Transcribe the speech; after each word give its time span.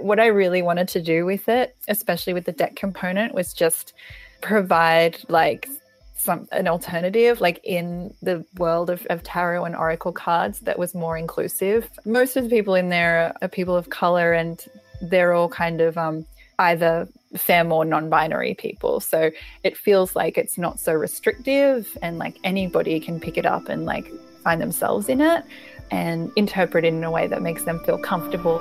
what 0.00 0.20
I 0.20 0.26
really 0.26 0.62
wanted 0.62 0.88
to 0.88 1.02
do 1.02 1.24
with 1.24 1.48
it, 1.48 1.76
especially 1.88 2.34
with 2.34 2.44
the 2.44 2.52
deck 2.52 2.76
component, 2.76 3.34
was 3.34 3.52
just 3.52 3.92
provide 4.40 5.18
like 5.28 5.68
some 6.16 6.48
an 6.50 6.66
alternative 6.66 7.40
like 7.40 7.60
in 7.62 8.12
the 8.22 8.44
world 8.56 8.90
of, 8.90 9.06
of 9.06 9.22
tarot 9.22 9.64
and 9.64 9.76
oracle 9.76 10.12
cards 10.12 10.60
that 10.60 10.78
was 10.78 10.94
more 10.94 11.16
inclusive. 11.16 11.88
Most 12.04 12.36
of 12.36 12.44
the 12.44 12.50
people 12.50 12.74
in 12.74 12.88
there 12.88 13.32
are 13.40 13.48
people 13.48 13.76
of 13.76 13.90
color 13.90 14.32
and 14.32 14.64
they're 15.00 15.32
all 15.32 15.48
kind 15.48 15.80
of 15.80 15.96
um, 15.96 16.26
either 16.58 17.08
femme 17.36 17.70
or 17.70 17.84
non-binary 17.84 18.54
people. 18.54 19.00
So 19.00 19.30
it 19.62 19.76
feels 19.76 20.16
like 20.16 20.36
it's 20.36 20.58
not 20.58 20.80
so 20.80 20.92
restrictive 20.92 21.96
and 22.02 22.18
like 22.18 22.36
anybody 22.42 22.98
can 22.98 23.20
pick 23.20 23.38
it 23.38 23.46
up 23.46 23.68
and 23.68 23.84
like 23.84 24.10
find 24.42 24.60
themselves 24.60 25.08
in 25.08 25.20
it 25.20 25.44
and 25.90 26.32
interpret 26.36 26.84
it 26.84 26.88
in 26.88 27.04
a 27.04 27.10
way 27.10 27.26
that 27.28 27.42
makes 27.42 27.64
them 27.64 27.78
feel 27.84 27.98
comfortable 27.98 28.58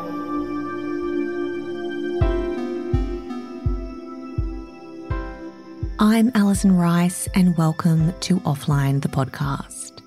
I'm 6.00 6.32
Alison 6.36 6.78
Rice, 6.78 7.28
and 7.34 7.58
welcome 7.58 8.14
to 8.20 8.40
Offline, 8.42 9.02
the 9.02 9.08
podcast. 9.08 10.00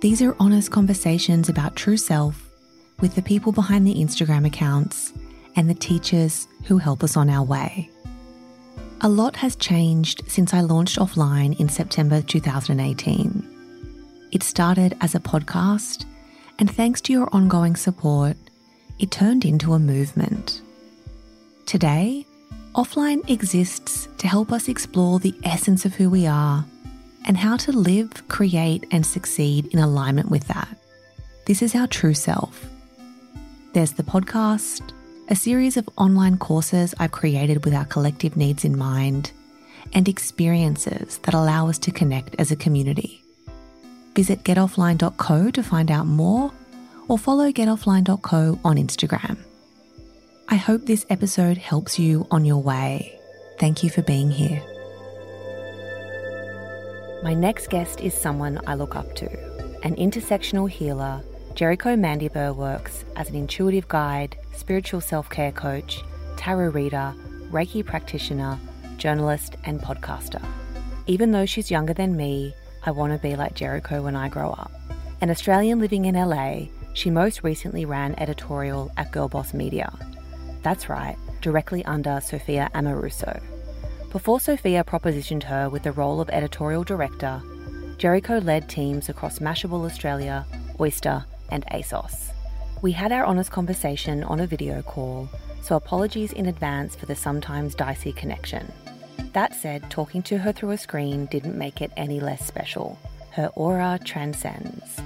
These 0.00 0.22
are 0.22 0.36
honest 0.38 0.70
conversations 0.70 1.48
about 1.48 1.74
true 1.74 1.96
self 1.96 2.48
with 3.00 3.16
the 3.16 3.22
people 3.22 3.50
behind 3.50 3.84
the 3.84 3.96
Instagram 3.96 4.46
accounts 4.46 5.12
and 5.56 5.68
the 5.68 5.74
teachers 5.74 6.46
who 6.66 6.78
help 6.78 7.02
us 7.02 7.16
on 7.16 7.30
our 7.30 7.42
way. 7.42 7.90
A 9.00 9.08
lot 9.08 9.34
has 9.34 9.56
changed 9.56 10.22
since 10.28 10.54
I 10.54 10.60
launched 10.60 11.00
Offline 11.00 11.58
in 11.58 11.68
September 11.68 12.22
2018. 12.22 14.28
It 14.30 14.44
started 14.44 14.96
as 15.00 15.16
a 15.16 15.20
podcast, 15.20 16.04
and 16.60 16.70
thanks 16.70 17.00
to 17.00 17.12
your 17.12 17.28
ongoing 17.32 17.74
support, 17.74 18.36
it 19.00 19.10
turned 19.10 19.44
into 19.44 19.74
a 19.74 19.80
movement. 19.80 20.62
Today, 21.66 22.24
Offline 22.78 23.28
exists 23.28 24.06
to 24.18 24.28
help 24.28 24.52
us 24.52 24.68
explore 24.68 25.18
the 25.18 25.34
essence 25.42 25.84
of 25.84 25.96
who 25.96 26.08
we 26.08 26.28
are 26.28 26.64
and 27.26 27.36
how 27.36 27.56
to 27.56 27.72
live, 27.72 28.28
create, 28.28 28.86
and 28.92 29.04
succeed 29.04 29.66
in 29.74 29.80
alignment 29.80 30.30
with 30.30 30.46
that. 30.46 30.68
This 31.46 31.60
is 31.60 31.74
our 31.74 31.88
true 31.88 32.14
self. 32.14 32.68
There's 33.72 33.94
the 33.94 34.04
podcast, 34.04 34.92
a 35.28 35.34
series 35.34 35.76
of 35.76 35.88
online 35.96 36.38
courses 36.38 36.94
I've 37.00 37.10
created 37.10 37.64
with 37.64 37.74
our 37.74 37.84
collective 37.84 38.36
needs 38.36 38.64
in 38.64 38.78
mind, 38.78 39.32
and 39.92 40.08
experiences 40.08 41.18
that 41.24 41.34
allow 41.34 41.68
us 41.68 41.78
to 41.78 41.90
connect 41.90 42.36
as 42.38 42.52
a 42.52 42.56
community. 42.56 43.24
Visit 44.14 44.44
getoffline.co 44.44 45.50
to 45.50 45.62
find 45.64 45.90
out 45.90 46.06
more 46.06 46.52
or 47.08 47.18
follow 47.18 47.50
getoffline.co 47.50 48.60
on 48.64 48.76
Instagram. 48.76 49.47
I 50.50 50.56
hope 50.56 50.86
this 50.86 51.04
episode 51.10 51.58
helps 51.58 51.98
you 51.98 52.26
on 52.30 52.46
your 52.46 52.62
way. 52.62 53.20
Thank 53.58 53.82
you 53.82 53.90
for 53.90 54.00
being 54.00 54.30
here. 54.30 54.62
My 57.22 57.34
next 57.34 57.68
guest 57.68 58.00
is 58.00 58.14
someone 58.14 58.58
I 58.66 58.74
look 58.74 58.96
up 58.96 59.14
to 59.16 59.26
an 59.82 59.94
intersectional 59.96 60.70
healer. 60.70 61.22
Jericho 61.54 61.96
Mandybur 61.96 62.56
works 62.56 63.04
as 63.14 63.28
an 63.28 63.34
intuitive 63.34 63.88
guide, 63.88 64.38
spiritual 64.56 65.02
self 65.02 65.28
care 65.28 65.52
coach, 65.52 66.02
tarot 66.38 66.70
reader, 66.70 67.14
Reiki 67.50 67.84
practitioner, 67.84 68.58
journalist, 68.96 69.56
and 69.64 69.82
podcaster. 69.82 70.42
Even 71.06 71.30
though 71.30 71.44
she's 71.44 71.70
younger 71.70 71.92
than 71.92 72.16
me, 72.16 72.54
I 72.86 72.92
want 72.92 73.12
to 73.12 73.18
be 73.18 73.36
like 73.36 73.54
Jericho 73.54 74.00
when 74.00 74.16
I 74.16 74.30
grow 74.30 74.52
up. 74.52 74.72
An 75.20 75.28
Australian 75.28 75.78
living 75.78 76.06
in 76.06 76.14
LA, 76.14 76.68
she 76.94 77.10
most 77.10 77.44
recently 77.44 77.84
ran 77.84 78.14
editorial 78.18 78.90
at 78.96 79.12
Girl 79.12 79.28
Boss 79.28 79.52
Media 79.52 79.92
that's 80.62 80.88
right, 80.88 81.16
directly 81.40 81.84
under 81.84 82.20
Sophia 82.20 82.70
Amoruso. 82.74 83.40
Before 84.10 84.40
Sophia 84.40 84.84
propositioned 84.84 85.42
her 85.44 85.68
with 85.68 85.82
the 85.82 85.92
role 85.92 86.20
of 86.20 86.30
editorial 86.30 86.84
director, 86.84 87.42
Jericho 87.98 88.38
led 88.38 88.68
teams 88.68 89.08
across 89.08 89.38
Mashable 89.38 89.84
Australia, 89.84 90.46
Oyster, 90.80 91.24
and 91.50 91.66
ASOS. 91.66 92.30
We 92.80 92.92
had 92.92 93.12
our 93.12 93.24
honest 93.24 93.50
conversation 93.50 94.22
on 94.24 94.40
a 94.40 94.46
video 94.46 94.82
call, 94.82 95.28
so 95.62 95.76
apologies 95.76 96.32
in 96.32 96.46
advance 96.46 96.94
for 96.94 97.06
the 97.06 97.16
sometimes 97.16 97.74
dicey 97.74 98.12
connection. 98.12 98.72
That 99.32 99.54
said, 99.54 99.90
talking 99.90 100.22
to 100.22 100.38
her 100.38 100.52
through 100.52 100.70
a 100.70 100.78
screen 100.78 101.26
didn't 101.26 101.58
make 101.58 101.82
it 101.82 101.92
any 101.96 102.20
less 102.20 102.46
special. 102.46 102.98
Her 103.32 103.50
aura 103.54 103.98
transcends. 104.02 105.00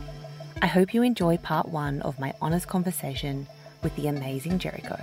I 0.60 0.66
hope 0.66 0.94
you 0.94 1.02
enjoy 1.02 1.38
part 1.38 1.68
one 1.68 2.02
of 2.02 2.20
my 2.20 2.32
honest 2.40 2.68
conversation 2.68 3.48
with 3.82 3.96
the 3.96 4.06
amazing 4.06 4.58
Jericho. 4.58 5.02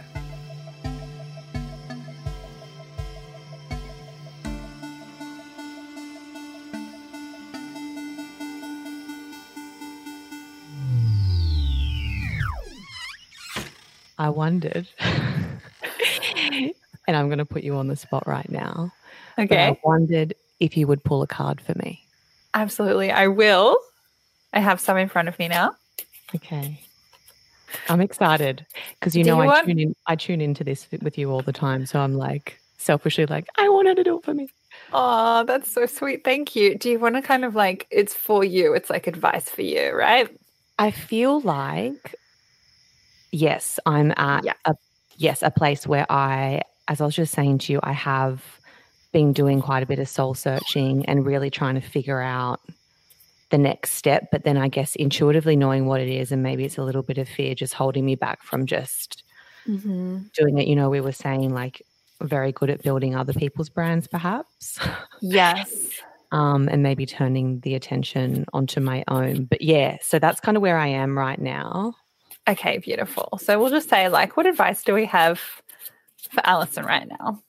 I 14.19 14.29
wondered, 14.29 14.87
and 14.99 16.73
I'm 17.07 17.27
going 17.27 17.37
to 17.39 17.45
put 17.45 17.63
you 17.63 17.75
on 17.75 17.87
the 17.87 17.95
spot 17.95 18.27
right 18.27 18.49
now. 18.49 18.91
Okay. 19.39 19.69
I 19.69 19.79
wondered 19.83 20.33
if 20.59 20.75
you 20.75 20.85
would 20.87 21.03
pull 21.05 21.21
a 21.21 21.27
card 21.27 21.61
for 21.61 21.73
me. 21.79 22.03
Absolutely. 22.53 23.11
I 23.11 23.27
will. 23.27 23.77
I 24.53 24.59
have 24.59 24.81
some 24.81 24.97
in 24.97 25.07
front 25.07 25.29
of 25.29 25.39
me 25.39 25.47
now. 25.47 25.75
Okay. 26.35 26.81
I'm 27.87 28.01
excited 28.01 28.65
because 28.99 29.15
you 29.15 29.23
Do 29.23 29.29
know 29.29 29.37
you 29.37 29.43
I 29.43 29.45
want... 29.45 29.67
tune 29.67 29.79
in. 29.79 29.95
I 30.05 30.15
tune 30.17 30.41
into 30.41 30.65
this 30.65 30.87
with 31.01 31.17
you 31.17 31.31
all 31.31 31.41
the 31.41 31.53
time, 31.53 31.85
so 31.85 31.99
I'm 31.99 32.15
like 32.15 32.59
selfishly 32.77 33.25
like 33.25 33.45
I 33.57 33.69
want 33.69 33.87
her 33.87 33.95
to 33.95 34.03
do 34.03 34.17
it 34.17 34.25
for 34.25 34.33
me. 34.33 34.49
Oh, 34.91 35.43
that's 35.45 35.71
so 35.71 35.85
sweet. 35.85 36.23
Thank 36.23 36.55
you. 36.55 36.77
Do 36.77 36.89
you 36.89 36.99
want 36.99 37.15
to 37.15 37.21
kind 37.21 37.45
of 37.45 37.55
like 37.55 37.87
it's 37.91 38.13
for 38.13 38.43
you? 38.43 38.73
It's 38.73 38.89
like 38.89 39.07
advice 39.07 39.49
for 39.49 39.61
you, 39.61 39.93
right? 39.93 40.29
I 40.79 40.91
feel 40.91 41.39
like 41.41 42.15
yes, 43.31 43.79
I'm 43.85 44.13
at 44.17 44.45
yeah. 44.45 44.53
a 44.65 44.75
yes, 45.17 45.43
a 45.43 45.51
place 45.51 45.85
where 45.85 46.05
I, 46.11 46.61
as 46.87 47.01
I 47.01 47.05
was 47.05 47.15
just 47.15 47.33
saying 47.33 47.59
to 47.59 47.73
you, 47.73 47.79
I 47.83 47.91
have 47.91 48.43
been 49.11 49.33
doing 49.33 49.61
quite 49.61 49.83
a 49.83 49.85
bit 49.85 49.99
of 49.99 50.07
soul 50.07 50.33
searching 50.33 51.05
and 51.05 51.25
really 51.25 51.49
trying 51.49 51.75
to 51.75 51.81
figure 51.81 52.21
out 52.21 52.59
the 53.49 53.57
next 53.57 53.91
step. 53.91 54.29
But 54.31 54.43
then 54.43 54.57
I 54.57 54.67
guess 54.67 54.95
intuitively 54.95 55.55
knowing 55.55 55.85
what 55.85 56.01
it 56.01 56.09
is, 56.09 56.31
and 56.31 56.43
maybe 56.43 56.65
it's 56.65 56.77
a 56.77 56.83
little 56.83 57.03
bit 57.03 57.17
of 57.17 57.27
fear 57.27 57.55
just 57.55 57.73
holding 57.73 58.05
me 58.05 58.15
back 58.15 58.41
from 58.43 58.65
just 58.65 59.23
mm-hmm. 59.67 60.19
doing 60.33 60.57
it. 60.57 60.67
You 60.67 60.75
know, 60.75 60.89
we 60.89 61.01
were 61.01 61.11
saying 61.11 61.53
like 61.53 61.81
very 62.21 62.51
good 62.51 62.69
at 62.69 62.83
building 62.83 63.15
other 63.15 63.33
people's 63.33 63.69
brands, 63.69 64.07
perhaps. 64.07 64.79
Yes. 65.21 66.01
um, 66.31 66.67
and 66.69 66.83
maybe 66.83 67.05
turning 67.05 67.59
the 67.61 67.75
attention 67.75 68.45
onto 68.53 68.79
my 68.79 69.03
own. 69.07 69.45
But 69.45 69.61
yeah, 69.61 69.97
so 70.01 70.19
that's 70.19 70.39
kind 70.39 70.57
of 70.57 70.61
where 70.61 70.77
I 70.77 70.87
am 70.87 71.17
right 71.17 71.39
now. 71.39 71.95
Okay, 72.49 72.79
beautiful. 72.79 73.37
So 73.41 73.59
we'll 73.59 73.69
just 73.69 73.89
say, 73.89 74.09
like, 74.09 74.35
what 74.35 74.47
advice 74.47 74.83
do 74.83 74.95
we 74.95 75.05
have 75.05 75.39
for 76.31 76.41
Alison 76.43 76.83
right 76.83 77.07
now? 77.07 77.43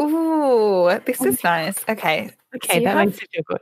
Ooh, 0.00 1.00
this 1.06 1.22
is 1.22 1.42
nice. 1.42 1.78
Okay. 1.88 2.30
Okay, 2.54 2.78
so 2.78 2.84
that 2.84 2.96
have, 2.96 3.06
makes 3.06 3.22
it 3.22 3.28
feel 3.32 3.42
good. 3.46 3.60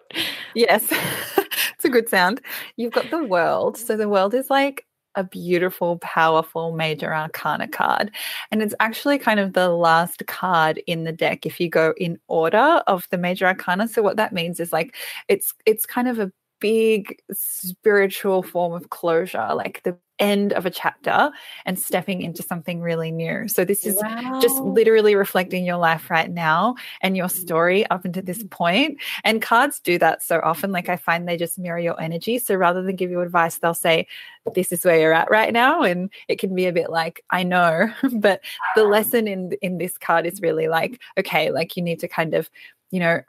Yes, 0.54 0.84
it's 1.74 1.84
a 1.84 1.88
good 1.88 2.08
sound. 2.08 2.40
You've 2.76 2.92
got 2.92 3.10
the 3.10 3.22
world. 3.22 3.76
So 3.76 3.96
the 3.96 4.08
world 4.08 4.34
is 4.34 4.50
like 4.50 4.84
a 5.14 5.24
beautiful, 5.24 5.98
powerful 5.98 6.72
major 6.72 7.14
arcana 7.14 7.68
card. 7.68 8.10
And 8.50 8.62
it's 8.62 8.74
actually 8.80 9.18
kind 9.18 9.40
of 9.40 9.52
the 9.52 9.68
last 9.70 10.26
card 10.26 10.82
in 10.86 11.04
the 11.04 11.12
deck 11.12 11.46
if 11.46 11.60
you 11.60 11.68
go 11.68 11.94
in 11.96 12.18
order 12.28 12.82
of 12.86 13.06
the 13.10 13.18
major 13.18 13.46
arcana. 13.46 13.88
So 13.88 14.02
what 14.02 14.16
that 14.16 14.32
means 14.32 14.60
is 14.60 14.72
like 14.72 14.94
it's 15.28 15.52
it's 15.66 15.86
kind 15.86 16.08
of 16.08 16.18
a 16.18 16.32
big 16.60 17.20
spiritual 17.32 18.42
form 18.42 18.72
of 18.72 18.90
closure, 18.90 19.54
like 19.54 19.82
the 19.82 19.98
end 20.20 20.52
of 20.52 20.66
a 20.66 20.70
chapter 20.70 21.30
and 21.64 21.78
stepping 21.78 22.22
into 22.22 22.42
something 22.42 22.80
really 22.80 23.10
new. 23.10 23.48
So 23.48 23.64
this 23.64 23.86
is 23.86 23.96
wow. 24.00 24.38
just 24.40 24.60
literally 24.60 25.14
reflecting 25.14 25.64
your 25.64 25.78
life 25.78 26.10
right 26.10 26.30
now 26.30 26.76
and 27.00 27.16
your 27.16 27.28
story 27.28 27.86
up 27.86 28.04
until 28.04 28.22
this 28.22 28.44
point. 28.50 28.98
And 29.24 29.42
cards 29.42 29.80
do 29.80 29.98
that 29.98 30.22
so 30.22 30.40
often. 30.44 30.70
Like 30.70 30.88
I 30.88 30.96
find 30.96 31.26
they 31.26 31.38
just 31.38 31.58
mirror 31.58 31.78
your 31.78 32.00
energy. 32.00 32.38
So 32.38 32.54
rather 32.54 32.82
than 32.82 32.96
give 32.96 33.10
you 33.10 33.20
advice, 33.22 33.58
they'll 33.58 33.74
say, 33.74 34.06
this 34.54 34.70
is 34.72 34.84
where 34.84 35.00
you're 35.00 35.14
at 35.14 35.30
right 35.30 35.52
now. 35.52 35.82
And 35.82 36.10
it 36.28 36.38
can 36.38 36.54
be 36.54 36.66
a 36.66 36.72
bit 36.72 36.90
like, 36.90 37.24
I 37.30 37.42
know. 37.42 37.90
but 38.12 38.42
the 38.76 38.84
lesson 38.84 39.26
in 39.26 39.52
in 39.62 39.78
this 39.78 39.96
card 39.96 40.26
is 40.26 40.40
really 40.40 40.68
like, 40.68 41.00
okay, 41.18 41.50
like 41.50 41.76
you 41.76 41.82
need 41.82 42.00
to 42.00 42.08
kind 42.08 42.34
of, 42.34 42.50
you 42.90 43.00
know, 43.00 43.22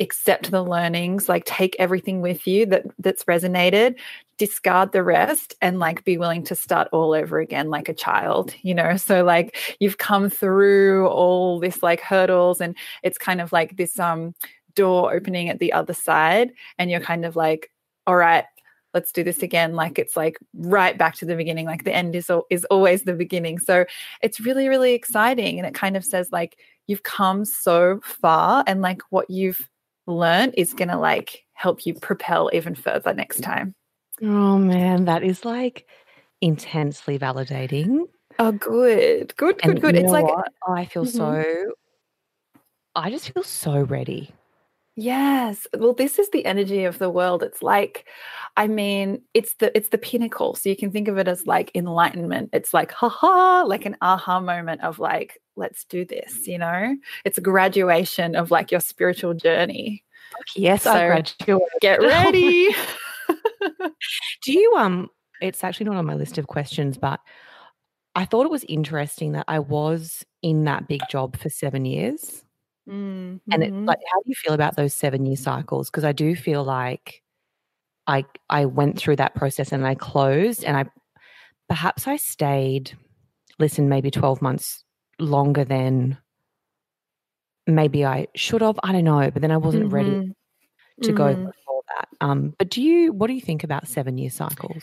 accept 0.00 0.50
the 0.50 0.62
learnings 0.62 1.28
like 1.28 1.44
take 1.44 1.76
everything 1.78 2.20
with 2.22 2.46
you 2.46 2.66
that 2.66 2.84
that's 2.98 3.24
resonated 3.24 3.96
discard 4.38 4.92
the 4.92 5.02
rest 5.02 5.54
and 5.60 5.78
like 5.78 6.02
be 6.04 6.16
willing 6.16 6.42
to 6.42 6.54
start 6.54 6.88
all 6.92 7.12
over 7.12 7.38
again 7.38 7.68
like 7.68 7.88
a 7.88 7.94
child 7.94 8.54
you 8.62 8.74
know? 8.74 8.96
So 8.96 9.22
like 9.22 9.56
you've 9.80 9.98
come 9.98 10.30
through 10.30 11.06
all 11.08 11.60
this 11.60 11.82
like 11.82 12.00
hurdles 12.00 12.60
and 12.60 12.74
it's 13.02 13.18
kind 13.18 13.40
of 13.40 13.52
like 13.52 13.76
this 13.76 13.98
um 13.98 14.34
door 14.74 15.12
opening 15.12 15.48
at 15.48 15.58
the 15.58 15.72
other 15.72 15.92
side 15.92 16.52
and 16.78 16.90
you're 16.90 17.00
kind 17.00 17.24
of 17.24 17.36
like 17.36 17.70
all 18.06 18.16
right 18.16 18.44
let's 18.92 19.12
do 19.12 19.22
this 19.22 19.42
again. 19.42 19.74
Like 19.74 19.98
it's 20.00 20.16
like 20.16 20.36
right 20.54 20.98
back 20.98 21.14
to 21.16 21.24
the 21.24 21.36
beginning 21.36 21.66
like 21.66 21.84
the 21.84 21.94
end 21.94 22.16
is 22.16 22.30
is 22.50 22.64
always 22.66 23.02
the 23.02 23.12
beginning. 23.12 23.58
So 23.58 23.84
it's 24.22 24.40
really 24.40 24.68
really 24.68 24.94
exciting 24.94 25.58
and 25.58 25.66
it 25.66 25.74
kind 25.74 25.96
of 25.96 26.04
says 26.04 26.30
like 26.32 26.58
you've 26.86 27.02
come 27.02 27.44
so 27.44 28.00
far 28.02 28.64
and 28.66 28.82
like 28.82 29.02
what 29.10 29.30
you've 29.30 29.68
learned 30.06 30.54
is 30.56 30.74
going 30.74 30.88
to 30.88 30.98
like 30.98 31.44
help 31.52 31.86
you 31.86 31.94
propel 31.94 32.50
even 32.52 32.74
further 32.74 33.12
next 33.12 33.40
time 33.40 33.74
oh 34.22 34.58
man 34.58 35.04
that 35.04 35.22
is 35.22 35.44
like 35.44 35.86
intensely 36.40 37.18
validating 37.18 38.04
oh 38.38 38.52
good 38.52 39.34
good 39.36 39.58
good 39.58 39.70
and 39.70 39.80
good 39.80 39.96
it's 39.96 40.10
like 40.10 40.24
what? 40.24 40.52
i 40.68 40.84
feel 40.84 41.04
mm-hmm. 41.04 41.16
so 41.16 41.72
i 42.96 43.10
just 43.10 43.32
feel 43.32 43.42
so 43.42 43.82
ready 43.82 44.32
Yes. 44.96 45.66
Well, 45.78 45.94
this 45.94 46.18
is 46.18 46.28
the 46.28 46.44
energy 46.44 46.84
of 46.84 46.98
the 46.98 47.08
world. 47.08 47.42
It's 47.42 47.62
like, 47.62 48.06
I 48.58 48.66
mean, 48.66 49.22
it's 49.32 49.54
the 49.54 49.74
it's 49.74 49.88
the 49.88 49.96
pinnacle. 49.96 50.54
So 50.56 50.68
you 50.68 50.76
can 50.76 50.90
think 50.90 51.08
of 51.08 51.16
it 51.16 51.26
as 51.26 51.46
like 51.46 51.70
enlightenment. 51.74 52.50
It's 52.52 52.74
like, 52.74 52.92
haha, 52.92 53.64
like 53.66 53.86
an 53.86 53.96
aha 54.02 54.40
moment 54.40 54.82
of 54.82 54.98
like, 54.98 55.39
let's 55.60 55.84
do 55.84 56.04
this, 56.04 56.48
you 56.48 56.58
know? 56.58 56.96
It's 57.24 57.38
a 57.38 57.42
graduation 57.42 58.34
of 58.34 58.50
like 58.50 58.72
your 58.72 58.80
spiritual 58.80 59.34
journey. 59.34 60.02
Yes, 60.56 60.82
so 60.82 60.92
I 60.92 61.22
Get 61.80 62.00
ready. 62.00 62.70
do 64.42 64.52
you 64.52 64.74
um 64.76 65.08
it's 65.40 65.64
actually 65.64 65.86
not 65.86 65.96
on 65.96 66.06
my 66.06 66.14
list 66.14 66.38
of 66.38 66.46
questions, 66.46 66.98
but 66.98 67.20
I 68.14 68.24
thought 68.24 68.46
it 68.46 68.50
was 68.50 68.64
interesting 68.64 69.32
that 69.32 69.46
I 69.48 69.60
was 69.60 70.24
in 70.42 70.64
that 70.64 70.88
big 70.88 71.00
job 71.08 71.36
for 71.36 71.48
seven 71.48 71.84
years. 71.84 72.44
Mm-hmm. 72.88 73.52
And 73.52 73.62
it, 73.62 73.72
like, 73.72 74.00
how 74.12 74.18
do 74.18 74.24
you 74.26 74.34
feel 74.34 74.52
about 74.52 74.76
those 74.76 74.92
seven 74.92 75.24
year 75.24 75.36
cycles? 75.36 75.88
Because 75.88 76.04
I 76.04 76.12
do 76.12 76.34
feel 76.34 76.64
like 76.64 77.22
I 78.06 78.24
I 78.48 78.64
went 78.66 78.98
through 78.98 79.16
that 79.16 79.34
process 79.34 79.72
and 79.72 79.86
I 79.86 79.94
closed, 79.94 80.64
and 80.64 80.76
I 80.76 80.84
perhaps 81.68 82.06
I 82.06 82.16
stayed. 82.16 82.96
Listen, 83.58 83.88
maybe 83.88 84.10
twelve 84.10 84.42
months 84.42 84.84
longer 85.20 85.64
than 85.64 86.18
maybe 87.66 88.04
I 88.04 88.28
should 88.34 88.62
have. 88.62 88.78
I 88.82 88.92
don't 88.92 89.04
know, 89.04 89.30
but 89.30 89.42
then 89.42 89.50
I 89.50 89.56
wasn't 89.56 89.84
mm-hmm. 89.84 89.94
ready 89.94 90.34
to 91.02 91.08
mm-hmm. 91.08 91.14
go 91.14 91.34
before 91.34 91.82
that. 91.96 92.08
Um, 92.20 92.54
but 92.58 92.70
do 92.70 92.82
you? 92.82 93.12
What 93.12 93.28
do 93.28 93.34
you 93.34 93.40
think 93.40 93.64
about 93.64 93.88
seven 93.88 94.18
year 94.18 94.30
cycles? 94.30 94.82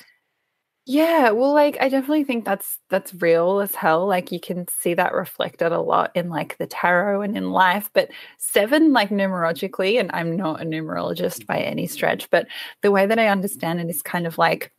Yeah, 0.89 1.31
well, 1.31 1.53
like 1.53 1.77
I 1.81 1.89
definitely 1.89 2.23
think 2.23 2.45
that's 2.45 2.79
that's 2.89 3.13
real 3.15 3.59
as 3.59 3.75
hell. 3.75 4.07
Like 4.07 4.31
you 4.31 4.39
can 4.39 4.69
see 4.69 4.93
that 4.93 5.13
reflected 5.13 5.73
a 5.73 5.81
lot 5.81 6.11
in 6.15 6.29
like 6.29 6.57
the 6.57 6.65
tarot 6.65 7.23
and 7.23 7.35
in 7.35 7.51
life. 7.51 7.89
But 7.91 8.09
seven, 8.37 8.93
like 8.93 9.09
numerologically, 9.09 9.99
and 9.99 10.09
I'm 10.13 10.37
not 10.37 10.61
a 10.61 10.65
numerologist 10.65 11.45
by 11.45 11.57
any 11.57 11.87
stretch, 11.87 12.29
but 12.29 12.47
the 12.83 12.91
way 12.91 13.05
that 13.05 13.19
I 13.19 13.27
understand 13.27 13.81
it 13.81 13.89
is 13.89 14.01
kind 14.01 14.25
of 14.25 14.37
like 14.37 14.71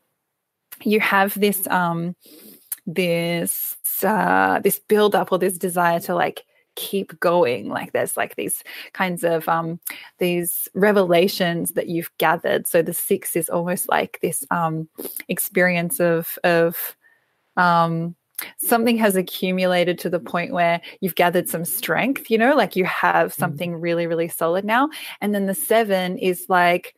you 0.82 0.98
have 1.00 1.38
this 1.38 1.66
um 1.66 2.16
this 2.88 3.76
uh 4.02 4.58
this 4.60 4.78
build 4.78 5.14
up 5.14 5.30
or 5.30 5.38
this 5.38 5.58
desire 5.58 6.00
to 6.00 6.14
like 6.14 6.42
keep 6.74 7.18
going. 7.20 7.68
Like 7.68 7.92
there's 7.92 8.16
like 8.16 8.36
these 8.36 8.62
kinds 8.92 9.24
of 9.24 9.48
um 9.48 9.78
these 10.18 10.68
revelations 10.74 11.72
that 11.72 11.88
you've 11.88 12.10
gathered. 12.18 12.66
So 12.66 12.82
the 12.82 12.94
six 12.94 13.36
is 13.36 13.48
almost 13.50 13.88
like 13.88 14.18
this 14.22 14.44
um 14.50 14.88
experience 15.28 16.00
of 16.00 16.38
of 16.44 16.96
um 17.56 18.14
something 18.58 18.96
has 18.96 19.16
accumulated 19.16 19.98
to 19.98 20.08
the 20.08 20.20
point 20.20 20.52
where 20.52 20.80
you've 21.00 21.16
gathered 21.16 21.48
some 21.48 21.64
strength 21.64 22.30
you 22.30 22.38
know? 22.38 22.54
Like 22.54 22.76
you 22.76 22.84
have 22.84 23.32
mm. 23.32 23.38
something 23.38 23.74
really 23.74 24.06
really 24.06 24.28
solid 24.28 24.64
now. 24.64 24.88
And 25.20 25.34
then 25.34 25.46
the 25.46 25.54
seven 25.54 26.16
is 26.16 26.46
like 26.48 26.94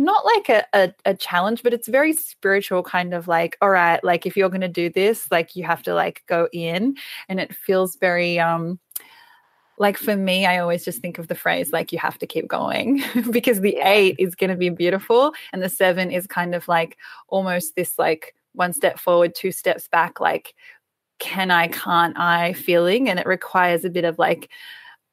not 0.00 0.24
like 0.24 0.48
a, 0.48 0.66
a, 0.72 0.94
a, 1.04 1.14
challenge, 1.14 1.62
but 1.62 1.74
it's 1.74 1.86
very 1.86 2.14
spiritual, 2.14 2.82
kind 2.82 3.12
of 3.12 3.28
like, 3.28 3.58
all 3.60 3.68
right, 3.68 4.02
like 4.02 4.24
if 4.24 4.34
you're 4.34 4.48
going 4.48 4.62
to 4.62 4.68
do 4.68 4.88
this, 4.88 5.30
like 5.30 5.54
you 5.54 5.62
have 5.64 5.82
to 5.82 5.94
like 5.94 6.22
go 6.26 6.48
in. 6.54 6.96
And 7.28 7.38
it 7.38 7.54
feels 7.54 7.96
very, 7.96 8.40
um, 8.40 8.80
like 9.78 9.98
for 9.98 10.16
me, 10.16 10.46
I 10.46 10.58
always 10.58 10.86
just 10.86 11.02
think 11.02 11.18
of 11.18 11.28
the 11.28 11.34
phrase 11.34 11.70
like 11.70 11.92
you 11.92 11.98
have 11.98 12.18
to 12.18 12.26
keep 12.26 12.48
going 12.48 13.02
because 13.30 13.60
the 13.60 13.76
eight 13.82 14.16
is 14.18 14.34
going 14.34 14.50
to 14.50 14.56
be 14.56 14.70
beautiful. 14.70 15.34
And 15.52 15.62
the 15.62 15.68
seven 15.68 16.10
is 16.10 16.26
kind 16.26 16.54
of 16.54 16.66
like 16.66 16.96
almost 17.28 17.76
this 17.76 17.98
like 17.98 18.34
one 18.54 18.72
step 18.72 18.98
forward, 18.98 19.34
two 19.34 19.52
steps 19.52 19.86
back, 19.86 20.18
like 20.18 20.54
can 21.18 21.50
I, 21.50 21.68
can't 21.68 22.18
I 22.18 22.54
feeling. 22.54 23.10
And 23.10 23.18
it 23.18 23.26
requires 23.26 23.84
a 23.84 23.90
bit 23.90 24.04
of 24.04 24.18
like, 24.18 24.48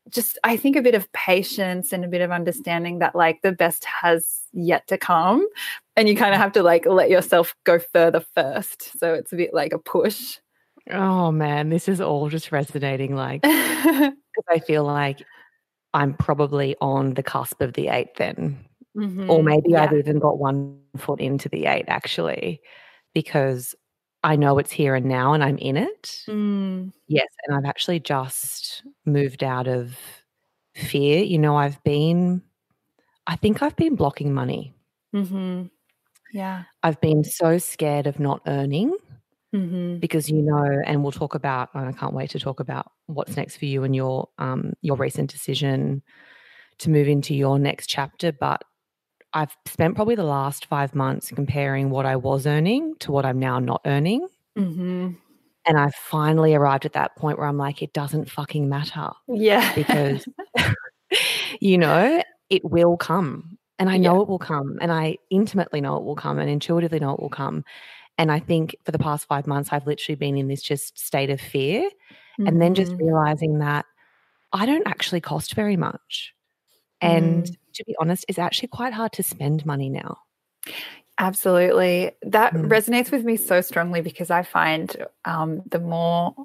just 0.10 0.38
I 0.44 0.58
think 0.58 0.76
a 0.76 0.82
bit 0.82 0.96
of 0.96 1.12
patience 1.14 1.92
and 1.94 2.04
a 2.04 2.08
bit 2.08 2.22
of 2.22 2.32
understanding 2.32 3.00
that 3.00 3.16
like 3.16 3.42
the 3.42 3.52
best 3.52 3.86
has 3.86 4.42
yet 4.54 4.88
to 4.88 4.98
come 4.98 5.48
and 5.96 6.08
you 6.08 6.16
kind 6.16 6.34
of 6.34 6.40
have 6.40 6.52
to 6.54 6.64
like 6.64 6.86
let 6.86 7.10
yourself 7.10 7.56
go 7.64 7.80
further 7.80 8.24
first. 8.36 8.98
So 9.00 9.14
it's 9.14 9.34
a 9.34 9.36
bit 9.36 9.54
like 9.54 9.74
a 9.74 9.80
push. 9.80 10.38
Oh 10.90 11.32
man, 11.32 11.70
this 11.70 11.90
is 11.90 12.00
all 12.00 12.30
just 12.30 12.52
resonating 12.52 13.16
like 13.16 13.42
I 13.44 14.14
feel 14.66 14.84
like 14.84 15.24
I'm 15.94 16.14
probably 16.14 16.76
on 16.82 17.14
the 17.14 17.24
cusp 17.24 17.62
of 17.62 17.74
the 17.74 17.90
eight 17.90 18.16
then. 18.18 18.66
Mm-hmm. 18.96 19.30
Or 19.30 19.44
maybe 19.44 19.72
yeah. 19.72 19.84
I've 19.84 19.94
even 19.94 20.20
got 20.20 20.40
one 20.40 20.80
foot 20.98 21.20
into 21.20 21.50
the 21.50 21.66
eight 21.66 21.86
actually 21.88 22.62
because 23.14 23.76
I 24.24 24.36
know 24.36 24.58
it's 24.58 24.72
here 24.72 24.96
and 24.96 25.06
now 25.06 25.34
and 25.34 25.44
I'm 25.44 25.58
in 25.58 25.78
it. 25.78 26.24
Mm. 26.28 26.92
Yes. 27.08 27.28
And 27.46 27.56
I've 27.56 27.70
actually 27.70 28.00
just 28.00 28.84
moved 29.06 29.44
out 29.44 29.68
of 29.68 29.98
fear. 30.76 31.24
You 31.24 31.38
know, 31.38 31.56
I've 31.56 31.82
been, 31.84 32.42
I 33.28 33.36
think 33.36 33.62
I've 33.62 33.76
been 33.76 33.96
blocking 33.96 34.34
money. 34.34 34.74
Mm-hmm. 35.16 35.68
Yeah. 36.34 36.64
I've 36.84 37.00
been 37.00 37.24
so 37.24 37.58
scared 37.58 38.08
of 38.08 38.20
not 38.20 38.42
earning 38.48 38.96
mm-hmm. 39.54 39.98
because, 40.00 40.30
you 40.30 40.42
know, 40.42 40.82
and 40.86 41.04
we'll 41.04 41.12
talk 41.12 41.36
about, 41.36 41.70
and 41.74 41.88
I 41.88 41.92
can't 41.92 42.14
wait 42.14 42.32
to 42.32 42.40
talk 42.40 42.60
about 42.60 42.92
what's 43.06 43.38
next 43.38 43.58
for 43.58 43.66
you 43.66 43.84
and 43.84 43.96
your, 43.96 44.28
um, 44.40 44.74
your 44.82 44.98
recent 44.98 45.32
decision 45.32 46.02
to 46.80 46.90
move 46.90 47.08
into 47.08 47.34
your 47.34 47.60
next 47.60 47.88
chapter. 47.88 48.32
But 48.32 48.64
I've 49.34 49.56
spent 49.66 49.96
probably 49.96 50.16
the 50.16 50.24
last 50.24 50.66
five 50.66 50.96
months 50.96 51.32
comparing 51.32 51.90
what 51.90 52.06
I 52.06 52.16
was 52.16 52.48
earning 52.48 52.96
to 53.00 53.12
what 53.12 53.26
I'm 53.26 53.40
now 53.40 53.60
not 53.60 53.82
earning. 53.86 54.28
Mm-hmm. 54.58 55.12
And 55.66 55.78
I 55.78 55.90
finally 55.92 56.56
arrived 56.56 56.86
at 56.86 56.94
that 56.94 57.16
point 57.18 57.38
where 57.38 57.48
I'm 57.48 57.58
like, 57.58 57.82
it 57.82 57.94
doesn't 57.94 58.32
fucking 58.32 58.70
matter. 58.70 59.10
Yeah. 59.28 59.74
Because, 59.76 60.26
you 61.60 61.78
know, 61.78 62.24
it 62.50 62.64
will 62.64 62.98
come. 62.98 63.58
And 63.78 63.90
I 63.90 63.98
know 63.98 64.16
yeah. 64.16 64.22
it 64.22 64.28
will 64.30 64.40
come. 64.40 64.78
And 64.82 64.92
I 64.92 65.18
intimately 65.30 65.82
know 65.82 65.98
it 65.98 66.04
will 66.04 66.16
come 66.16 66.40
and 66.40 66.50
intuitively 66.50 67.00
know 67.00 67.14
it 67.14 67.20
will 67.20 67.30
come. 67.30 67.64
And 68.18 68.32
I 68.32 68.40
think 68.40 68.76
for 68.84 68.92
the 68.92 68.98
past 68.98 69.28
five 69.28 69.46
months, 69.46 69.70
I've 69.72 69.86
literally 69.86 70.16
been 70.16 70.38
in 70.38 70.48
this 70.48 70.62
just 70.62 70.98
state 70.98 71.30
of 71.30 71.40
fear. 71.40 71.82
Mm-hmm. 71.84 72.48
And 72.48 72.62
then 72.62 72.74
just 72.74 72.94
mm-hmm. 72.94 73.06
realizing 73.06 73.60
that 73.60 73.86
I 74.54 74.66
don't 74.66 74.88
actually 74.88 75.22
cost 75.22 75.54
very 75.54 75.76
much. 75.76 76.34
And 77.02 77.44
mm. 77.44 77.56
To 77.78 77.86
be 77.86 77.96
honest, 78.00 78.26
is 78.28 78.38
actually 78.38 78.68
quite 78.68 78.94
hard 78.94 79.14
to 79.14 79.24
spend 79.24 79.66
money 79.66 79.90
now. 79.90 80.18
Absolutely. 81.20 82.12
That 82.22 82.54
mm. 82.54 82.68
resonates 82.68 83.12
with 83.12 83.24
me 83.24 83.38
so 83.38 83.62
strongly 83.62 84.02
because 84.02 84.30
I 84.30 84.44
find 84.44 84.96
um, 85.26 85.64
the 85.70 85.80
more 85.80 86.36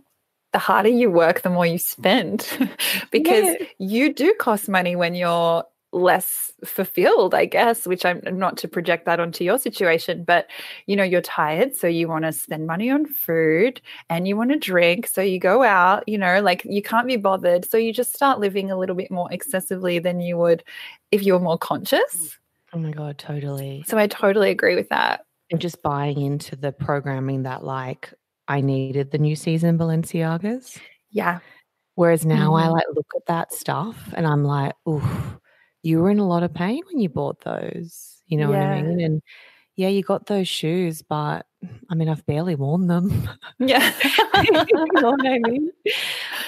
the 0.53 0.59
harder 0.59 0.89
you 0.89 1.11
work, 1.11 1.43
the 1.43 1.51
more 1.51 1.67
you 1.67 1.79
spend 1.79 2.47
because 3.11 3.57
yeah. 3.59 3.67
you 3.79 4.13
do 4.13 4.35
cost 4.39 4.69
money 4.69 4.97
when 4.97 5.15
you're 5.15 5.65
less 5.93 6.51
fulfilled, 6.65 7.35
I 7.35 7.45
guess, 7.45 7.87
which 7.87 8.05
I'm 8.05 8.21
not 8.25 8.57
to 8.59 8.69
project 8.69 9.05
that 9.07 9.21
onto 9.21 9.45
your 9.45 9.59
situation, 9.59 10.25
but 10.25 10.47
you 10.87 10.97
know, 10.97 11.05
you're 11.05 11.21
tired, 11.21 11.77
so 11.77 11.87
you 11.87 12.09
want 12.09 12.25
to 12.25 12.33
spend 12.33 12.67
money 12.67 12.91
on 12.91 13.07
food 13.07 13.81
and 14.09 14.27
you 14.27 14.37
want 14.37 14.51
to 14.53 14.59
drink, 14.59 15.07
so 15.07 15.21
you 15.21 15.39
go 15.39 15.63
out, 15.63 16.09
you 16.09 16.17
know, 16.19 16.41
like 16.41 16.65
you 16.65 16.83
can't 16.83 17.07
be 17.07 17.17
bothered. 17.17 17.65
So 17.65 17.77
you 17.77 17.93
just 17.93 18.15
start 18.15 18.41
living 18.41 18.71
a 18.71 18.79
little 18.79 18.97
bit 18.97 19.11
more 19.11 19.31
excessively 19.31 19.99
than 19.99 20.21
you 20.21 20.39
would 20.39 20.65
if 21.11 21.25
you 21.25 21.35
were 21.35 21.41
more 21.41 21.59
conscious. 21.59 22.39
Oh 22.73 22.79
my 22.79 22.91
God, 22.91 23.19
totally. 23.19 23.85
So 23.87 23.99
I 23.99 24.07
totally 24.07 24.51
agree 24.51 24.75
with 24.75 24.89
that. 24.89 25.27
And 25.51 25.61
just 25.61 25.83
buying 25.83 26.19
into 26.21 26.57
the 26.57 26.73
programming 26.73 27.43
that, 27.43 27.65
like, 27.65 28.15
I 28.49 28.63
needed 28.63 29.11
the 29.11 29.19
new 29.19 29.37
season 29.37 29.77
Balenciagas. 29.77 30.81
Yeah. 31.11 31.41
Whereas 31.95 32.25
now 32.25 32.53
mm. 32.53 32.63
I 32.63 32.69
like 32.69 32.87
look 32.95 33.11
at 33.15 33.27
that 33.27 33.53
stuff 33.53 34.15
and 34.15 34.27
I'm 34.27 34.45
like, 34.45 34.73
ooh, 34.89 35.03
you 35.83 36.01
were 36.01 36.11
in 36.11 36.19
a 36.19 36.27
lot 36.27 36.43
of 36.43 36.55
pain 36.55 36.81
when 36.87 37.01
you 37.01 37.09
bought 37.09 37.41
those. 37.41 38.23
You 38.27 38.39
know 38.39 38.53
yeah. 38.53 38.59
what 38.59 38.79
I 38.79 38.83
mean? 38.83 39.01
And 39.01 39.23
yeah, 39.77 39.89
you 39.89 40.03
got 40.03 40.27
those 40.27 40.49
shoes, 40.49 41.03
but 41.03 41.47
I 41.91 41.95
mean, 41.95 42.09
I've 42.09 42.25
barely 42.27 42.55
worn 42.55 42.87
them. 42.87 43.29
Yeah. 43.59 43.93
you 44.43 44.53
know 44.53 45.11
what 45.11 45.27
I 45.27 45.39
mean? 45.39 45.71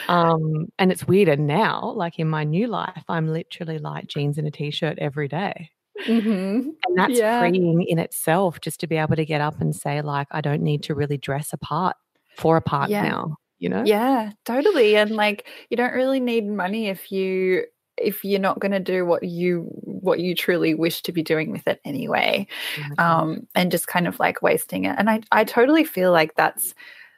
Um, 0.08 0.68
and 0.78 0.90
it's 0.90 1.06
weirder 1.06 1.36
now, 1.36 1.92
like 1.96 2.18
in 2.18 2.28
my 2.28 2.44
new 2.44 2.66
life, 2.66 3.04
I'm 3.08 3.28
literally 3.28 3.78
like 3.78 4.08
jeans 4.08 4.36
and 4.36 4.46
a 4.46 4.50
t 4.50 4.70
shirt 4.70 4.98
every 4.98 5.28
day. 5.28 5.70
Mm-hmm. 6.06 6.70
And 6.86 6.96
that's 6.96 7.18
yeah. 7.18 7.40
freeing 7.40 7.84
in 7.88 7.98
itself 7.98 8.60
just 8.60 8.80
to 8.80 8.86
be 8.86 8.96
able 8.96 9.16
to 9.16 9.24
get 9.24 9.40
up 9.40 9.60
and 9.60 9.74
say, 9.74 10.02
like, 10.02 10.26
I 10.30 10.40
don't 10.40 10.62
need 10.62 10.82
to 10.84 10.94
really 10.94 11.18
dress 11.18 11.52
apart 11.52 11.96
for 12.36 12.56
a 12.56 12.62
part 12.62 12.90
yeah. 12.90 13.02
now, 13.02 13.36
you 13.58 13.68
know? 13.68 13.84
Yeah, 13.84 14.32
totally. 14.44 14.96
And 14.96 15.12
like, 15.12 15.46
you 15.70 15.76
don't 15.76 15.94
really 15.94 16.20
need 16.20 16.46
money 16.46 16.88
if 16.88 17.12
you 17.12 17.64
if 17.96 18.24
you're 18.24 18.40
not 18.40 18.60
going 18.60 18.72
to 18.72 18.80
do 18.80 19.04
what 19.04 19.22
you 19.22 19.62
what 19.84 20.20
you 20.20 20.34
truly 20.34 20.74
wish 20.74 21.02
to 21.02 21.12
be 21.12 21.22
doing 21.22 21.50
with 21.50 21.66
it 21.66 21.80
anyway 21.84 22.46
mm-hmm. 22.76 23.00
um, 23.00 23.46
and 23.54 23.70
just 23.70 23.86
kind 23.86 24.06
of 24.06 24.18
like 24.18 24.42
wasting 24.42 24.84
it 24.84 24.94
and 24.98 25.08
i 25.08 25.20
i 25.32 25.44
totally 25.44 25.84
feel 25.84 26.12
like 26.12 26.34
that's 26.34 26.74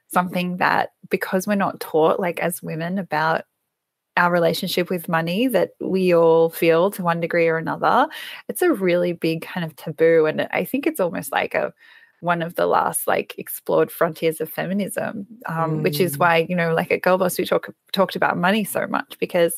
something 0.09 0.59
that 0.59 0.91
because 1.11 1.47
we're 1.47 1.55
not 1.55 1.81
taught 1.81 2.21
like 2.21 2.39
as 2.41 2.63
women 2.63 2.99
about 2.99 3.45
our 4.17 4.33
relationship 4.33 4.89
with 4.89 5.09
money 5.09 5.47
that 5.47 5.71
we 5.81 6.15
all 6.15 6.49
feel 6.49 6.91
to 6.91 7.03
one 7.03 7.21
degree 7.21 7.49
or 7.49 7.59
another 7.59 8.07
it's 8.49 8.63
a 8.63 8.73
really 8.73 9.13
big 9.13 9.43
kind 9.43 9.65
of 9.65 9.75
taboo 9.77 10.27
and 10.27 10.49
i 10.53 10.65
think 10.65 10.87
it's 10.87 11.01
almost 11.01 11.33
like 11.33 11.55
a 11.55 11.73
one 12.21 12.41
of 12.41 12.55
the 12.55 12.67
last 12.67 13.07
like 13.07 13.35
explored 13.37 13.91
frontiers 13.91 14.41
of 14.41 14.51
feminism 14.51 15.27
um, 15.47 15.79
mm. 15.79 15.83
which 15.83 16.01
is 16.01 16.17
mm. 16.17 16.21
why 16.21 16.47
you 16.49 16.57
know 16.57 16.73
like 16.75 16.91
at 16.91 17.03
girlboss 17.03 17.39
we 17.39 17.45
talk 17.45 17.69
talked 17.93 18.17
about 18.17 18.39
money 18.39 18.65
so 18.65 18.87
much 18.87 19.17
because 19.19 19.55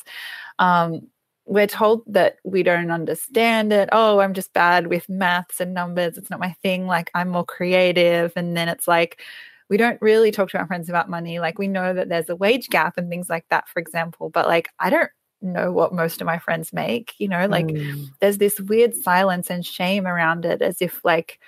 um, 0.59 1.07
we're 1.45 1.67
told 1.67 2.03
that 2.05 2.37
we 2.43 2.61
don't 2.61 2.91
understand 2.91 3.73
it. 3.73 3.89
Oh, 3.91 4.19
I'm 4.19 4.35
just 4.35 4.53
bad 4.53 4.87
with 4.87 5.09
maths 5.09 5.59
and 5.59 5.73
numbers. 5.73 6.15
It's 6.15 6.29
not 6.29 6.39
my 6.39 6.55
thing. 6.61 6.85
Like, 6.85 7.09
I'm 7.15 7.29
more 7.29 7.45
creative. 7.45 8.31
And 8.35 8.55
then 8.55 8.69
it's 8.69 8.87
like, 8.87 9.19
we 9.67 9.77
don't 9.77 9.99
really 9.99 10.29
talk 10.29 10.49
to 10.49 10.59
our 10.59 10.67
friends 10.67 10.89
about 10.89 11.09
money. 11.09 11.39
Like, 11.39 11.57
we 11.57 11.67
know 11.67 11.91
that 11.93 12.07
there's 12.07 12.29
a 12.29 12.35
wage 12.35 12.69
gap 12.69 12.97
and 12.97 13.09
things 13.09 13.29
like 13.29 13.45
that, 13.49 13.67
for 13.67 13.79
example. 13.79 14.29
But 14.29 14.47
like, 14.47 14.69
I 14.79 14.91
don't 14.91 15.09
know 15.41 15.71
what 15.71 15.93
most 15.93 16.21
of 16.21 16.27
my 16.27 16.37
friends 16.37 16.71
make. 16.71 17.13
You 17.17 17.29
know, 17.29 17.47
like, 17.47 17.65
mm. 17.65 18.07
there's 18.19 18.37
this 18.37 18.59
weird 18.59 18.93
silence 18.95 19.49
and 19.49 19.65
shame 19.65 20.05
around 20.05 20.45
it 20.45 20.61
as 20.61 20.81
if, 20.83 21.03
like, 21.03 21.39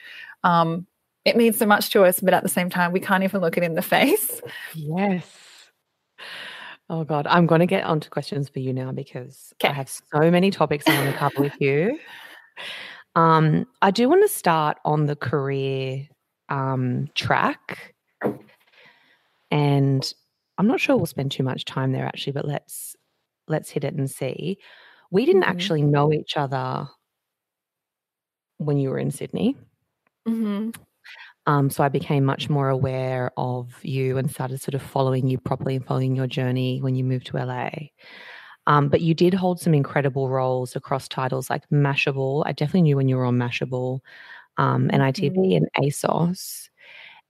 um, 0.44 0.88
it 1.26 1.38
means 1.38 1.60
so 1.60 1.68
much 1.68 1.92
to 1.92 2.04
us, 2.06 2.20
but 2.20 2.34
at 2.34 2.42
the 2.42 2.50
same 2.50 2.72
time, 2.72 2.92
we 2.92 3.00
can't 3.00 3.24
even 3.24 3.42
look 3.42 3.58
it 3.58 3.64
in 3.64 3.76
the 3.76 3.82
face. 3.84 4.42
Yes. 4.74 5.41
Oh 6.92 7.06
God, 7.06 7.26
I'm 7.26 7.48
going 7.48 7.60
to 7.60 7.66
get 7.66 7.86
onto 7.86 8.10
questions 8.10 8.50
for 8.50 8.60
you 8.60 8.74
now 8.74 8.92
because 8.92 9.54
okay. 9.56 9.70
I 9.70 9.74
have 9.74 9.90
so 9.90 10.30
many 10.30 10.52
topics 10.52 10.86
I 10.86 10.94
want 10.94 11.10
to 11.10 11.18
cover 11.18 11.42
with 11.42 11.56
you. 11.60 11.98
Um, 13.14 13.68
I 13.82 13.92
do 13.92 14.08
want 14.08 14.22
to 14.22 14.30
start 14.30 14.78
on 14.86 15.06
the 15.06 15.18
career 15.18 16.08
um, 16.48 17.10
track, 17.14 17.94
and 19.52 20.14
I'm 20.58 20.68
not 20.68 20.80
sure 20.80 20.96
we'll 20.96 21.08
spend 21.08 21.34
too 21.34 21.44
much 21.44 21.66
time 21.66 21.92
there 21.92 22.06
actually, 22.06 22.32
but 22.32 22.48
let's 22.48 22.96
let's 23.50 23.70
hit 23.70 23.84
it 23.84 23.96
and 23.96 24.10
see. 24.10 24.60
We 25.12 25.26
didn't 25.26 25.42
mm-hmm. 25.42 25.52
actually 25.52 25.82
know 25.82 26.14
each 26.14 26.38
other 26.38 26.88
when 28.60 28.78
you 28.78 28.92
were 28.92 29.00
in 29.00 29.12
Sydney. 29.12 29.58
Mm-hmm. 30.26 30.70
Um, 31.48 31.70
so 31.70 31.84
I 31.84 31.90
became 31.90 32.24
much 32.24 32.50
more 32.50 32.70
aware 32.70 33.32
of 33.36 33.74
you 33.82 34.18
and 34.18 34.30
started 34.30 34.62
sort 34.62 34.76
of 34.76 34.82
following 34.82 35.28
you 35.28 35.40
properly 35.40 35.76
and 35.76 35.86
following 35.86 36.16
your 36.16 36.28
journey 36.28 36.80
when 36.82 36.96
you 36.96 37.04
moved 37.04 37.28
to 37.28 37.38
LA. 37.38 37.70
Um, 38.68 38.90
but 38.90 39.02
you 39.02 39.16
did 39.16 39.34
hold 39.34 39.60
some 39.60 39.74
incredible 39.74 40.30
roles 40.30 40.76
across 40.76 41.08
titles 41.08 41.50
like 41.50 41.68
Mashable. 41.70 42.44
I 42.46 42.52
definitely 42.52 42.84
knew 42.84 42.96
when 42.96 43.08
you 43.08 43.18
were 43.18 43.26
on 43.26 43.38
Mashable, 43.38 44.02
um, 44.58 44.90
and 44.94 45.02
NITV 45.02 45.36
mm-hmm. 45.36 45.66
and 45.66 45.70
ASOS. 45.86 46.70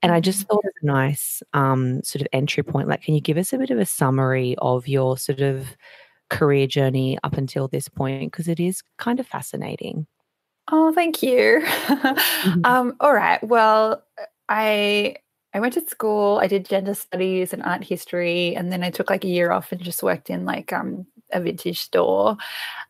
And 0.02 0.12
I 0.12 0.20
just 0.20 0.40
mm-hmm. 0.40 0.48
thought 0.48 0.64
it 0.64 0.72
was 0.74 0.82
a 0.82 0.86
nice 0.86 1.42
um, 1.52 2.02
sort 2.02 2.22
of 2.22 2.28
entry 2.32 2.62
point. 2.62 2.88
Like, 2.88 3.02
can 3.02 3.14
you 3.14 3.20
give 3.20 3.38
us 3.38 3.52
a 3.52 3.58
bit 3.58 3.70
of 3.70 3.78
a 3.78 3.86
summary 3.86 4.56
of 4.58 4.88
your 4.88 5.16
sort 5.16 5.40
of 5.40 5.76
career 6.28 6.66
journey 6.66 7.18
up 7.22 7.38
until 7.38 7.68
this 7.68 7.88
point? 7.88 8.32
Because 8.32 8.48
it 8.48 8.58
is 8.58 8.82
kind 8.98 9.20
of 9.20 9.26
fascinating. 9.26 10.06
Oh, 10.70 10.92
thank 10.92 11.22
you. 11.22 11.60
mm-hmm. 11.64 12.64
um, 12.64 12.96
all 13.00 13.12
right. 13.12 13.42
Well, 13.42 14.02
I 14.48 15.16
I 15.54 15.60
went 15.60 15.74
to 15.74 15.86
school. 15.86 16.38
I 16.38 16.46
did 16.46 16.68
gender 16.68 16.94
studies 16.94 17.52
and 17.52 17.62
art 17.62 17.84
history, 17.84 18.54
and 18.54 18.72
then 18.72 18.82
I 18.82 18.90
took 18.90 19.10
like 19.10 19.24
a 19.24 19.28
year 19.28 19.50
off 19.50 19.72
and 19.72 19.80
just 19.80 20.02
worked 20.02 20.30
in 20.30 20.44
like 20.44 20.72
um, 20.72 21.06
a 21.32 21.40
vintage 21.40 21.80
store. 21.80 22.36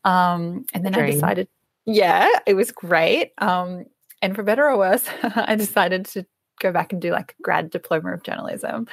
Um, 0.04 0.66
and 0.74 0.84
then 0.84 0.92
Dream. 0.92 1.06
I 1.06 1.10
decided, 1.10 1.48
yeah, 1.86 2.28
it 2.46 2.54
was 2.54 2.70
great. 2.70 3.32
Um, 3.38 3.86
and 4.20 4.36
for 4.36 4.42
better 4.42 4.68
or 4.68 4.78
worse, 4.78 5.08
I 5.22 5.56
decided 5.56 6.06
to 6.06 6.26
go 6.60 6.72
back 6.72 6.92
and 6.92 7.02
do 7.02 7.10
like 7.10 7.34
a 7.38 7.42
grad 7.42 7.70
diploma 7.70 8.12
of 8.12 8.22
journalism. 8.22 8.86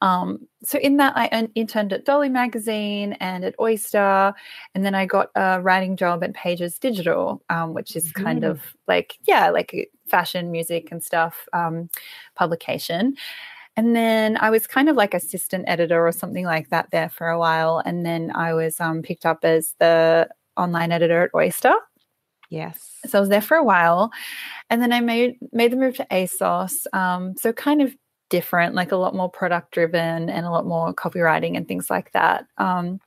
Um, 0.00 0.46
so 0.64 0.78
in 0.78 0.96
that, 0.98 1.14
I 1.16 1.48
interned 1.54 1.92
at 1.92 2.04
Dolly 2.04 2.28
Magazine 2.28 3.14
and 3.14 3.44
at 3.44 3.54
Oyster, 3.60 4.34
and 4.74 4.84
then 4.84 4.94
I 4.94 5.06
got 5.06 5.30
a 5.34 5.60
writing 5.60 5.96
job 5.96 6.24
at 6.24 6.34
Pages 6.34 6.78
Digital, 6.78 7.42
um, 7.50 7.74
which 7.74 7.96
is 7.96 8.12
kind 8.12 8.42
mm. 8.42 8.50
of 8.50 8.60
like 8.86 9.18
yeah, 9.26 9.50
like 9.50 9.90
fashion, 10.06 10.50
music, 10.50 10.88
and 10.90 11.02
stuff 11.02 11.48
um, 11.52 11.90
publication. 12.34 13.16
And 13.78 13.94
then 13.94 14.38
I 14.40 14.48
was 14.48 14.66
kind 14.66 14.88
of 14.88 14.96
like 14.96 15.12
assistant 15.12 15.64
editor 15.68 16.06
or 16.06 16.12
something 16.12 16.46
like 16.46 16.70
that 16.70 16.90
there 16.92 17.10
for 17.10 17.28
a 17.28 17.38
while, 17.38 17.82
and 17.84 18.06
then 18.06 18.32
I 18.34 18.54
was 18.54 18.80
um, 18.80 19.02
picked 19.02 19.26
up 19.26 19.44
as 19.44 19.74
the 19.78 20.28
online 20.56 20.92
editor 20.92 21.22
at 21.24 21.34
Oyster. 21.34 21.74
Yes. 22.50 22.98
So 23.06 23.18
I 23.18 23.20
was 23.20 23.28
there 23.28 23.40
for 23.40 23.56
a 23.56 23.64
while, 23.64 24.12
and 24.70 24.80
then 24.80 24.92
I 24.92 25.00
made 25.00 25.38
made 25.52 25.72
the 25.72 25.76
move 25.76 25.96
to 25.96 26.06
ASOS. 26.10 26.86
Um, 26.92 27.36
so 27.36 27.52
kind 27.52 27.82
of 27.82 27.94
different, 28.28 28.74
like 28.74 28.92
a 28.92 28.96
lot 28.96 29.14
more 29.14 29.30
product 29.30 29.72
driven 29.72 30.28
and 30.30 30.46
a 30.46 30.50
lot 30.50 30.66
more 30.66 30.92
copywriting 30.94 31.56
and 31.56 31.68
things 31.68 31.90
like 31.90 32.12
that. 32.12 32.46
Um, 32.58 33.00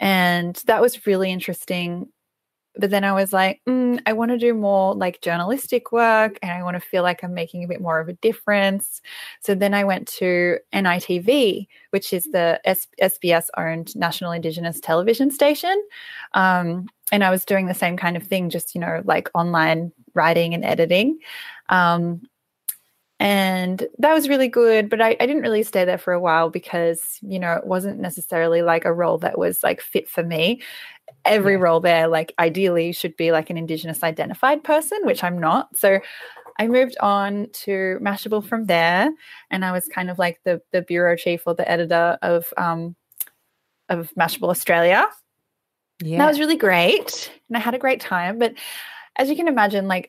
and 0.00 0.60
that 0.66 0.80
was 0.80 1.06
really 1.06 1.30
interesting 1.30 2.08
but 2.76 2.90
then 2.90 3.04
I 3.04 3.12
was 3.12 3.32
like, 3.32 3.60
mm, 3.68 4.00
I 4.06 4.12
want 4.14 4.30
to 4.30 4.38
do 4.38 4.54
more 4.54 4.94
like 4.94 5.20
journalistic 5.20 5.92
work 5.92 6.38
and 6.42 6.50
I 6.50 6.62
want 6.62 6.74
to 6.74 6.80
feel 6.80 7.02
like 7.02 7.22
I'm 7.22 7.34
making 7.34 7.64
a 7.64 7.68
bit 7.68 7.80
more 7.80 8.00
of 8.00 8.08
a 8.08 8.14
difference. 8.14 9.02
So 9.40 9.54
then 9.54 9.74
I 9.74 9.84
went 9.84 10.08
to 10.08 10.58
NITV, 10.72 11.66
which 11.90 12.12
is 12.12 12.24
the 12.24 12.60
S- 12.64 12.86
SBS 13.00 13.48
owned 13.56 13.94
National 13.94 14.32
Indigenous 14.32 14.80
television 14.80 15.30
station. 15.30 15.82
Um, 16.32 16.88
and 17.10 17.22
I 17.22 17.30
was 17.30 17.44
doing 17.44 17.66
the 17.66 17.74
same 17.74 17.96
kind 17.98 18.16
of 18.16 18.22
thing, 18.22 18.48
just, 18.48 18.74
you 18.74 18.80
know, 18.80 19.02
like 19.04 19.28
online 19.34 19.92
writing 20.14 20.54
and 20.54 20.64
editing. 20.64 21.18
Um, 21.68 22.22
and 23.20 23.86
that 23.98 24.14
was 24.14 24.28
really 24.28 24.48
good 24.48 24.90
but 24.90 25.00
I, 25.00 25.10
I, 25.20 25.26
didn't 25.26 25.42
really 25.42 25.62
stay 25.62 25.84
there 25.84 25.96
for 25.96 26.12
a 26.12 26.20
while 26.20 26.50
because 26.50 27.20
you 27.20 27.38
know 27.38 27.52
it 27.52 27.64
wasn't 27.64 28.00
necessarily 28.00 28.62
like 28.62 28.84
a 28.84 28.92
role 28.92 29.18
that 29.18 29.38
was 29.38 29.62
like 29.62 29.80
fit 29.80 30.08
for 30.08 30.24
me 30.24 30.60
every 31.24 31.54
yeah. 31.54 31.60
role 31.60 31.80
there 31.80 32.08
like 32.08 32.32
ideally 32.38 32.92
should 32.92 33.16
be 33.16 33.32
like 33.32 33.50
an 33.50 33.56
indigenous 33.56 34.02
identified 34.02 34.62
person 34.64 34.98
which 35.04 35.22
i'm 35.22 35.38
not 35.38 35.76
so 35.76 36.00
i 36.58 36.66
moved 36.66 36.96
on 37.00 37.48
to 37.52 37.98
mashable 38.02 38.44
from 38.44 38.66
there 38.66 39.10
and 39.50 39.64
i 39.64 39.72
was 39.72 39.88
kind 39.88 40.10
of 40.10 40.18
like 40.18 40.40
the 40.44 40.60
the 40.72 40.82
bureau 40.82 41.16
chief 41.16 41.42
or 41.46 41.54
the 41.54 41.70
editor 41.70 42.18
of 42.22 42.52
um 42.56 42.94
of 43.88 44.12
mashable 44.18 44.50
australia 44.50 45.06
yeah 46.02 46.18
that 46.18 46.28
was 46.28 46.38
really 46.38 46.56
great 46.56 47.30
and 47.48 47.56
i 47.56 47.60
had 47.60 47.74
a 47.74 47.78
great 47.78 48.00
time 48.00 48.38
but 48.38 48.54
as 49.16 49.28
you 49.28 49.36
can 49.36 49.48
imagine 49.48 49.88
like 49.88 50.08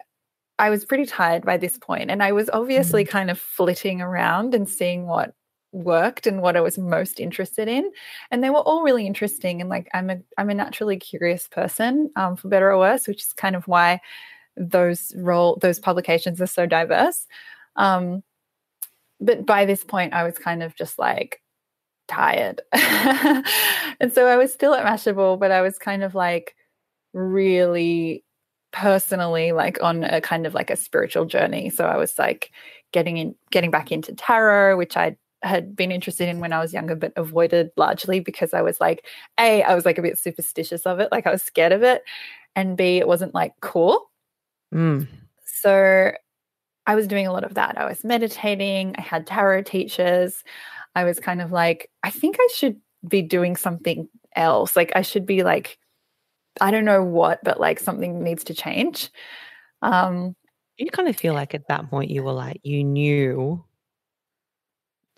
I 0.60 0.70
was 0.70 0.86
pretty 0.86 1.06
tired 1.06 1.44
by 1.44 1.58
this 1.58 1.78
point, 1.78 2.12
and 2.12 2.22
I 2.22 2.32
was 2.32 2.50
obviously 2.54 3.04
mm-hmm. 3.04 3.12
kind 3.12 3.32
of 3.32 3.40
flitting 3.40 4.02
around 4.02 4.54
and 4.54 4.70
seeing 4.70 5.08
what 5.08 5.34
worked 5.74 6.28
and 6.28 6.42
what 6.42 6.56
I 6.56 6.62
was 6.62 6.78
most 6.78 7.20
interested 7.20 7.68
in. 7.68 7.92
And 8.32 8.44
they 8.44 8.50
were 8.50 8.60
all 8.60 8.84
really 8.84 9.06
interesting. 9.06 9.60
And 9.60 9.70
like 9.70 9.90
I'm 9.94 10.10
a 10.10 10.20
I'm 10.38 10.50
a 10.50 10.54
naturally 10.54 10.98
curious 10.98 11.48
person, 11.48 12.12
um, 12.16 12.36
for 12.38 12.48
better 12.48 12.72
or 12.72 12.78
worse, 12.78 13.08
which 13.08 13.22
is 13.24 13.34
kind 13.34 13.56
of 13.56 13.68
why 13.68 14.00
those 14.56 15.14
role 15.18 15.58
those 15.62 15.80
publications 15.80 16.42
are 16.42 16.48
so 16.48 16.66
diverse. 16.66 17.28
Um, 17.76 18.24
but 19.20 19.46
by 19.46 19.66
this 19.66 19.84
point, 19.84 20.14
I 20.14 20.24
was 20.24 20.38
kind 20.38 20.64
of 20.64 20.76
just 20.76 21.00
like 21.00 21.42
tired, 22.08 22.62
and 22.74 24.14
so 24.14 24.28
I 24.28 24.38
was 24.38 24.54
still 24.54 24.74
at 24.74 24.86
Mashable, 24.86 25.40
but 25.40 25.52
I 25.52 25.62
was 25.62 25.80
kind 25.80 26.04
of 26.04 26.14
like 26.16 26.56
really 27.14 28.24
personally 28.74 29.52
like 29.52 29.82
on 29.84 30.04
a 30.04 30.20
kind 30.20 30.48
of 30.48 30.56
like 30.56 30.72
a 30.72 30.76
spiritual 30.76 31.26
journey 31.26 31.70
so 31.70 31.86
i 31.86 31.96
was 31.96 32.18
like 32.18 32.50
getting 32.92 33.18
in 33.18 33.36
getting 33.52 33.70
back 33.70 33.92
into 33.92 34.16
tarot 34.16 34.76
which 34.76 34.98
i 34.98 35.16
had 35.44 35.76
been 35.76 35.92
interested 35.92 36.30
in 36.30 36.40
when 36.40 36.54
I 36.54 36.60
was 36.60 36.74
younger, 36.74 36.96
but 36.96 37.14
avoided 37.16 37.72
largely 37.76 38.20
because 38.20 38.54
I 38.54 38.62
was 38.62 38.80
like, 38.80 39.06
A, 39.40 39.64
I 39.64 39.76
was 39.76 39.86
like 39.86 39.98
a 39.98 40.02
bit 40.02 40.18
superstitious 40.18 40.86
of 40.86 41.00
it. 41.00 41.12
Like 41.12 41.28
I 41.28 41.32
was 41.32 41.44
scared 41.44 41.72
of 41.72 41.84
it. 41.84 42.04
And 42.56 42.78
B, 42.78 42.98
it 42.98 43.08
wasn't 43.08 43.34
like 43.34 43.54
cool. 43.62 44.10
Mm. 44.74 45.08
So 45.46 46.12
I 46.86 46.96
was 46.96 47.08
doing 47.08 47.28
a 47.28 47.34
lot 47.34 47.44
of 47.44 47.56
that. 47.56 47.78
I 47.78 47.86
was 47.86 48.04
meditating. 48.04 48.96
I 48.98 49.02
had 49.02 49.28
tarot 49.28 49.64
teachers. 49.64 50.44
I 50.96 51.04
was 51.04 51.20
kind 51.20 51.42
of 51.42 51.52
like, 51.52 51.90
I 52.04 52.10
think 52.10 52.38
I 52.40 52.48
should 52.56 52.80
be 53.08 53.22
doing 53.22 53.56
something 53.56 54.08
else. 54.36 54.76
Like 54.76 54.92
I 54.96 55.02
should 55.02 55.26
be 55.26 55.44
like, 55.44 55.78
I 56.62 56.72
don't 56.72 56.86
know 56.86 57.04
what, 57.04 57.40
but 57.44 57.60
like 57.60 57.80
something 57.80 58.24
needs 58.24 58.44
to 58.46 58.54
change. 58.54 59.10
Um, 59.82 60.36
you 60.78 60.90
kind 60.90 61.08
of 61.10 61.16
feel 61.16 61.34
like 61.34 61.54
at 61.54 61.68
that 61.68 61.90
point 61.90 62.12
you 62.12 62.24
were 62.24 62.34
like, 62.34 62.60
you 62.64 62.84
knew 62.84 63.64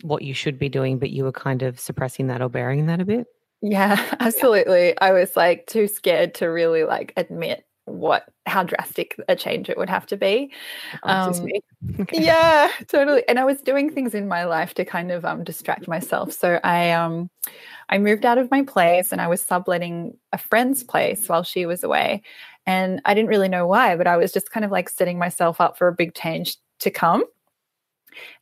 what 0.01 0.21
you 0.21 0.33
should 0.33 0.59
be 0.59 0.69
doing, 0.69 0.99
but 0.99 1.11
you 1.11 1.23
were 1.23 1.31
kind 1.31 1.61
of 1.61 1.79
suppressing 1.79 2.27
that 2.27 2.41
or 2.41 2.49
burying 2.49 2.85
that 2.87 3.01
a 3.01 3.05
bit? 3.05 3.27
Yeah, 3.61 4.01
absolutely. 4.19 4.99
I 4.99 5.11
was 5.11 5.35
like 5.35 5.67
too 5.67 5.87
scared 5.87 6.35
to 6.35 6.47
really 6.47 6.83
like 6.83 7.13
admit 7.17 7.65
what 7.85 8.25
how 8.47 8.63
drastic 8.63 9.15
a 9.27 9.35
change 9.35 9.69
it 9.69 9.77
would 9.77 9.89
have 9.89 10.07
to 10.07 10.17
be. 10.17 10.51
Um, 11.03 11.47
okay. 11.99 12.23
Yeah, 12.23 12.69
totally. 12.87 13.23
And 13.27 13.39
I 13.39 13.45
was 13.45 13.61
doing 13.61 13.91
things 13.91 14.15
in 14.15 14.27
my 14.27 14.45
life 14.45 14.73
to 14.75 14.85
kind 14.85 15.11
of 15.11 15.23
um, 15.23 15.43
distract 15.43 15.87
myself. 15.87 16.33
So 16.33 16.59
I 16.63 16.91
um 16.91 17.29
I 17.89 17.97
moved 17.99 18.25
out 18.25 18.37
of 18.37 18.49
my 18.51 18.63
place 18.63 19.11
and 19.11 19.21
I 19.21 19.27
was 19.27 19.41
subletting 19.41 20.17
a 20.33 20.37
friend's 20.37 20.83
place 20.83 21.27
while 21.27 21.43
she 21.43 21.65
was 21.65 21.83
away. 21.83 22.23
And 22.65 23.01
I 23.05 23.13
didn't 23.13 23.29
really 23.29 23.49
know 23.49 23.67
why, 23.67 23.95
but 23.95 24.07
I 24.07 24.17
was 24.17 24.31
just 24.31 24.49
kind 24.51 24.65
of 24.65 24.71
like 24.71 24.89
setting 24.89 25.19
myself 25.19 25.61
up 25.61 25.77
for 25.77 25.87
a 25.87 25.93
big 25.93 26.15
change 26.15 26.57
to 26.79 26.89
come. 26.89 27.23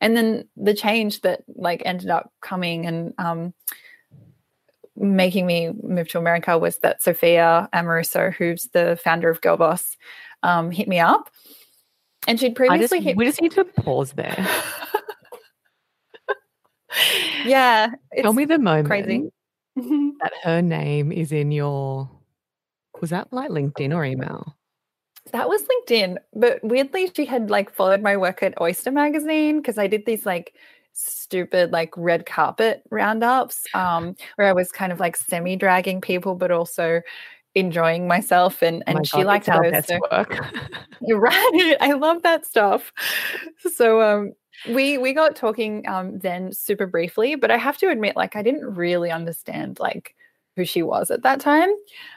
And 0.00 0.16
then 0.16 0.48
the 0.56 0.74
change 0.74 1.20
that 1.22 1.44
like 1.54 1.82
ended 1.84 2.10
up 2.10 2.32
coming 2.40 2.86
and 2.86 3.14
um 3.18 3.54
making 4.96 5.46
me 5.46 5.72
move 5.82 6.08
to 6.08 6.18
America 6.18 6.58
was 6.58 6.78
that 6.78 7.02
Sophia 7.02 7.68
Amoruso, 7.72 8.32
who's 8.32 8.68
the 8.72 8.98
founder 9.02 9.28
of 9.28 9.40
Girl 9.40 9.56
Boss, 9.56 9.96
um, 10.42 10.70
hit 10.70 10.88
me 10.88 11.00
up. 11.00 11.30
And 12.26 12.38
she'd 12.38 12.54
previously 12.54 12.98
just, 12.98 13.04
hit 13.04 13.16
We 13.16 13.24
just 13.24 13.42
need 13.42 13.52
to 13.52 13.64
pause 13.64 14.12
there. 14.12 14.46
yeah. 17.44 17.90
Tell 18.20 18.32
me 18.32 18.44
the 18.44 18.58
moment 18.58 18.86
crazy. 18.86 19.30
that 19.76 20.32
her 20.42 20.62
name 20.62 21.12
is 21.12 21.32
in 21.32 21.50
your 21.50 22.08
was 23.00 23.10
that 23.10 23.32
like 23.32 23.50
LinkedIn 23.50 23.94
or 23.94 24.04
email? 24.04 24.56
That 25.32 25.48
was 25.48 25.62
LinkedIn, 25.62 26.18
but 26.34 26.62
weirdly 26.62 27.10
she 27.14 27.24
had 27.24 27.50
like 27.50 27.74
followed 27.74 28.02
my 28.02 28.16
work 28.16 28.42
at 28.42 28.60
Oyster 28.60 28.90
magazine 28.90 29.60
because 29.60 29.78
I 29.78 29.86
did 29.86 30.04
these 30.06 30.26
like 30.26 30.54
stupid 30.92 31.72
like 31.72 31.92
red 31.96 32.26
carpet 32.26 32.82
roundups 32.90 33.66
um, 33.74 34.14
where 34.36 34.46
I 34.46 34.52
was 34.52 34.70
kind 34.70 34.92
of 34.92 35.00
like 35.00 35.16
semi 35.16 35.56
dragging 35.56 36.00
people, 36.00 36.34
but 36.34 36.50
also 36.50 37.00
enjoying 37.54 38.08
myself 38.08 38.62
and 38.62 38.82
and 38.86 38.98
oh 38.98 39.02
she 39.04 39.18
God, 39.18 39.26
liked 39.26 39.46
those 39.46 39.86
so. 39.86 40.00
work. 40.10 40.38
you're 41.00 41.20
right 41.20 41.76
i 41.80 41.92
love 41.92 42.22
that 42.22 42.44
stuff 42.44 42.92
so 43.72 44.00
um 44.02 44.32
we 44.68 44.98
we 44.98 45.12
got 45.12 45.36
talking 45.36 45.86
um 45.86 46.18
then 46.18 46.52
super 46.52 46.86
briefly 46.86 47.36
but 47.36 47.52
i 47.52 47.56
have 47.56 47.78
to 47.78 47.88
admit 47.88 48.16
like 48.16 48.34
i 48.34 48.42
didn't 48.42 48.74
really 48.74 49.10
understand 49.10 49.78
like 49.78 50.16
who 50.56 50.64
she 50.64 50.82
was 50.82 51.10
at 51.10 51.22
that 51.22 51.40
time. 51.40 51.70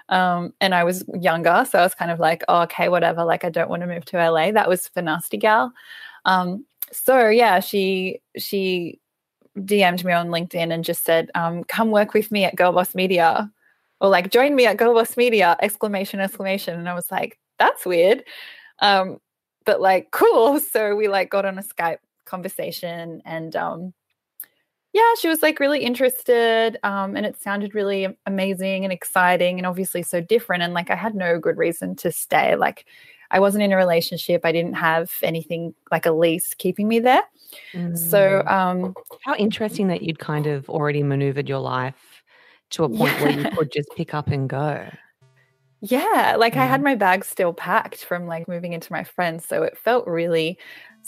Um 0.10 0.54
and 0.62 0.74
i 0.76 0.84
was 0.84 1.04
younger 1.20 1.66
so 1.70 1.80
i 1.80 1.84
was 1.84 1.96
kind 1.96 2.12
of 2.12 2.20
like 2.20 2.44
oh, 2.48 2.62
okay 2.64 2.90
whatever 2.90 3.24
like 3.26 3.44
i 3.44 3.50
don't 3.50 3.70
want 3.70 3.82
to 3.82 3.88
move 3.88 4.06
to 4.06 4.30
la 4.32 4.52
that 4.52 4.70
was 4.70 4.88
for 4.88 5.02
nasty 5.02 5.38
gal. 5.38 5.74
Um 6.26 6.66
so 6.92 7.30
yeah, 7.30 7.60
she 7.60 8.22
she 8.38 9.00
DM'd 9.58 10.06
me 10.06 10.14
on 10.14 10.30
LinkedIn 10.30 10.72
and 10.74 10.84
just 10.84 11.04
said, 11.04 11.32
um, 11.36 11.64
"Come 11.66 11.92
work 11.92 12.14
with 12.14 12.32
me 12.32 12.46
at 12.46 12.56
Girl 12.56 12.72
Boss 12.72 12.96
Media," 12.96 13.52
or 14.02 14.10
like 14.10 14.32
"Join 14.32 14.56
me 14.56 14.66
at 14.66 14.78
Girl 14.78 14.94
Boss 14.94 15.18
Media!" 15.18 15.56
Exclamation 15.62 16.20
exclamation, 16.20 16.78
and 16.80 16.88
I 16.90 16.94
was 16.94 17.12
like, 17.12 17.40
"That's 17.60 17.86
weird," 17.86 18.24
um, 18.80 19.20
but 19.66 19.82
like 19.82 20.12
cool. 20.12 20.60
So 20.74 20.96
we 20.96 21.08
like 21.08 21.30
got 21.30 21.46
on 21.46 21.58
a 21.60 21.64
Skype 21.64 22.00
conversation, 22.26 23.22
and 23.26 23.56
um, 23.56 23.94
yeah, 24.94 25.14
she 25.20 25.28
was 25.28 25.42
like 25.42 25.60
really 25.60 25.84
interested, 25.84 26.78
um, 26.84 27.16
and 27.16 27.26
it 27.26 27.42
sounded 27.42 27.76
really 27.76 28.18
amazing 28.26 28.84
and 28.84 28.94
exciting, 28.94 29.60
and 29.60 29.66
obviously 29.66 30.02
so 30.02 30.22
different. 30.22 30.64
And 30.64 30.74
like 30.74 30.90
I 30.90 30.96
had 30.96 31.16
no 31.16 31.40
good 31.40 31.58
reason 31.58 31.96
to 31.98 32.12
stay. 32.12 32.56
Like 32.56 32.86
I 33.32 33.40
wasn't 33.40 33.64
in 33.64 33.74
a 33.74 33.78
relationship. 33.78 34.42
I 34.44 34.52
didn't 34.52 34.76
have 34.76 35.12
anything 35.22 35.74
like 35.92 36.06
a 36.06 36.12
lease 36.12 36.54
keeping 36.54 36.88
me 36.88 37.00
there. 37.00 37.24
Mm. 37.74 37.98
So, 37.98 38.44
um, 38.48 38.94
how 39.24 39.36
interesting 39.36 39.88
that 39.90 40.02
you'd 40.02 40.20
kind 40.20 40.48
of 40.48 40.70
already 40.70 41.04
maneuvered 41.04 41.50
your 41.50 41.60
life 41.60 42.24
to 42.72 42.84
a 42.84 42.90
point 42.90 43.14
yeah. 43.14 43.22
where 43.22 43.32
you 43.32 43.50
could 43.58 43.72
just 43.72 43.90
pick 43.96 44.14
up 44.14 44.28
and 44.28 44.50
go. 44.50 44.90
Yeah, 45.82 46.36
like 46.38 46.54
mm. 46.54 46.62
I 46.62 46.66
had 46.66 46.82
mm. 46.82 46.86
my 46.86 46.96
bags 46.96 47.28
still 47.28 47.54
packed 47.54 48.04
from 48.04 48.26
like 48.26 48.48
moving 48.48 48.74
into 48.74 48.92
my 48.92 49.04
friends, 49.04 49.46
so 49.46 49.64
it 49.64 49.78
felt 49.78 50.08
really 50.08 50.58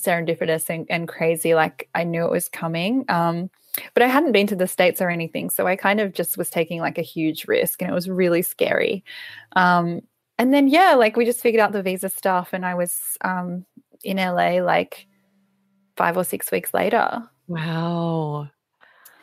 serendipitous 0.03 0.69
and, 0.69 0.85
and 0.89 1.07
crazy. 1.07 1.55
Like 1.55 1.89
I 1.95 2.03
knew 2.03 2.25
it 2.25 2.31
was 2.31 2.49
coming. 2.49 3.05
Um, 3.09 3.49
but 3.93 4.03
I 4.03 4.07
hadn't 4.07 4.31
been 4.31 4.47
to 4.47 4.55
the 4.55 4.67
States 4.67 5.01
or 5.01 5.09
anything. 5.09 5.49
So 5.49 5.67
I 5.67 5.75
kind 5.75 5.99
of 5.99 6.13
just 6.13 6.37
was 6.37 6.49
taking 6.49 6.81
like 6.81 6.97
a 6.97 7.03
huge 7.03 7.47
risk 7.47 7.81
and 7.81 7.89
it 7.89 7.93
was 7.93 8.09
really 8.09 8.41
scary. 8.41 9.03
Um, 9.55 10.01
and 10.37 10.53
then 10.53 10.67
yeah, 10.67 10.95
like 10.95 11.17
we 11.17 11.25
just 11.25 11.41
figured 11.41 11.59
out 11.59 11.73
the 11.73 11.83
visa 11.83 12.07
stuff, 12.07 12.49
and 12.53 12.65
I 12.65 12.73
was 12.73 13.17
um, 13.21 13.65
in 14.03 14.15
LA 14.15 14.61
like 14.61 15.05
five 15.97 16.15
or 16.15 16.23
six 16.23 16.49
weeks 16.49 16.73
later. 16.73 17.21
Wow. 17.47 18.49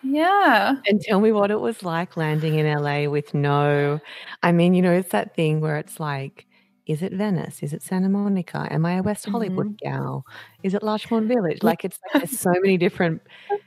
Yeah. 0.02 0.74
And 0.86 1.00
tell 1.00 1.20
me 1.20 1.32
what 1.32 1.50
it 1.50 1.60
was 1.60 1.82
like 1.82 2.16
landing 2.16 2.56
in 2.56 2.66
LA 2.66 3.08
with 3.08 3.32
no, 3.32 3.98
I 4.42 4.52
mean, 4.52 4.74
you 4.74 4.82
know, 4.82 4.92
it's 4.92 5.10
that 5.10 5.34
thing 5.34 5.60
where 5.60 5.78
it's 5.78 5.98
like, 5.98 6.45
is 6.86 7.02
it 7.02 7.12
Venice? 7.12 7.62
Is 7.62 7.72
it 7.72 7.82
Santa 7.82 8.08
Monica? 8.08 8.68
Am 8.70 8.86
I 8.86 8.94
a 8.94 9.02
West 9.02 9.26
Hollywood 9.26 9.76
mm-hmm. 9.76 9.88
gal? 9.90 10.24
Is 10.62 10.74
it 10.74 10.82
Larchmont 10.82 11.26
Village? 11.28 11.62
Like 11.62 11.84
it's 11.84 11.98
like 12.14 12.22
there's 12.22 12.38
so 12.38 12.52
many 12.52 12.78
different 12.78 13.22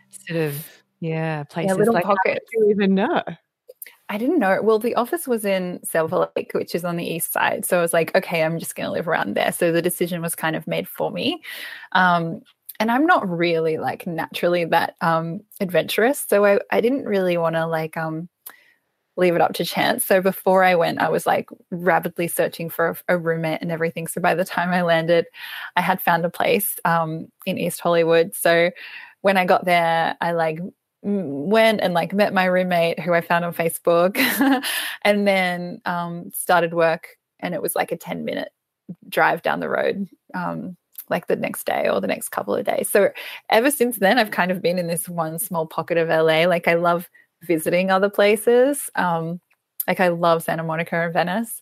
sort 0.09 0.39
of 0.39 0.65
yeah 1.01 1.43
places. 1.43 1.71
Yeah, 1.71 1.75
little 1.75 1.93
like, 1.93 2.05
pockets. 2.05 2.45
you 2.53 2.69
even 2.69 2.95
know? 2.95 3.23
I 4.11 4.17
didn't 4.17 4.39
know. 4.39 4.59
Well, 4.63 4.79
the 4.79 4.95
office 4.95 5.27
was 5.27 5.45
in 5.45 5.79
Silver 5.83 6.31
Lake, 6.35 6.51
which 6.53 6.73
is 6.73 6.83
on 6.83 6.97
the 6.97 7.05
east 7.05 7.31
side. 7.31 7.63
So 7.63 7.77
I 7.77 7.81
was 7.81 7.93
like, 7.93 8.15
okay, 8.15 8.43
I'm 8.43 8.57
just 8.57 8.75
going 8.75 8.87
to 8.87 8.91
live 8.91 9.07
around 9.07 9.35
there. 9.35 9.51
So 9.51 9.71
the 9.71 9.83
decision 9.83 10.23
was 10.23 10.33
kind 10.33 10.55
of 10.55 10.65
made 10.65 10.87
for 10.87 11.11
me. 11.11 11.43
Um, 11.91 12.41
and 12.79 12.89
I'm 12.89 13.05
not 13.05 13.29
really 13.29 13.77
like 13.77 14.07
naturally 14.07 14.65
that 14.65 14.95
um, 15.01 15.41
adventurous. 15.59 16.25
So 16.27 16.43
I, 16.43 16.59
I 16.71 16.81
didn't 16.81 17.05
really 17.05 17.37
want 17.37 17.55
to 17.55 17.67
like 17.67 17.97
um, 17.97 18.29
leave 19.19 19.35
it 19.35 19.41
up 19.41 19.53
to 19.53 19.65
chance. 19.65 20.05
So 20.05 20.21
before 20.21 20.63
I 20.63 20.75
went, 20.75 20.99
I 20.99 21.09
was 21.09 21.25
like 21.27 21.49
rapidly 21.69 22.27
searching 22.27 22.69
for 22.69 22.89
a, 22.89 23.15
a 23.15 23.17
roommate 23.17 23.61
and 23.61 23.71
everything. 23.71 24.07
So 24.07 24.21
by 24.21 24.33
the 24.33 24.45
time 24.45 24.69
I 24.69 24.81
landed, 24.81 25.25
I 25.75 25.81
had 25.81 26.01
found 26.01 26.25
a 26.25 26.29
place 26.29 26.77
um, 26.85 27.27
in 27.45 27.57
East 27.57 27.81
Hollywood. 27.81 28.33
So 28.33 28.71
when 29.21 29.37
I 29.37 29.45
got 29.45 29.65
there, 29.65 30.15
I 30.21 30.31
like 30.31 30.59
went 31.01 31.81
and 31.81 31.93
like 31.93 32.13
met 32.13 32.33
my 32.33 32.45
roommate 32.45 32.99
who 32.99 33.13
I 33.13 33.21
found 33.21 33.45
on 33.45 33.53
Facebook 33.53 34.17
and 35.03 35.27
then 35.27 35.81
um, 35.85 36.31
started 36.33 36.73
work 36.73 37.17
and 37.39 37.53
it 37.53 37.61
was 37.61 37.75
like 37.75 37.91
a 37.91 37.97
10 37.97 38.25
minute 38.25 38.49
drive 39.07 39.41
down 39.41 39.59
the 39.59 39.69
road 39.69 40.07
um, 40.33 40.75
like 41.09 41.27
the 41.27 41.35
next 41.35 41.65
day 41.65 41.87
or 41.89 42.01
the 42.01 42.07
next 42.07 42.29
couple 42.29 42.53
of 42.53 42.65
days. 42.65 42.89
So 42.89 43.09
ever 43.49 43.71
since 43.71 43.97
then 43.97 44.17
I've 44.17 44.31
kind 44.31 44.51
of 44.51 44.61
been 44.61 44.77
in 44.77 44.87
this 44.87 45.07
one 45.07 45.39
small 45.39 45.65
pocket 45.65 45.97
of 45.97 46.09
LA. 46.09 46.45
Like 46.45 46.67
I 46.67 46.75
love 46.75 47.09
visiting 47.43 47.91
other 47.91 48.09
places. 48.09 48.89
Um, 48.95 49.39
like 49.87 49.99
I 49.99 50.09
love 50.09 50.43
Santa 50.43 50.63
Monica 50.63 50.95
and 50.95 51.13
Venice, 51.13 51.61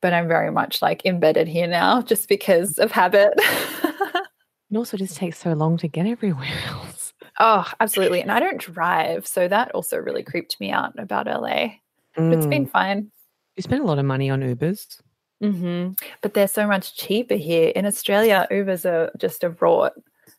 but 0.00 0.12
I'm 0.12 0.28
very 0.28 0.50
much 0.50 0.82
like 0.82 1.04
embedded 1.04 1.48
here 1.48 1.66
now 1.66 2.02
just 2.12 2.28
because 2.28 2.78
of 2.78 2.92
habit. 2.92 3.32
it 3.38 4.76
also 4.76 4.96
just 4.96 5.16
takes 5.16 5.38
so 5.38 5.52
long 5.52 5.76
to 5.78 5.88
get 5.88 6.06
everywhere 6.06 6.46
else. 6.66 7.12
Oh, 7.38 7.70
absolutely. 7.80 8.22
And 8.22 8.32
I 8.32 8.40
don't 8.40 8.60
drive. 8.60 9.26
So 9.26 9.48
that 9.48 9.72
also 9.72 9.98
really 9.98 10.22
creeped 10.22 10.58
me 10.58 10.70
out 10.70 10.98
about 10.98 11.26
LA. 11.26 11.74
Mm. 12.16 12.34
It's 12.34 12.46
been 12.46 12.66
mm. 12.66 12.70
fine. 12.70 13.10
You 13.56 13.62
spend 13.62 13.82
a 13.82 13.86
lot 13.86 13.98
of 13.98 14.04
money 14.04 14.30
on 14.30 14.40
Ubers. 14.40 15.00
Mm-hmm. 15.42 15.92
But 16.22 16.32
they're 16.32 16.48
so 16.48 16.66
much 16.66 16.96
cheaper 16.96 17.34
here. 17.34 17.68
In 17.76 17.84
Australia, 17.84 18.46
Ubers 18.50 18.86
are 18.86 19.10
just 19.18 19.44
a 19.44 19.50
rort. 19.50 19.90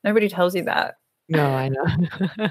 Nobody 0.03 0.27
tells 0.27 0.55
you 0.55 0.63
that. 0.63 0.95
No, 1.29 1.45
I 1.45 1.69
know. 1.69 2.49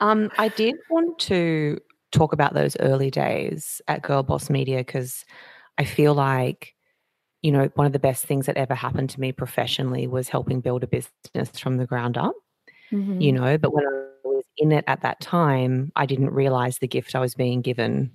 Um, 0.00 0.30
I 0.38 0.48
did 0.48 0.76
want 0.90 1.18
to 1.20 1.78
talk 2.12 2.32
about 2.32 2.54
those 2.54 2.76
early 2.80 3.10
days 3.10 3.80
at 3.88 4.02
Girl 4.02 4.22
Boss 4.22 4.48
Media 4.50 4.78
because 4.78 5.24
I 5.76 5.84
feel 5.84 6.14
like, 6.14 6.74
you 7.42 7.52
know, 7.52 7.70
one 7.74 7.86
of 7.86 7.92
the 7.92 7.98
best 7.98 8.24
things 8.24 8.46
that 8.46 8.56
ever 8.56 8.74
happened 8.74 9.10
to 9.10 9.20
me 9.20 9.32
professionally 9.32 10.06
was 10.06 10.28
helping 10.28 10.60
build 10.60 10.82
a 10.82 10.86
business 10.86 11.58
from 11.58 11.76
the 11.76 11.86
ground 11.86 12.16
up 12.16 12.34
mm-hmm. 12.92 13.20
you 13.20 13.32
know, 13.32 13.58
but 13.58 13.72
when 13.72 13.86
I 13.86 14.06
was 14.24 14.44
in 14.56 14.72
it 14.72 14.84
at 14.86 15.02
that 15.02 15.20
time, 15.20 15.92
I 15.96 16.06
didn't 16.06 16.30
realize 16.30 16.78
the 16.78 16.88
gift 16.88 17.14
I 17.14 17.20
was 17.20 17.34
being 17.34 17.62
given 17.62 18.12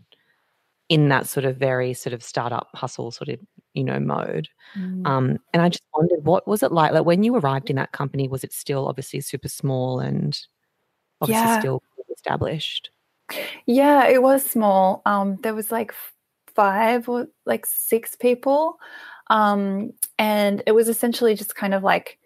in 0.89 1.09
that 1.09 1.27
sort 1.27 1.45
of 1.45 1.57
very 1.57 1.93
sort 1.93 2.13
of 2.13 2.21
startup 2.21 2.67
hustle 2.73 3.09
sort 3.09 3.29
of 3.29 3.39
you 3.73 3.85
know 3.85 4.01
mode 4.01 4.49
mm. 4.77 5.07
um, 5.07 5.39
and 5.53 5.61
i 5.61 5.69
just 5.69 5.81
wondered 5.95 6.23
what 6.25 6.45
was 6.45 6.61
it 6.61 6.73
like 6.73 6.91
like 6.91 7.05
when 7.05 7.23
you 7.23 7.33
arrived 7.37 7.69
in 7.69 7.77
that 7.77 7.93
company 7.93 8.27
was 8.27 8.43
it 8.43 8.51
still 8.51 8.89
obviously 8.89 9.21
super 9.21 9.47
small 9.47 10.01
and 10.01 10.41
obviously 11.23 11.43
yeah. 11.43 11.59
still 11.59 11.83
established 12.11 12.89
yeah 13.65 14.07
it 14.07 14.21
was 14.21 14.45
small 14.45 15.01
um, 15.05 15.37
there 15.41 15.55
was 15.55 15.71
like 15.71 15.93
five 16.55 17.09
or 17.09 17.27
like 17.45 17.65
six 17.65 18.15
people 18.15 18.77
um, 19.27 19.93
and 20.19 20.61
it 20.67 20.73
was 20.73 20.87
essentially 20.87 21.35
just 21.35 21.55
kind 21.55 21.73
of 21.73 21.83
like 21.83 22.19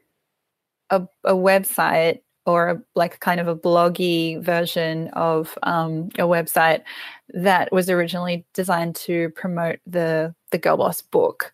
a, 0.90 1.08
a 1.24 1.34
website 1.34 2.22
or 2.46 2.70
a, 2.70 2.82
like 2.96 3.20
kind 3.20 3.40
of 3.40 3.48
a 3.48 3.56
bloggy 3.56 4.42
version 4.42 5.10
of 5.10 5.58
um, 5.64 6.10
a 6.16 6.24
website 6.24 6.82
that 7.30 7.72
was 7.72 7.90
originally 7.90 8.46
designed 8.54 8.96
to 8.96 9.30
promote 9.32 9.80
the 9.86 10.34
the 10.52 10.58
Girl 10.58 10.78
Boss 10.78 11.02
book. 11.02 11.52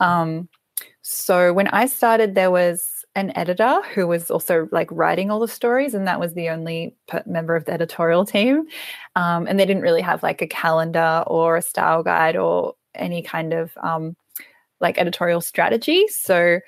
Um, 0.00 0.48
so 1.02 1.52
when 1.52 1.66
I 1.68 1.86
started, 1.86 2.34
there 2.34 2.52
was 2.52 2.97
an 3.18 3.36
editor 3.36 3.82
who 3.94 4.06
was 4.06 4.30
also 4.30 4.68
like 4.70 4.88
writing 4.92 5.28
all 5.28 5.40
the 5.40 5.48
stories, 5.48 5.92
and 5.92 6.06
that 6.06 6.20
was 6.20 6.34
the 6.34 6.48
only 6.48 6.94
member 7.26 7.56
of 7.56 7.64
the 7.64 7.72
editorial 7.72 8.24
team. 8.24 8.66
Um, 9.16 9.48
and 9.48 9.58
they 9.58 9.66
didn't 9.66 9.82
really 9.82 10.02
have 10.02 10.22
like 10.22 10.40
a 10.40 10.46
calendar 10.46 11.24
or 11.26 11.56
a 11.56 11.62
style 11.62 12.04
guide 12.04 12.36
or 12.36 12.74
any 12.94 13.20
kind 13.20 13.52
of 13.52 13.76
um, 13.82 14.16
like 14.80 14.98
editorial 14.98 15.40
strategy. 15.40 16.06
So, 16.06 16.60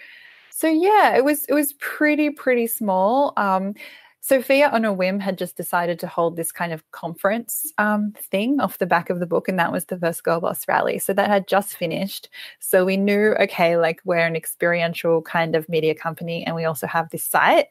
so 0.50 0.66
yeah, 0.66 1.16
it 1.16 1.24
was 1.24 1.44
it 1.48 1.54
was 1.54 1.72
pretty 1.74 2.30
pretty 2.30 2.66
small. 2.66 3.32
Um, 3.36 3.74
Sophia, 4.22 4.68
on 4.68 4.84
a 4.84 4.92
whim, 4.92 5.18
had 5.18 5.38
just 5.38 5.56
decided 5.56 5.98
to 5.98 6.06
hold 6.06 6.36
this 6.36 6.52
kind 6.52 6.72
of 6.72 6.88
conference 6.90 7.72
um, 7.78 8.12
thing 8.30 8.60
off 8.60 8.78
the 8.78 8.86
back 8.86 9.08
of 9.08 9.18
the 9.18 9.26
book, 9.26 9.48
and 9.48 9.58
that 9.58 9.72
was 9.72 9.86
the 9.86 9.98
first 9.98 10.22
Girl 10.24 10.40
Boss 10.40 10.68
rally. 10.68 10.98
So 10.98 11.14
that 11.14 11.30
had 11.30 11.48
just 11.48 11.74
finished. 11.74 12.28
So 12.58 12.84
we 12.84 12.98
knew, 12.98 13.34
okay, 13.40 13.78
like 13.78 14.00
we're 14.04 14.18
an 14.18 14.36
experiential 14.36 15.22
kind 15.22 15.56
of 15.56 15.68
media 15.68 15.94
company, 15.94 16.44
and 16.44 16.54
we 16.54 16.66
also 16.66 16.86
have 16.86 17.08
this 17.10 17.24
site. 17.24 17.68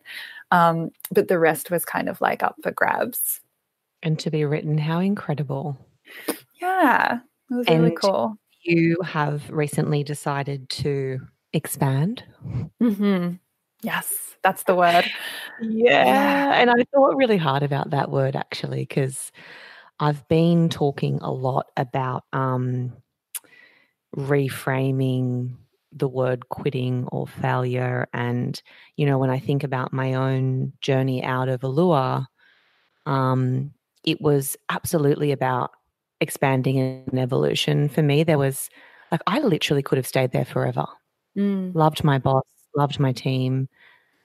Um, 0.51 0.89
but 1.11 1.27
the 1.27 1.37
rest 1.37 1.69
was 1.69 1.85
kind 1.85 2.09
of 2.09 2.19
like 2.19 2.41
up 2.41 2.55
for 2.63 2.71
grabs. 2.71 3.41
And 4.01 4.17
to 4.19 4.31
be 4.31 4.43
written, 4.43 4.77
how 4.79 4.99
incredible! 4.99 5.77
Yeah, 6.59 7.19
it 7.51 7.53
was 7.53 7.67
and 7.67 7.83
really 7.83 7.95
cool. 7.95 8.37
You 8.63 8.97
have 9.03 9.47
recently 9.51 10.03
decided 10.03 10.67
to 10.69 11.19
expand. 11.53 12.23
Mm-hmm. 12.81 13.35
Yes, 13.81 14.35
that's 14.43 14.63
the 14.63 14.75
word. 14.75 15.05
Yeah. 15.61 16.05
yeah. 16.05 16.61
And 16.61 16.69
I 16.69 16.85
thought 16.93 17.15
really 17.15 17.37
hard 17.37 17.63
about 17.63 17.91
that 17.91 18.11
word 18.11 18.35
actually, 18.35 18.81
because 18.81 19.31
I've 19.99 20.27
been 20.27 20.69
talking 20.69 21.19
a 21.21 21.31
lot 21.31 21.67
about 21.77 22.23
um, 22.33 22.93
reframing 24.15 25.55
the 25.91 26.07
word 26.07 26.49
quitting 26.49 27.07
or 27.11 27.27
failure. 27.27 28.07
And, 28.13 28.61
you 28.95 29.05
know, 29.05 29.17
when 29.17 29.29
I 29.29 29.39
think 29.39 29.63
about 29.63 29.91
my 29.91 30.13
own 30.13 30.73
journey 30.81 31.23
out 31.23 31.49
of 31.49 31.63
Allure, 31.63 32.27
um, 33.05 33.73
it 34.05 34.21
was 34.21 34.55
absolutely 34.69 35.31
about 35.31 35.71
expanding 36.21 36.79
and 36.79 37.19
evolution. 37.19 37.89
For 37.89 38.03
me, 38.03 38.23
there 38.23 38.37
was 38.37 38.69
like, 39.11 39.21
I 39.25 39.39
literally 39.39 39.81
could 39.81 39.97
have 39.97 40.07
stayed 40.07 40.31
there 40.31 40.45
forever. 40.45 40.85
Mm. 41.37 41.73
Loved 41.73 42.03
my 42.03 42.19
boss, 42.19 42.43
loved 42.75 42.99
my 42.99 43.11
team, 43.11 43.67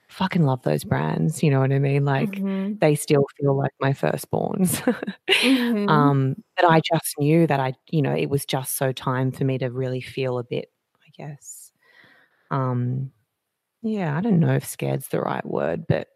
fucking 0.08 0.44
love 0.44 0.62
those 0.62 0.84
brands. 0.84 1.42
You 1.42 1.50
know 1.50 1.60
what 1.60 1.72
I 1.72 1.78
mean? 1.78 2.04
Like 2.04 2.30
mm-hmm. 2.30 2.74
they 2.78 2.94
still 2.94 3.24
feel 3.38 3.56
like 3.56 3.72
my 3.80 3.92
firstborns. 3.92 4.80
mm-hmm. 5.30 5.88
um, 5.88 6.36
but 6.56 6.70
I 6.70 6.80
just 6.80 7.14
knew 7.18 7.46
that 7.46 7.60
I, 7.60 7.74
you 7.90 8.02
know, 8.02 8.14
it 8.14 8.30
was 8.30 8.46
just 8.46 8.76
so 8.76 8.92
time 8.92 9.32
for 9.32 9.44
me 9.44 9.58
to 9.58 9.70
really 9.70 10.00
feel 10.00 10.38
a 10.38 10.44
bit, 10.44 10.70
I 11.02 11.10
guess. 11.16 11.72
Um, 12.50 13.10
yeah, 13.82 14.16
I 14.16 14.20
don't 14.20 14.40
know 14.40 14.54
if 14.54 14.64
scared's 14.64 15.08
the 15.08 15.20
right 15.20 15.44
word, 15.44 15.86
but 15.88 16.08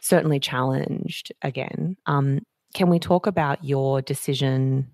certainly 0.00 0.40
challenged 0.40 1.32
again. 1.42 1.96
Um, 2.06 2.40
can 2.74 2.88
we 2.88 2.98
talk 2.98 3.26
about 3.26 3.64
your 3.64 4.00
decision 4.00 4.90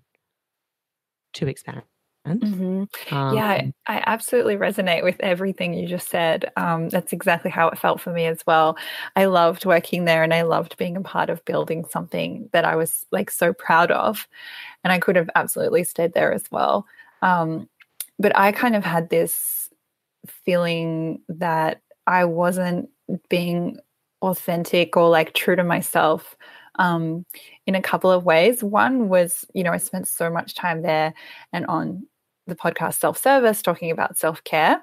to 1.33 1.47
expand? 1.47 1.83
Mm-hmm. 2.25 3.15
Um, 3.15 3.35
yeah, 3.35 3.47
I, 3.47 3.73
I, 3.85 4.03
absolutely 4.05 4.55
resonate 4.55 5.03
with 5.03 5.19
everything 5.19 5.73
you 5.73 5.87
just 5.87 6.07
said. 6.07 6.51
Um, 6.55 6.87
that's 6.87 7.11
exactly 7.11 7.51
how 7.51 7.67
it 7.67 7.77
felt 7.77 7.99
for 7.99 8.13
me 8.13 8.27
as 8.27 8.45
well. 8.47 8.77
I 9.17 9.25
loved 9.25 9.65
working 9.65 10.05
there 10.05 10.23
and 10.23 10.33
I 10.33 10.43
loved 10.43 10.77
being 10.77 10.95
a 10.95 11.01
part 11.01 11.29
of 11.29 11.43
building 11.43 11.83
something 11.83 12.49
that 12.53 12.63
I 12.63 12.77
was 12.77 13.05
like 13.11 13.29
so 13.29 13.51
proud 13.51 13.91
of. 13.91 14.25
And 14.85 14.93
I 14.93 14.99
could 14.99 15.17
have 15.17 15.29
absolutely 15.35 15.83
stayed 15.83 16.13
there 16.13 16.31
as 16.31 16.45
well. 16.49 16.85
Um, 17.21 17.67
but 18.17 18.37
I 18.37 18.53
kind 18.53 18.77
of 18.77 18.85
had 18.85 19.09
this 19.09 19.69
feeling 20.25 21.21
that 21.27 21.81
I 22.07 22.23
wasn't 22.23 22.89
being 23.29 23.79
authentic 24.21 24.95
or 24.95 25.09
like 25.09 25.33
true 25.33 25.57
to 25.57 25.63
myself 25.63 26.37
um, 26.79 27.25
in 27.67 27.75
a 27.75 27.81
couple 27.81 28.11
of 28.11 28.23
ways. 28.23 28.63
One 28.63 29.09
was, 29.09 29.45
you 29.53 29.63
know, 29.63 29.71
I 29.71 29.77
spent 29.77 30.07
so 30.07 30.29
much 30.29 30.55
time 30.55 30.81
there 30.81 31.13
and 31.51 31.65
on 31.65 32.07
the 32.47 32.55
podcast 32.55 32.99
Self 32.99 33.17
Service 33.17 33.61
talking 33.61 33.91
about 33.91 34.17
self 34.17 34.43
care 34.43 34.81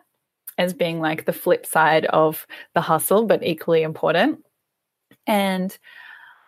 as 0.59 0.75
being 0.75 1.01
like 1.01 1.25
the 1.25 1.33
flip 1.33 1.65
side 1.67 2.05
of 2.07 2.47
the 2.75 2.81
hustle, 2.81 3.27
but 3.27 3.43
equally 3.43 3.83
important. 3.83 4.45
And 5.27 5.77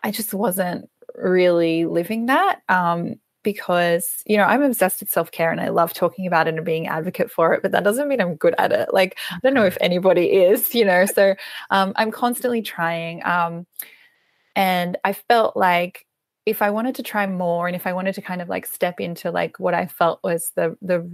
I 0.03 0.11
just 0.11 0.35
wasn't 0.35 0.89
really 1.15 1.87
living 1.87 2.27
that 2.27 2.61
um, 2.69 3.15
because, 3.43 4.23
you 4.27 4.37
know, 4.37 4.45
I'm 4.45 4.63
obsessed 4.63 5.01
with 5.01 5.11
self 5.11 5.31
care 5.31 5.51
and 5.51 5.61
I 5.61 5.69
love 5.69 5.95
talking 5.95 6.27
about 6.27 6.49
it 6.49 6.55
and 6.55 6.65
being 6.65 6.89
advocate 6.89 7.31
for 7.31 7.55
it, 7.55 7.63
but 7.63 7.73
that 7.73 7.85
doesn't 7.85 8.09
mean 8.09 8.21
I'm 8.21 8.37
good 8.37 8.55
at 8.59 8.73
it. 8.73 8.93
Like, 8.93 9.19
I 9.31 9.39
don't 9.43 9.55
know 9.55 9.65
if 9.65 9.79
anybody 9.81 10.27
is, 10.33 10.75
you 10.75 10.85
know, 10.85 11.07
so 11.07 11.35
um, 11.71 11.93
I'm 11.97 12.11
constantly 12.11 12.63
trying. 12.63 13.25
Um, 13.25 13.67
and 14.55 14.99
I 15.05 15.15
felt 15.15 15.57
like 15.57 16.07
if 16.45 16.63
I 16.63 16.71
wanted 16.71 16.97
to 16.97 17.03
try 17.03 17.27
more 17.27 17.67
and 17.67 17.77
if 17.77 17.87
I 17.87 17.93
wanted 17.93 18.15
to 18.17 18.23
kind 18.23 18.43
of 18.43 18.49
like 18.49 18.67
step 18.67 19.01
into 19.01 19.31
like 19.31 19.61
what 19.61 19.75
I 19.75 19.87
felt 19.87 20.21
was 20.23 20.53
the 20.57 20.77
the 20.83 21.09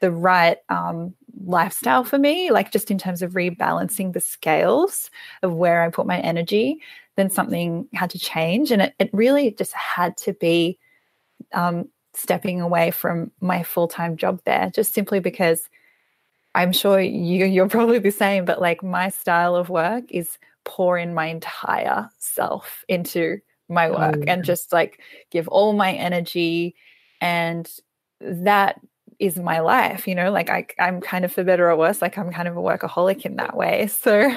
the 0.00 0.10
right 0.10 0.58
um, 0.68 1.14
lifestyle 1.44 2.04
for 2.04 2.18
me, 2.18 2.50
like 2.50 2.70
just 2.70 2.90
in 2.90 2.98
terms 2.98 3.22
of 3.22 3.32
rebalancing 3.32 4.12
the 4.12 4.20
scales 4.20 5.10
of 5.42 5.54
where 5.54 5.82
I 5.82 5.90
put 5.90 6.06
my 6.06 6.20
energy, 6.20 6.80
then 7.16 7.30
something 7.30 7.88
had 7.92 8.10
to 8.10 8.18
change. 8.18 8.70
And 8.70 8.82
it, 8.82 8.94
it 8.98 9.10
really 9.12 9.50
just 9.50 9.72
had 9.72 10.16
to 10.18 10.34
be 10.34 10.78
um, 11.52 11.88
stepping 12.14 12.60
away 12.60 12.90
from 12.90 13.32
my 13.40 13.62
full 13.62 13.88
time 13.88 14.16
job 14.16 14.40
there, 14.44 14.70
just 14.72 14.94
simply 14.94 15.20
because 15.20 15.68
I'm 16.54 16.72
sure 16.72 17.00
you, 17.00 17.44
you're 17.44 17.68
probably 17.68 17.98
the 17.98 18.10
same, 18.10 18.44
but 18.44 18.60
like 18.60 18.82
my 18.82 19.08
style 19.10 19.56
of 19.56 19.68
work 19.68 20.04
is 20.10 20.38
pour 20.64 20.98
in 20.98 21.14
my 21.14 21.26
entire 21.26 22.08
self 22.18 22.84
into 22.88 23.40
my 23.68 23.90
work 23.90 24.16
oh, 24.16 24.22
yeah. 24.24 24.32
and 24.32 24.44
just 24.44 24.72
like 24.72 25.00
give 25.30 25.48
all 25.48 25.72
my 25.72 25.92
energy 25.92 26.74
and 27.20 27.70
that 28.20 28.80
is 29.18 29.36
my 29.36 29.60
life 29.60 30.06
you 30.06 30.14
know 30.14 30.30
like 30.30 30.48
I, 30.48 30.66
i'm 30.78 31.00
kind 31.00 31.24
of 31.24 31.32
for 31.32 31.42
better 31.42 31.70
or 31.70 31.76
worse 31.76 32.00
like 32.00 32.16
i'm 32.16 32.32
kind 32.32 32.46
of 32.48 32.56
a 32.56 32.60
workaholic 32.60 33.24
in 33.24 33.36
that 33.36 33.56
way. 33.56 33.88
So 33.92 34.30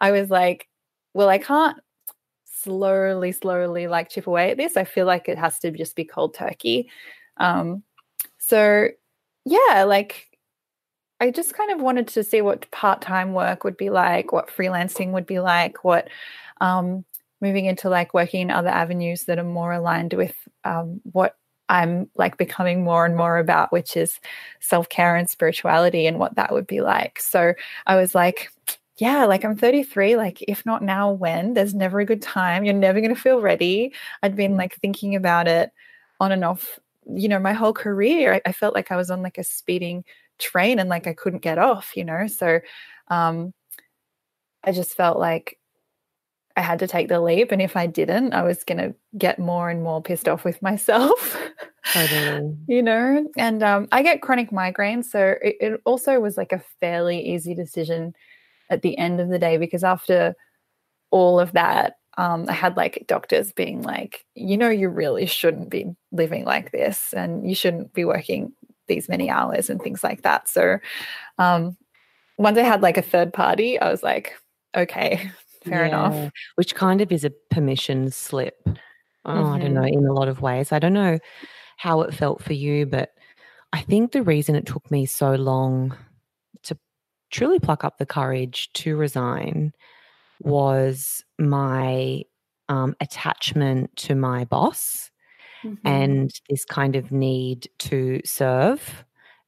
i 0.00 0.10
was 0.10 0.30
like 0.30 0.68
well 1.14 1.28
i 1.28 1.38
can't 1.38 1.78
slowly 2.62 3.32
slowly 3.32 3.88
like 3.88 4.08
chip 4.08 4.26
away 4.26 4.52
at 4.52 4.56
this. 4.56 4.76
I 4.76 4.84
feel 4.84 5.06
like 5.06 5.28
it 5.28 5.38
has 5.38 5.58
to 5.60 5.70
just 5.72 5.96
be 5.96 6.04
cold 6.04 6.34
turkey. 6.34 6.88
Um 7.38 7.82
so 8.38 8.88
yeah 9.44 9.84
like 9.84 10.28
i 11.20 11.30
just 11.30 11.54
kind 11.54 11.70
of 11.70 11.80
wanted 11.80 12.06
to 12.08 12.22
see 12.22 12.40
what 12.40 12.70
part-time 12.70 13.32
work 13.32 13.64
would 13.64 13.76
be 13.76 13.90
like 13.90 14.32
what 14.32 14.48
freelancing 14.48 15.10
would 15.10 15.26
be 15.26 15.40
like 15.40 15.82
what 15.84 16.08
um 16.60 17.04
moving 17.42 17.66
into 17.66 17.90
like 17.90 18.14
working 18.14 18.40
in 18.40 18.50
other 18.50 18.70
avenues 18.70 19.24
that 19.24 19.38
are 19.38 19.44
more 19.44 19.72
aligned 19.72 20.14
with 20.14 20.34
um, 20.64 21.02
what 21.12 21.36
I'm 21.68 22.08
like 22.16 22.38
becoming 22.38 22.84
more 22.84 23.04
and 23.04 23.16
more 23.16 23.38
about, 23.38 23.72
which 23.72 23.96
is 23.96 24.20
self 24.60 24.88
care 24.88 25.16
and 25.16 25.28
spirituality 25.28 26.06
and 26.06 26.18
what 26.18 26.36
that 26.36 26.52
would 26.52 26.66
be 26.66 26.80
like. 26.80 27.20
So 27.20 27.54
I 27.86 27.96
was 27.96 28.14
like, 28.14 28.50
yeah, 28.98 29.24
like 29.24 29.44
I'm 29.44 29.56
33. 29.56 30.16
Like, 30.16 30.42
if 30.42 30.64
not 30.64 30.82
now, 30.82 31.10
when? 31.10 31.54
There's 31.54 31.74
never 31.74 31.98
a 32.00 32.04
good 32.06 32.22
time. 32.22 32.64
You're 32.64 32.74
never 32.74 33.00
going 33.00 33.14
to 33.14 33.20
feel 33.20 33.40
ready. 33.40 33.92
I'd 34.22 34.36
been 34.36 34.56
like 34.56 34.76
thinking 34.76 35.16
about 35.16 35.48
it 35.48 35.72
on 36.20 36.30
and 36.30 36.44
off, 36.44 36.78
you 37.12 37.28
know, 37.28 37.40
my 37.40 37.52
whole 37.52 37.72
career. 37.72 38.34
I, 38.34 38.42
I 38.46 38.52
felt 38.52 38.74
like 38.74 38.92
I 38.92 38.96
was 38.96 39.10
on 39.10 39.22
like 39.22 39.38
a 39.38 39.44
speeding 39.44 40.04
train 40.38 40.78
and 40.78 40.88
like 40.88 41.06
I 41.06 41.14
couldn't 41.14 41.42
get 41.42 41.58
off, 41.58 41.96
you 41.96 42.04
know? 42.04 42.26
So, 42.28 42.60
um, 43.08 43.52
I 44.62 44.72
just 44.72 44.94
felt 44.94 45.18
like 45.18 45.58
I 46.56 46.60
had 46.60 46.78
to 46.80 46.86
take 46.86 47.08
the 47.08 47.20
leap. 47.20 47.52
And 47.52 47.62
if 47.62 47.76
I 47.76 47.86
didn't, 47.86 48.34
I 48.34 48.42
was 48.42 48.64
going 48.64 48.78
to 48.78 48.94
get 49.16 49.38
more 49.38 49.70
and 49.70 49.82
more 49.82 50.02
pissed 50.02 50.28
off 50.28 50.44
with 50.44 50.60
myself. 50.62 51.38
Totally. 51.92 52.56
you 52.68 52.82
know, 52.82 53.26
and 53.36 53.62
um, 53.62 53.88
I 53.92 54.02
get 54.02 54.22
chronic 54.22 54.50
migraines. 54.50 55.06
So 55.06 55.36
it, 55.42 55.56
it, 55.60 55.80
also 55.84 56.20
was 56.20 56.36
like 56.36 56.52
a 56.52 56.62
fairly 56.80 57.20
easy 57.20 57.54
decision 57.54 58.14
at 58.70 58.82
the 58.82 58.96
end 58.98 59.20
of 59.20 59.28
the 59.28 59.38
day 59.38 59.56
because 59.56 59.84
after 59.84 60.34
all 61.10 61.40
of 61.40 61.52
that, 61.52 61.96
um, 62.18 62.46
I 62.48 62.52
had 62.52 62.76
like 62.76 63.04
doctors 63.06 63.52
being 63.52 63.82
like, 63.82 64.24
you 64.34 64.56
know, 64.56 64.68
you 64.68 64.88
really 64.88 65.26
shouldn't 65.26 65.70
be 65.70 65.94
living 66.10 66.44
like 66.44 66.70
this 66.70 67.14
and 67.14 67.48
you 67.48 67.54
shouldn't 67.54 67.94
be 67.94 68.04
working 68.04 68.52
these 68.86 69.08
many 69.08 69.30
hours 69.30 69.70
and 69.70 69.80
things 69.80 70.04
like 70.04 70.22
that. 70.22 70.48
So 70.48 70.78
um, 71.38 71.76
once 72.36 72.58
I 72.58 72.62
had 72.62 72.82
like 72.82 72.98
a 72.98 73.02
third 73.02 73.32
party, 73.32 73.78
I 73.78 73.90
was 73.90 74.02
like, 74.02 74.34
okay, 74.76 75.30
fair 75.64 75.86
yeah, 75.86 75.88
enough. 75.88 76.32
Which 76.56 76.74
kind 76.74 77.00
of 77.00 77.12
is 77.12 77.24
a 77.24 77.32
permission 77.50 78.10
slip. 78.10 78.56
Oh, 79.24 79.30
mm-hmm. 79.30 79.52
I 79.52 79.58
don't 79.58 79.74
know, 79.74 79.80
mm-hmm. 79.82 79.98
in 79.98 80.06
a 80.06 80.12
lot 80.12 80.28
of 80.28 80.42
ways. 80.42 80.72
I 80.72 80.78
don't 80.78 80.92
know 80.92 81.18
how 81.76 82.02
it 82.02 82.14
felt 82.14 82.42
for 82.42 82.52
you, 82.52 82.86
but 82.86 83.10
I 83.72 83.80
think 83.80 84.12
the 84.12 84.22
reason 84.22 84.54
it 84.54 84.66
took 84.66 84.90
me 84.90 85.06
so 85.06 85.34
long 85.34 85.96
to 86.64 86.76
truly 87.30 87.58
pluck 87.58 87.84
up 87.84 87.98
the 87.98 88.06
courage 88.06 88.72
to 88.74 88.96
resign 88.96 89.72
was 90.40 91.24
my 91.38 92.22
um, 92.68 92.94
attachment 93.00 93.94
to 93.96 94.14
my 94.14 94.44
boss 94.44 95.10
mm-hmm. 95.64 95.86
and 95.86 96.32
this 96.48 96.64
kind 96.64 96.96
of 96.96 97.12
need 97.12 97.68
to 97.78 98.20
serve 98.24 99.04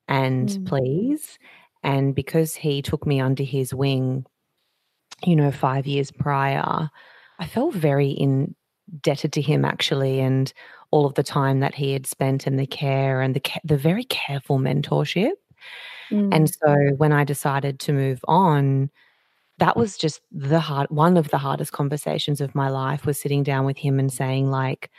and 0.08 0.48
mm. 0.48 0.66
please. 0.66 1.38
And 1.82 2.14
because 2.14 2.54
he 2.54 2.80
took 2.80 3.06
me 3.06 3.20
under 3.20 3.42
his 3.42 3.74
wing 3.74 4.24
you 5.24 5.36
know, 5.36 5.50
five 5.50 5.86
years 5.86 6.10
prior, 6.10 6.90
I 7.38 7.46
felt 7.46 7.74
very 7.74 8.16
indebted 8.18 9.32
to 9.32 9.42
him 9.42 9.64
actually, 9.64 10.20
and 10.20 10.52
all 10.90 11.06
of 11.06 11.14
the 11.14 11.22
time 11.22 11.60
that 11.60 11.74
he 11.74 11.92
had 11.92 12.06
spent 12.06 12.46
and 12.46 12.58
the 12.58 12.66
care 12.66 13.20
and 13.20 13.34
the 13.34 13.42
the 13.64 13.76
very 13.76 14.04
careful 14.04 14.58
mentorship. 14.58 15.32
Mm. 16.10 16.34
And 16.34 16.50
so 16.50 16.94
when 16.96 17.12
I 17.12 17.24
decided 17.24 17.80
to 17.80 17.92
move 17.92 18.20
on, 18.28 18.90
that 19.58 19.76
was 19.76 19.96
just 19.96 20.20
the 20.30 20.60
hard 20.60 20.88
one 20.90 21.16
of 21.16 21.30
the 21.30 21.38
hardest 21.38 21.72
conversations 21.72 22.40
of 22.40 22.54
my 22.54 22.68
life 22.68 23.06
was 23.06 23.20
sitting 23.20 23.42
down 23.42 23.64
with 23.64 23.76
him 23.76 23.98
and 23.98 24.12
saying 24.12 24.50
like 24.50 24.90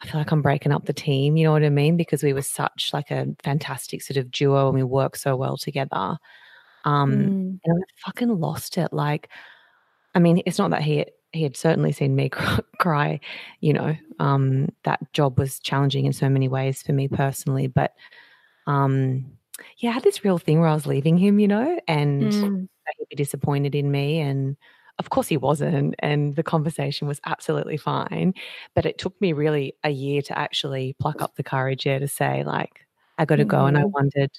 I 0.00 0.06
feel 0.06 0.20
like 0.20 0.30
I'm 0.30 0.42
breaking 0.42 0.72
up 0.72 0.84
the 0.84 0.92
team, 0.92 1.36
you 1.36 1.44
know 1.44 1.52
what 1.52 1.64
I 1.64 1.70
mean? 1.70 1.96
Because 1.96 2.22
we 2.22 2.32
were 2.32 2.42
such 2.42 2.90
like 2.92 3.10
a 3.10 3.26
fantastic 3.42 4.00
sort 4.02 4.16
of 4.16 4.30
duo 4.30 4.68
and 4.68 4.76
we 4.76 4.84
work 4.84 5.16
so 5.16 5.34
well 5.34 5.56
together. 5.56 6.18
Um 6.88 7.12
mm. 7.12 7.60
and 7.64 7.84
I 7.84 8.06
fucking 8.06 8.40
lost 8.40 8.78
it. 8.78 8.92
Like 8.92 9.28
I 10.14 10.18
mean, 10.18 10.42
it's 10.46 10.58
not 10.58 10.70
that 10.70 10.82
he 10.82 11.06
he 11.32 11.42
had 11.42 11.56
certainly 11.56 11.92
seen 11.92 12.16
me 12.16 12.30
cry, 12.78 13.20
you 13.60 13.72
know. 13.72 13.96
Um 14.18 14.68
that 14.84 15.12
job 15.12 15.38
was 15.38 15.60
challenging 15.60 16.06
in 16.06 16.12
so 16.12 16.28
many 16.28 16.48
ways 16.48 16.82
for 16.82 16.92
me 16.92 17.08
personally, 17.08 17.66
but 17.66 17.94
um 18.66 19.32
yeah, 19.78 19.90
I 19.90 19.94
had 19.94 20.04
this 20.04 20.24
real 20.24 20.38
thing 20.38 20.60
where 20.60 20.68
I 20.68 20.74
was 20.74 20.86
leaving 20.86 21.18
him, 21.18 21.40
you 21.40 21.48
know, 21.48 21.80
and 21.88 22.22
mm. 22.22 22.68
he'd 22.98 23.08
be 23.10 23.16
disappointed 23.16 23.74
in 23.74 23.90
me 23.90 24.20
and 24.20 24.56
of 24.98 25.10
course 25.10 25.28
he 25.28 25.36
wasn't 25.36 25.94
and 26.00 26.34
the 26.36 26.42
conversation 26.42 27.06
was 27.06 27.20
absolutely 27.24 27.76
fine 27.76 28.34
but 28.74 28.86
it 28.86 28.98
took 28.98 29.18
me 29.20 29.32
really 29.32 29.74
a 29.84 29.90
year 29.90 30.22
to 30.22 30.36
actually 30.38 30.94
pluck 30.98 31.22
up 31.22 31.36
the 31.36 31.42
courage 31.42 31.86
yeah 31.86 31.98
to 31.98 32.08
say 32.08 32.42
like 32.44 32.86
i 33.18 33.24
got 33.24 33.36
to 33.36 33.42
mm-hmm. 33.42 33.50
go 33.50 33.66
and 33.66 33.78
i 33.78 33.82
mm-hmm. 33.82 33.90
wondered 33.90 34.30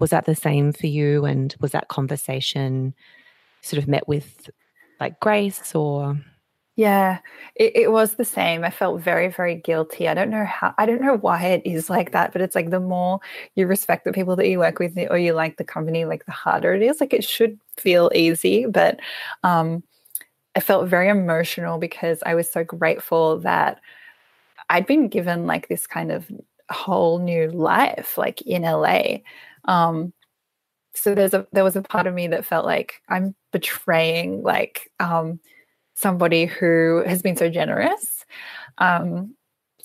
was 0.00 0.10
that 0.10 0.26
the 0.26 0.34
same 0.34 0.72
for 0.72 0.86
you 0.86 1.24
and 1.24 1.54
was 1.60 1.72
that 1.72 1.88
conversation 1.88 2.94
sort 3.62 3.82
of 3.82 3.88
met 3.88 4.08
with 4.08 4.50
like 4.98 5.20
grace 5.20 5.74
or 5.74 6.18
yeah, 6.76 7.18
it, 7.56 7.72
it 7.76 7.92
was 7.92 8.14
the 8.14 8.24
same. 8.24 8.64
I 8.64 8.70
felt 8.70 9.02
very, 9.02 9.28
very 9.28 9.56
guilty. 9.56 10.08
I 10.08 10.14
don't 10.14 10.30
know 10.30 10.46
how, 10.46 10.74
I 10.78 10.86
don't 10.86 11.02
know 11.02 11.18
why 11.18 11.44
it 11.44 11.62
is 11.66 11.90
like 11.90 12.12
that, 12.12 12.32
but 12.32 12.40
it's 12.40 12.54
like 12.54 12.70
the 12.70 12.80
more 12.80 13.20
you 13.54 13.66
respect 13.66 14.06
the 14.06 14.12
people 14.12 14.34
that 14.36 14.48
you 14.48 14.60
work 14.60 14.78
with 14.78 14.96
or 15.10 15.18
you 15.18 15.34
like 15.34 15.58
the 15.58 15.64
company, 15.64 16.06
like 16.06 16.24
the 16.24 16.32
harder 16.32 16.72
it 16.72 16.82
is. 16.82 16.98
Like 16.98 17.12
it 17.12 17.22
should 17.22 17.58
feel 17.76 18.10
easy, 18.14 18.64
but 18.64 18.98
um, 19.42 19.82
I 20.56 20.60
felt 20.60 20.88
very 20.88 21.10
emotional 21.10 21.76
because 21.76 22.22
I 22.24 22.34
was 22.34 22.50
so 22.50 22.64
grateful 22.64 23.40
that 23.40 23.80
I'd 24.70 24.86
been 24.86 25.08
given 25.08 25.46
like 25.46 25.68
this 25.68 25.86
kind 25.86 26.10
of 26.10 26.30
whole 26.70 27.18
new 27.18 27.50
life, 27.50 28.16
like 28.16 28.40
in 28.42 28.62
LA. 28.62 29.18
Um, 29.64 30.12
so 30.94 31.14
there's 31.14 31.34
a 31.34 31.46
there 31.52 31.64
was 31.64 31.76
a 31.76 31.82
part 31.82 32.06
of 32.06 32.14
me 32.14 32.28
that 32.28 32.44
felt 32.44 32.66
like 32.66 33.00
I'm 33.08 33.34
betraying 33.52 34.42
like 34.42 34.90
um 34.98 35.40
somebody 35.94 36.46
who 36.46 37.02
has 37.06 37.22
been 37.22 37.36
so 37.36 37.50
generous. 37.50 38.24
Um, 38.78 39.34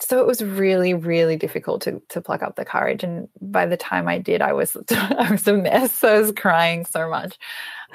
so 0.02 0.20
it 0.20 0.28
was 0.28 0.44
really, 0.44 0.94
really 0.94 1.38
difficult 1.38 1.82
to 1.84 2.02
to 2.10 2.22
pluck 2.22 2.44
up 2.44 2.56
the 2.56 2.66
courage. 2.66 3.04
And 3.04 3.28
by 3.42 3.66
the 3.66 3.78
time 3.78 4.08
I 4.08 4.18
did, 4.18 4.42
I 4.42 4.54
was 4.54 4.76
I 4.92 5.32
was 5.32 5.48
a 5.48 5.54
mess. 5.54 5.94
So 5.94 6.16
I 6.16 6.20
was 6.20 6.32
crying 6.32 6.86
so 6.86 7.10
much. 7.10 7.38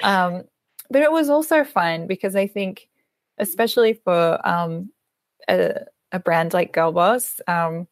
Um, 0.03 0.43
but 0.89 1.01
it 1.01 1.11
was 1.11 1.29
also 1.29 1.63
fun 1.63 2.07
because 2.07 2.35
I 2.35 2.47
think, 2.47 2.89
especially 3.37 3.93
for 4.03 4.45
um, 4.47 4.91
a, 5.49 5.85
a 6.11 6.19
brand 6.19 6.53
like 6.53 6.73
Girl 6.73 6.91
Boss, 6.91 7.39
um, 7.47 7.87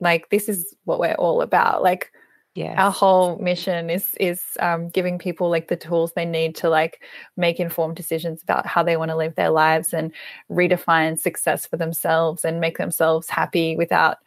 like 0.00 0.28
this 0.30 0.48
is 0.48 0.74
what 0.84 0.98
we're 0.98 1.14
all 1.14 1.42
about. 1.42 1.82
Like 1.82 2.10
yeah 2.54 2.74
our 2.82 2.90
whole 2.90 3.36
mission 3.38 3.90
is 3.90 4.14
is 4.20 4.42
um, 4.60 4.88
giving 4.88 5.18
people 5.18 5.50
like 5.50 5.68
the 5.68 5.76
tools 5.76 6.12
they 6.12 6.24
need 6.24 6.54
to 6.54 6.68
like 6.68 7.02
make 7.36 7.58
informed 7.58 7.96
decisions 7.96 8.42
about 8.42 8.66
how 8.66 8.82
they 8.82 8.96
want 8.96 9.10
to 9.10 9.16
live 9.16 9.34
their 9.34 9.50
lives 9.50 9.92
and 9.92 10.12
redefine 10.50 11.18
success 11.18 11.66
for 11.66 11.76
themselves 11.76 12.44
and 12.44 12.60
make 12.60 12.78
themselves 12.78 13.28
happy 13.28 13.76
without 13.76 14.18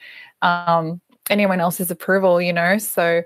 um, 0.41 0.99
anyone 1.29 1.59
else's 1.59 1.91
approval 1.91 2.41
you 2.41 2.53
know? 2.53 2.77
So 2.77 3.23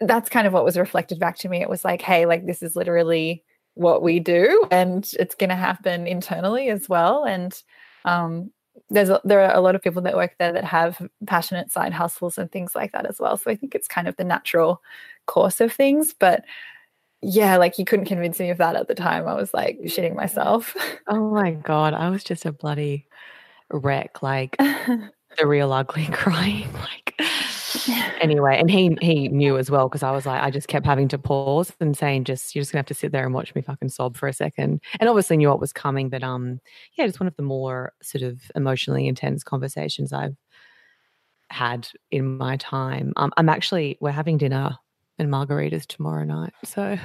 that's 0.00 0.30
kind 0.30 0.46
of 0.46 0.52
what 0.52 0.64
was 0.64 0.78
reflected 0.78 1.18
back 1.18 1.36
to 1.38 1.48
me. 1.48 1.60
It 1.60 1.68
was 1.68 1.84
like 1.84 2.00
hey 2.00 2.24
like 2.26 2.46
this 2.46 2.62
is 2.62 2.76
literally 2.76 3.42
what 3.74 4.02
we 4.02 4.20
do 4.20 4.66
and 4.70 5.08
it's 5.18 5.34
going 5.34 5.50
to 5.50 5.56
happen 5.56 6.06
internally 6.06 6.68
as 6.68 6.88
well. 6.88 7.24
And 7.24 7.60
um, 8.04 8.50
there's 8.90 9.08
a, 9.08 9.20
there 9.24 9.40
are 9.40 9.54
a 9.54 9.60
lot 9.60 9.74
of 9.74 9.82
people 9.82 10.02
that 10.02 10.16
work 10.16 10.34
there 10.38 10.52
that 10.52 10.64
have 10.64 11.08
passionate 11.26 11.70
side 11.70 11.92
hustles 11.92 12.36
and 12.36 12.50
things 12.50 12.74
like 12.74 12.92
that 12.92 13.06
as 13.06 13.18
well. 13.20 13.36
So 13.36 13.50
I 13.50 13.56
think 13.56 13.74
it's 13.74 13.88
kind 13.88 14.08
of 14.08 14.16
the 14.16 14.24
natural 14.24 14.82
course 15.26 15.60
of 15.60 15.72
things. 15.72 16.12
But 16.12 16.44
yeah, 17.22 17.56
like 17.56 17.78
you 17.78 17.84
couldn't 17.84 18.06
convince 18.06 18.40
me 18.40 18.50
of 18.50 18.58
that 18.58 18.76
at 18.76 18.88
the 18.88 18.94
time. 18.94 19.28
I 19.28 19.34
was 19.34 19.54
like 19.54 19.78
shitting 19.84 20.16
myself. 20.16 20.76
Oh 21.06 21.30
my 21.30 21.52
god, 21.52 21.94
I 21.94 22.10
was 22.10 22.24
just 22.24 22.46
a 22.46 22.52
bloody 22.52 23.06
wreck, 23.70 24.22
like 24.22 24.56
the 24.58 25.46
real 25.46 25.72
ugly 25.72 26.06
crying, 26.12 26.72
like 26.72 27.09
anyway, 28.20 28.58
and 28.58 28.70
he 28.70 28.96
he 29.00 29.28
knew 29.28 29.58
as 29.58 29.70
well 29.70 29.88
because 29.88 30.02
I 30.02 30.10
was 30.10 30.26
like, 30.26 30.42
I 30.42 30.50
just 30.50 30.68
kept 30.68 30.86
having 30.86 31.08
to 31.08 31.18
pause 31.18 31.72
and 31.80 31.96
saying, 31.96 32.24
just 32.24 32.54
you're 32.54 32.62
just 32.62 32.72
gonna 32.72 32.80
have 32.80 32.86
to 32.86 32.94
sit 32.94 33.12
there 33.12 33.24
and 33.24 33.34
watch 33.34 33.54
me 33.54 33.62
fucking 33.62 33.88
sob 33.88 34.16
for 34.16 34.28
a 34.28 34.32
second. 34.32 34.80
And 34.98 35.08
obviously 35.08 35.36
knew 35.36 35.48
what 35.48 35.60
was 35.60 35.72
coming, 35.72 36.08
but 36.08 36.22
um, 36.22 36.60
yeah, 36.94 37.04
it's 37.04 37.20
one 37.20 37.26
of 37.26 37.36
the 37.36 37.42
more 37.42 37.92
sort 38.02 38.22
of 38.22 38.40
emotionally 38.54 39.06
intense 39.06 39.42
conversations 39.42 40.12
I've 40.12 40.36
had 41.50 41.88
in 42.10 42.38
my 42.38 42.56
time. 42.56 43.12
Um, 43.16 43.32
I'm 43.36 43.48
actually 43.48 43.98
we're 44.00 44.10
having 44.10 44.38
dinner 44.38 44.78
and 45.18 45.28
margaritas 45.28 45.86
tomorrow 45.86 46.24
night, 46.24 46.52
so 46.64 46.98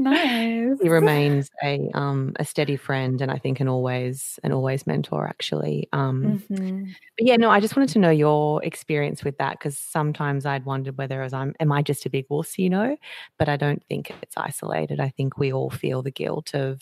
Nice. 0.00 0.78
he 0.80 0.88
remains 0.88 1.50
a 1.62 1.90
um 1.92 2.32
a 2.36 2.44
steady 2.46 2.76
friend 2.76 3.20
and 3.20 3.30
I 3.30 3.36
think 3.36 3.60
an 3.60 3.68
always 3.68 4.40
an 4.42 4.50
always 4.50 4.86
mentor 4.86 5.26
actually. 5.26 5.90
Um 5.92 6.42
mm-hmm. 6.48 6.84
but 7.18 7.26
yeah, 7.26 7.36
no, 7.36 7.50
I 7.50 7.60
just 7.60 7.76
wanted 7.76 7.90
to 7.90 7.98
know 7.98 8.10
your 8.10 8.64
experience 8.64 9.22
with 9.22 9.36
that 9.36 9.58
because 9.58 9.76
sometimes 9.76 10.46
I'd 10.46 10.64
wondered 10.64 10.96
whether 10.96 11.20
as 11.20 11.34
I'm 11.34 11.54
am 11.60 11.70
I 11.70 11.82
just 11.82 12.06
a 12.06 12.10
big 12.10 12.24
wuss, 12.30 12.58
you 12.58 12.70
know? 12.70 12.96
But 13.38 13.50
I 13.50 13.56
don't 13.56 13.84
think 13.88 14.10
it's 14.22 14.38
isolated. 14.38 15.00
I 15.00 15.10
think 15.10 15.36
we 15.36 15.52
all 15.52 15.68
feel 15.68 16.00
the 16.00 16.10
guilt 16.10 16.54
of 16.54 16.80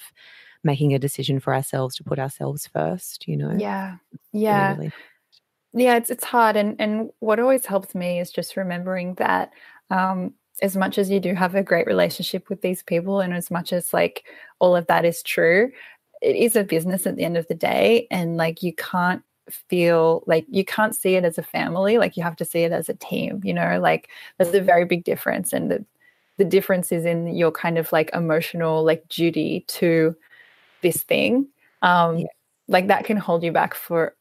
making 0.63 0.95
a 0.95 0.99
decision 1.01 1.41
for 1.41 1.53
ourselves 1.53 1.97
to 1.97 2.05
put 2.05 2.21
ourselves 2.21 2.69
first, 2.69 3.27
you 3.27 3.37
know. 3.37 3.57
Yeah. 3.59 3.97
Yeah. 4.33 4.75
Really. 4.75 4.93
Yeah, 5.73 5.97
it's 5.97 6.11
it's 6.11 6.25
hard 6.25 6.57
and 6.57 6.81
and 6.81 7.11
what 7.19 7.41
always 7.41 7.67
helps 7.67 7.97
me 7.97 8.21
is 8.21 8.31
just 8.31 8.57
remembering 8.57 9.15
that 9.15 9.51
um 9.91 10.35
as 10.63 10.77
much 10.77 10.99
as 10.99 11.11
you 11.11 11.21
do 11.21 11.35
have 11.35 11.55
a 11.55 11.63
great 11.63 11.87
relationship 11.87 12.49
with 12.49 12.61
these 12.63 12.83
people 12.83 13.21
and 13.21 13.33
as 13.33 13.51
much 13.51 13.73
as 13.73 13.93
like 13.93 14.25
all 14.59 14.75
of 14.75 14.87
that 14.87 15.05
is 15.05 15.23
true 15.23 15.71
it 16.21 16.37
is 16.37 16.57
a 16.57 16.65
business 16.65 17.07
at 17.07 17.17
the 17.17 17.25
end 17.25 17.37
of 17.37 17.47
the 17.49 17.55
day 17.55 18.07
and 18.11 18.37
like 18.37 18.63
you 18.63 18.73
can't 18.75 19.23
feel 19.51 20.23
like 20.27 20.45
you 20.49 20.65
can't 20.65 20.95
see 20.95 21.15
it 21.15 21.25
as 21.25 21.39
a 21.39 21.43
family 21.43 21.99
like 21.99 22.17
you 22.17 22.23
have 22.23 22.37
to 22.37 22.45
see 22.45 22.61
it 22.61 22.73
as 22.73 22.89
a 22.89 22.95
team 22.95 23.41
you 23.45 23.55
know? 23.55 23.79
Like 23.81 24.09
there's 24.37 24.55
a 24.55 24.61
very 24.61 24.85
big 24.85 25.05
difference 25.05 25.53
and 25.53 25.71
the 25.71 25.85
the 26.37 26.45
difference 26.45 26.93
is 26.93 27.05
in 27.05 27.27
your 27.35 27.51
kind 27.51 27.79
of 27.79 27.91
like 27.91 28.11
emotional 28.15 28.85
like 28.85 29.09
duty 29.09 29.65
to 29.67 30.15
this 30.83 31.03
thing. 31.03 31.49
Um 31.83 32.19
yeah. 32.19 32.27
like 32.69 32.89
that 32.89 33.05
can 33.05 33.17
hold 33.17 33.43
you 33.43 33.53
back 33.53 33.75
for 33.75 34.15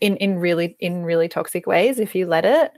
in 0.00 0.16
in 0.18 0.38
really 0.38 0.76
in 0.80 1.04
really 1.04 1.28
toxic 1.28 1.66
ways 1.66 1.98
if 1.98 2.14
you 2.14 2.26
let 2.26 2.44
it. 2.44 2.72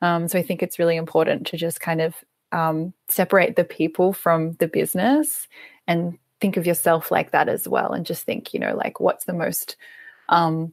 Um 0.00 0.28
so 0.28 0.38
i 0.38 0.42
think 0.42 0.62
it's 0.62 0.78
really 0.78 0.96
important 0.96 1.46
to 1.48 1.56
just 1.56 1.80
kind 1.80 2.00
of 2.00 2.14
um, 2.52 2.92
separate 3.08 3.56
the 3.56 3.64
people 3.64 4.12
from 4.12 4.52
the 4.54 4.68
business 4.68 5.48
and 5.86 6.18
think 6.40 6.56
of 6.56 6.66
yourself 6.66 7.10
like 7.10 7.32
that 7.32 7.48
as 7.48 7.66
well 7.66 7.92
and 7.92 8.06
just 8.06 8.24
think 8.24 8.54
you 8.54 8.60
know 8.60 8.74
like 8.76 9.00
what's 9.00 9.24
the 9.24 9.32
most 9.32 9.76
um, 10.28 10.72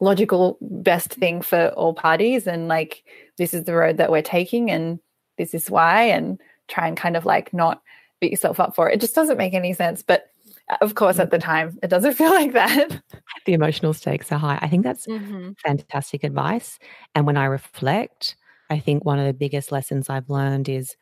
logical 0.00 0.58
best 0.60 1.14
thing 1.14 1.40
for 1.42 1.68
all 1.68 1.94
parties 1.94 2.46
and 2.46 2.68
like 2.68 3.04
this 3.38 3.54
is 3.54 3.64
the 3.64 3.74
road 3.74 3.96
that 3.96 4.10
we're 4.10 4.22
taking 4.22 4.70
and 4.70 4.98
this 5.38 5.54
is 5.54 5.70
why 5.70 6.02
and 6.02 6.40
try 6.68 6.86
and 6.86 6.96
kind 6.96 7.16
of 7.16 7.24
like 7.24 7.52
not 7.52 7.82
beat 8.20 8.30
yourself 8.30 8.60
up 8.60 8.74
for 8.74 8.88
it. 8.88 8.94
It 8.94 9.00
just 9.00 9.14
doesn't 9.14 9.38
make 9.38 9.54
any 9.54 9.72
sense 9.72 10.02
but 10.02 10.30
uh, 10.68 10.76
of 10.80 10.94
course 10.94 11.18
at 11.18 11.30
the 11.30 11.38
time 11.38 11.78
it 11.82 11.88
doesn't 11.88 12.14
feel 12.20 12.30
like 12.30 12.52
that. 12.52 13.02
The 13.46 13.52
emotional 13.52 13.94
stakes 13.94 14.30
are 14.32 14.38
high. 14.38 14.58
I 14.60 14.68
think 14.68 14.84
that's 14.84 15.06
mm-hmm. 15.06 15.52
fantastic 15.64 16.24
advice. 16.24 16.78
And 17.14 17.26
when 17.26 17.36
i 17.36 17.44
reflect 17.44 18.36
I 18.74 18.80
think 18.80 19.04
one 19.04 19.20
of 19.20 19.26
the 19.26 19.32
biggest 19.32 19.70
lessons 19.70 20.10
I've 20.10 20.28
learned 20.28 20.68
is 20.68 20.96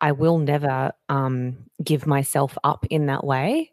I 0.00 0.12
will 0.12 0.38
never 0.38 0.92
um, 1.10 1.58
give 1.84 2.06
myself 2.06 2.56
up 2.64 2.86
in 2.88 3.04
that 3.06 3.22
way 3.22 3.70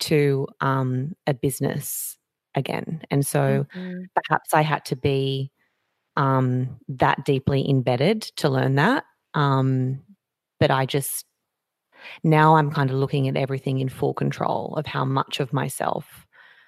to 0.00 0.46
um, 0.60 1.16
a 1.26 1.34
business 1.34 2.16
again. 2.54 3.02
And 3.10 3.26
so 3.26 3.66
mm-hmm. 3.74 4.02
perhaps 4.14 4.54
I 4.54 4.62
had 4.62 4.84
to 4.84 4.96
be 4.96 5.50
um, 6.16 6.78
that 6.88 7.24
deeply 7.24 7.68
embedded 7.68 8.22
to 8.36 8.48
learn 8.48 8.76
that. 8.76 9.02
Um, 9.34 10.00
but 10.60 10.70
I 10.70 10.86
just, 10.86 11.26
now 12.22 12.54
I'm 12.54 12.70
kind 12.70 12.88
of 12.88 12.96
looking 12.96 13.26
at 13.26 13.36
everything 13.36 13.80
in 13.80 13.88
full 13.88 14.14
control 14.14 14.74
of 14.76 14.86
how 14.86 15.04
much 15.04 15.40
of 15.40 15.52
myself 15.52 16.24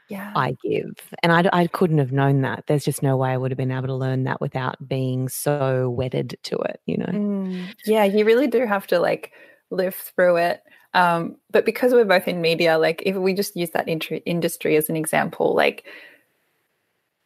yeah. 0.08 0.32
I 0.36 0.56
give. 0.62 0.92
And 1.22 1.32
I, 1.32 1.48
I 1.52 1.66
couldn't 1.66 1.98
have 1.98 2.12
known 2.12 2.42
that. 2.42 2.64
There's 2.66 2.84
just 2.84 3.02
no 3.02 3.16
way 3.16 3.30
I 3.30 3.36
would 3.36 3.50
have 3.50 3.58
been 3.58 3.72
able 3.72 3.88
to 3.88 3.94
learn 3.94 4.24
that 4.24 4.40
without 4.40 4.86
being 4.86 5.28
so 5.28 5.90
wedded 5.90 6.36
to 6.44 6.56
it, 6.56 6.80
you 6.86 6.98
know? 6.98 7.06
Mm, 7.06 7.74
yeah, 7.86 8.04
you 8.04 8.24
really 8.24 8.46
do 8.46 8.66
have 8.66 8.86
to 8.88 8.98
like 8.98 9.32
live 9.70 9.94
through 9.94 10.36
it. 10.36 10.62
Um, 10.92 11.36
but 11.50 11.64
because 11.64 11.92
we're 11.92 12.04
both 12.04 12.28
in 12.28 12.40
media, 12.40 12.78
like 12.78 13.02
if 13.04 13.16
we 13.16 13.34
just 13.34 13.56
use 13.56 13.70
that 13.70 13.88
int- 13.88 14.22
industry 14.26 14.76
as 14.76 14.88
an 14.88 14.96
example, 14.96 15.54
like 15.54 15.84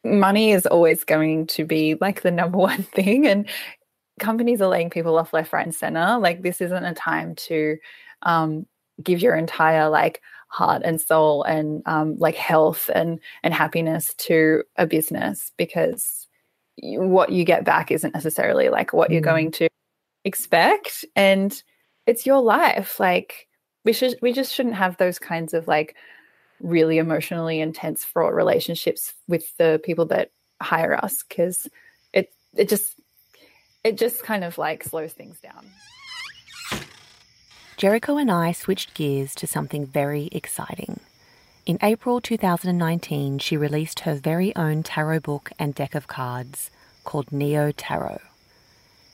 money 0.04 0.52
is 0.52 0.64
always 0.64 1.04
going 1.04 1.46
to 1.48 1.64
be 1.64 1.96
like 2.00 2.22
the 2.22 2.30
number 2.30 2.58
one 2.58 2.84
thing. 2.84 3.26
And 3.26 3.48
companies 4.20 4.60
are 4.60 4.68
laying 4.68 4.90
people 4.90 5.18
off 5.18 5.32
left, 5.32 5.52
right, 5.52 5.66
and 5.66 5.74
center. 5.74 6.18
Like 6.18 6.42
this 6.42 6.60
isn't 6.60 6.84
a 6.84 6.94
time 6.94 7.34
to 7.34 7.76
um, 8.22 8.66
give 9.02 9.20
your 9.20 9.34
entire 9.34 9.88
like 9.88 10.22
heart 10.48 10.82
and 10.84 11.00
soul 11.00 11.42
and 11.44 11.82
um, 11.86 12.16
like 12.18 12.34
health 12.34 12.90
and 12.94 13.20
and 13.42 13.54
happiness 13.54 14.14
to 14.18 14.62
a 14.76 14.86
business 14.86 15.52
because 15.56 16.26
what 16.80 17.30
you 17.30 17.44
get 17.44 17.64
back 17.64 17.90
isn't 17.90 18.14
necessarily 18.14 18.68
like 18.68 18.92
what 18.92 19.10
mm. 19.10 19.14
you're 19.14 19.20
going 19.20 19.50
to 19.50 19.68
expect 20.24 21.04
and 21.16 21.62
it's 22.06 22.26
your 22.26 22.40
life 22.40 22.98
like 23.00 23.48
we 23.84 23.92
should 23.92 24.16
we 24.22 24.32
just 24.32 24.52
shouldn't 24.52 24.74
have 24.74 24.96
those 24.96 25.18
kinds 25.18 25.54
of 25.54 25.66
like 25.68 25.96
really 26.60 26.98
emotionally 26.98 27.60
intense 27.60 28.04
fraught 28.04 28.34
relationships 28.34 29.14
with 29.28 29.56
the 29.58 29.80
people 29.84 30.06
that 30.06 30.30
hire 30.60 30.94
us 30.94 31.22
because 31.28 31.68
it 32.12 32.32
it 32.56 32.68
just 32.68 33.00
it 33.84 33.96
just 33.96 34.22
kind 34.22 34.44
of 34.44 34.58
like 34.58 34.84
slows 34.84 35.12
things 35.12 35.40
down. 35.40 35.66
Jericho 37.78 38.16
and 38.16 38.28
I 38.28 38.50
switched 38.50 38.92
gears 38.94 39.36
to 39.36 39.46
something 39.46 39.86
very 39.86 40.28
exciting. 40.32 40.98
In 41.64 41.78
April 41.80 42.20
2019, 42.20 43.38
she 43.38 43.56
released 43.56 44.00
her 44.00 44.16
very 44.16 44.54
own 44.56 44.82
tarot 44.82 45.20
book 45.20 45.52
and 45.60 45.76
deck 45.76 45.94
of 45.94 46.08
cards 46.08 46.72
called 47.04 47.30
Neo 47.30 47.70
Tarot. 47.70 48.18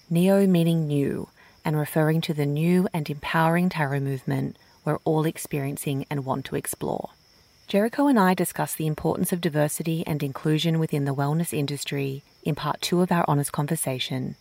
Neo 0.08 0.46
meaning 0.46 0.86
new 0.86 1.28
and 1.62 1.76
referring 1.76 2.22
to 2.22 2.32
the 2.32 2.46
new 2.46 2.88
and 2.94 3.10
empowering 3.10 3.68
tarot 3.68 4.00
movement 4.00 4.56
we're 4.82 4.96
all 5.04 5.26
experiencing 5.26 6.06
and 6.08 6.24
want 6.24 6.46
to 6.46 6.56
explore. 6.56 7.10
Jericho 7.68 8.06
and 8.06 8.18
I 8.18 8.32
discuss 8.32 8.74
the 8.74 8.86
importance 8.86 9.30
of 9.30 9.42
diversity 9.42 10.06
and 10.06 10.22
inclusion 10.22 10.78
within 10.78 11.04
the 11.04 11.14
wellness 11.14 11.52
industry 11.52 12.22
in 12.42 12.54
part 12.54 12.80
two 12.80 13.02
of 13.02 13.12
our 13.12 13.26
honest 13.28 13.52
conversation, 13.52 14.36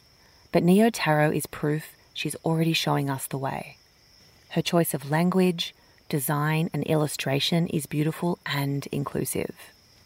but 0.53 0.63
Neo 0.63 0.89
Tarot 0.89 1.31
is 1.31 1.45
proof 1.45 1.87
she's 2.13 2.35
already 2.45 2.71
showing 2.71 3.09
us 3.09 3.27
the 3.27 3.37
way. 3.37 3.79
Her 4.53 4.61
choice 4.61 4.93
of 4.93 5.09
language, 5.09 5.73
design, 6.09 6.69
and 6.73 6.83
illustration 6.83 7.65
is 7.69 7.87
beautiful 7.87 8.37
and 8.45 8.87
inclusive. 8.91 9.55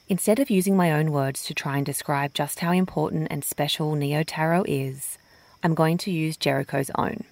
Instead 0.07 0.39
of 0.39 0.49
using 0.49 0.77
my 0.77 0.89
own 0.93 1.11
words 1.11 1.43
to 1.43 1.53
try 1.53 1.75
and 1.75 1.85
describe 1.85 2.33
just 2.33 2.61
how 2.61 2.71
important 2.71 3.27
and 3.29 3.43
special 3.43 3.93
Neo 3.95 4.23
Tarot 4.23 4.63
is, 4.65 5.17
I'm 5.63 5.75
going 5.75 5.97
to 5.97 6.11
use 6.11 6.37
Jericho's 6.37 6.89
own. 6.95 7.25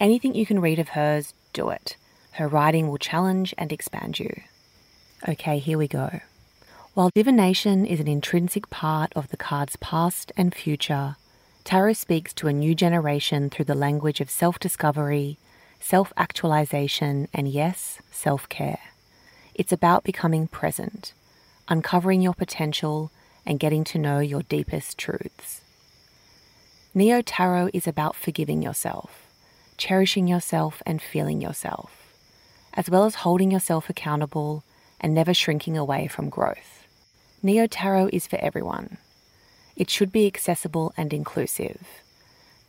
Anything 0.00 0.34
you 0.34 0.44
can 0.44 0.58
read 0.58 0.80
of 0.80 0.88
hers, 0.88 1.34
do 1.52 1.68
it. 1.68 1.96
Her 2.32 2.48
writing 2.48 2.88
will 2.88 2.98
challenge 2.98 3.54
and 3.56 3.70
expand 3.70 4.18
you. 4.18 4.34
Okay, 5.28 5.60
here 5.60 5.78
we 5.78 5.86
go. 5.86 6.18
While 6.94 7.10
divination 7.14 7.86
is 7.86 8.00
an 8.00 8.08
intrinsic 8.08 8.70
part 8.70 9.12
of 9.14 9.28
the 9.28 9.36
card's 9.36 9.76
past 9.76 10.32
and 10.36 10.52
future, 10.52 11.14
tarot 11.62 11.92
speaks 11.92 12.32
to 12.34 12.48
a 12.48 12.52
new 12.52 12.74
generation 12.74 13.50
through 13.50 13.66
the 13.66 13.76
language 13.76 14.20
of 14.20 14.28
self 14.28 14.58
discovery, 14.58 15.38
self 15.84 16.12
actualization, 16.16 17.28
and 17.34 17.48
yes, 17.48 18.00
self 18.10 18.48
care. 18.48 18.80
It's 19.54 19.72
about 19.72 20.04
becoming 20.04 20.48
present, 20.48 21.12
uncovering 21.68 22.22
your 22.22 22.34
potential, 22.34 23.10
and 23.44 23.60
getting 23.60 23.84
to 23.84 23.98
know 23.98 24.18
your 24.20 24.42
deepest 24.42 24.96
truths. 24.96 25.60
Neo 26.94 27.20
Tarot 27.20 27.70
is 27.74 27.86
about 27.86 28.16
forgiving 28.16 28.62
yourself, 28.62 29.26
cherishing 29.76 30.26
yourself, 30.26 30.82
and 30.86 31.02
feeling 31.02 31.40
yourself 31.40 32.04
as 32.74 32.90
well 32.90 33.04
as 33.04 33.16
holding 33.16 33.50
yourself 33.50 33.88
accountable 33.88 34.64
and 35.00 35.14
never 35.14 35.32
shrinking 35.32 35.76
away 35.76 36.08
from 36.08 36.28
growth. 36.28 36.86
Neo 37.42 37.66
Tarot 37.66 38.10
is 38.12 38.26
for 38.26 38.36
everyone. 38.36 38.98
It 39.76 39.90
should 39.90 40.12
be 40.12 40.26
accessible 40.26 40.92
and 40.96 41.12
inclusive. 41.12 41.86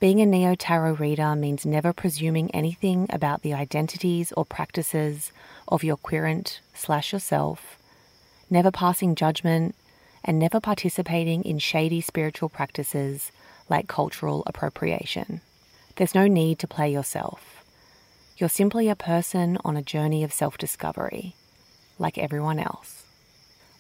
Being 0.02 0.20
a 0.20 0.26
Neo 0.26 0.56
Tarot 0.56 0.96
reader 0.96 1.38
means 1.38 1.66
never 1.66 1.94
presuming 1.94 2.52
anything 2.52 3.08
about 3.12 3.44
the 3.44 3.54
identities 3.54 4.34
or 4.34 4.44
practices 4.44 5.32
of 5.70 5.86
your 5.86 5.96
querent 5.96 6.60
slash 6.74 7.14
yourself, 7.14 7.78
never 8.50 8.72
passing 8.72 9.16
judgment, 9.16 9.74
and 10.22 10.38
never 10.38 10.60
participating 10.60 11.46
in 11.46 11.60
shady 11.60 12.02
spiritual 12.02 12.50
practices 12.50 13.32
like 13.70 13.88
cultural 13.88 14.44
appropriation. 14.46 15.40
There's 15.96 16.14
no 16.14 16.28
need 16.28 16.60
to 16.60 16.68
play 16.68 16.92
yourself. 16.92 17.64
You're 18.36 18.50
simply 18.50 18.90
a 18.90 18.98
person 18.98 19.58
on 19.64 19.78
a 19.78 19.82
journey 19.82 20.26
of 20.26 20.34
self 20.34 20.58
discovery, 20.58 21.36
like 21.98 22.18
everyone 22.18 22.60
else. 22.60 23.06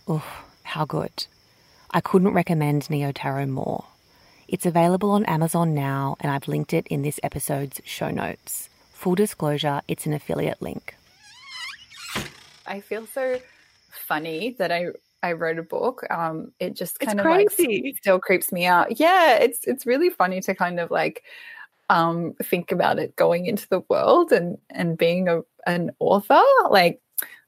Ooh, 0.09 0.23
how 0.63 0.85
good. 0.85 1.27
I 1.91 1.99
couldn't 1.99 2.33
recommend 2.33 2.89
Neo 2.89 3.11
Tarot 3.11 3.47
more. 3.47 3.83
It's 4.47 4.65
available 4.65 5.11
on 5.11 5.25
Amazon 5.25 5.73
now, 5.73 6.17
and 6.19 6.31
I've 6.31 6.47
linked 6.47 6.73
it 6.73 6.87
in 6.87 7.01
this 7.01 7.19
episode's 7.23 7.81
show 7.83 8.11
notes. 8.11 8.69
Full 8.93 9.15
disclosure, 9.15 9.81
it's 9.87 10.05
an 10.05 10.13
affiliate 10.13 10.61
link. 10.61 10.95
I 12.67 12.79
feel 12.79 13.05
so 13.05 13.39
funny 13.91 14.55
that 14.59 14.71
I 14.71 14.87
I 15.23 15.31
wrote 15.33 15.57
a 15.57 15.63
book. 15.63 16.05
Um, 16.11 16.51
it 16.59 16.75
just 16.75 16.99
kind 16.99 17.19
it's 17.19 17.25
of 17.25 17.55
crazy. 17.55 17.81
like 17.85 17.97
still 17.97 18.19
creeps 18.19 18.51
me 18.51 18.65
out. 18.65 18.99
Yeah, 18.99 19.37
it's 19.37 19.65
it's 19.65 19.85
really 19.85 20.09
funny 20.09 20.41
to 20.41 20.53
kind 20.53 20.79
of 20.79 20.91
like 20.91 21.23
um, 21.89 22.33
think 22.43 22.71
about 22.71 22.99
it 22.99 23.15
going 23.15 23.45
into 23.45 23.67
the 23.69 23.81
world 23.89 24.31
and 24.31 24.57
and 24.69 24.97
being 24.97 25.27
a, 25.27 25.41
an 25.67 25.91
author 25.99 26.41
like 26.69 27.01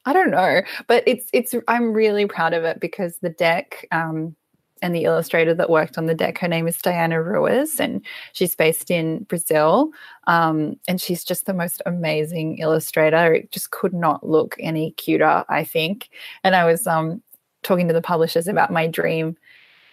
i 0.06 0.14
don't 0.14 0.32
know 0.32 0.62
but 0.88 1.04
it's 1.06 1.30
it's 1.34 1.54
i'm 1.68 1.92
really 1.94 2.26
proud 2.26 2.54
of 2.54 2.64
it 2.64 2.80
because 2.80 3.18
the 3.20 3.30
deck 3.30 3.86
um, 3.92 4.36
and 4.82 4.96
the 4.96 5.04
illustrator 5.04 5.54
that 5.54 5.70
worked 5.70 5.98
on 5.98 6.06
the 6.06 6.14
deck 6.14 6.38
her 6.38 6.48
name 6.48 6.68
is 6.68 6.78
diana 6.78 7.22
ruiz 7.22 7.80
and 7.80 8.06
she's 8.34 8.56
based 8.56 8.92
in 8.92 9.24
brazil. 9.24 9.92
Um, 10.28 10.78
and 10.88 11.00
she's 11.00 11.24
just 11.24 11.46
the 11.46 11.54
most 11.54 11.82
amazing 11.86 12.58
illustrator. 12.58 13.34
It 13.34 13.52
just 13.52 13.72
could 13.72 13.94
not 13.94 14.28
look 14.28 14.56
any 14.60 14.92
cuter 14.92 15.44
i 15.50 15.64
think. 15.64 16.10
And 16.44 16.56
i 16.56 16.66
was 16.66 16.88
um, 16.88 17.22
talking 17.64 17.88
to 17.88 17.94
the 17.94 18.02
publishers 18.02 18.48
about 18.48 18.72
my 18.72 18.88
dream 18.88 19.36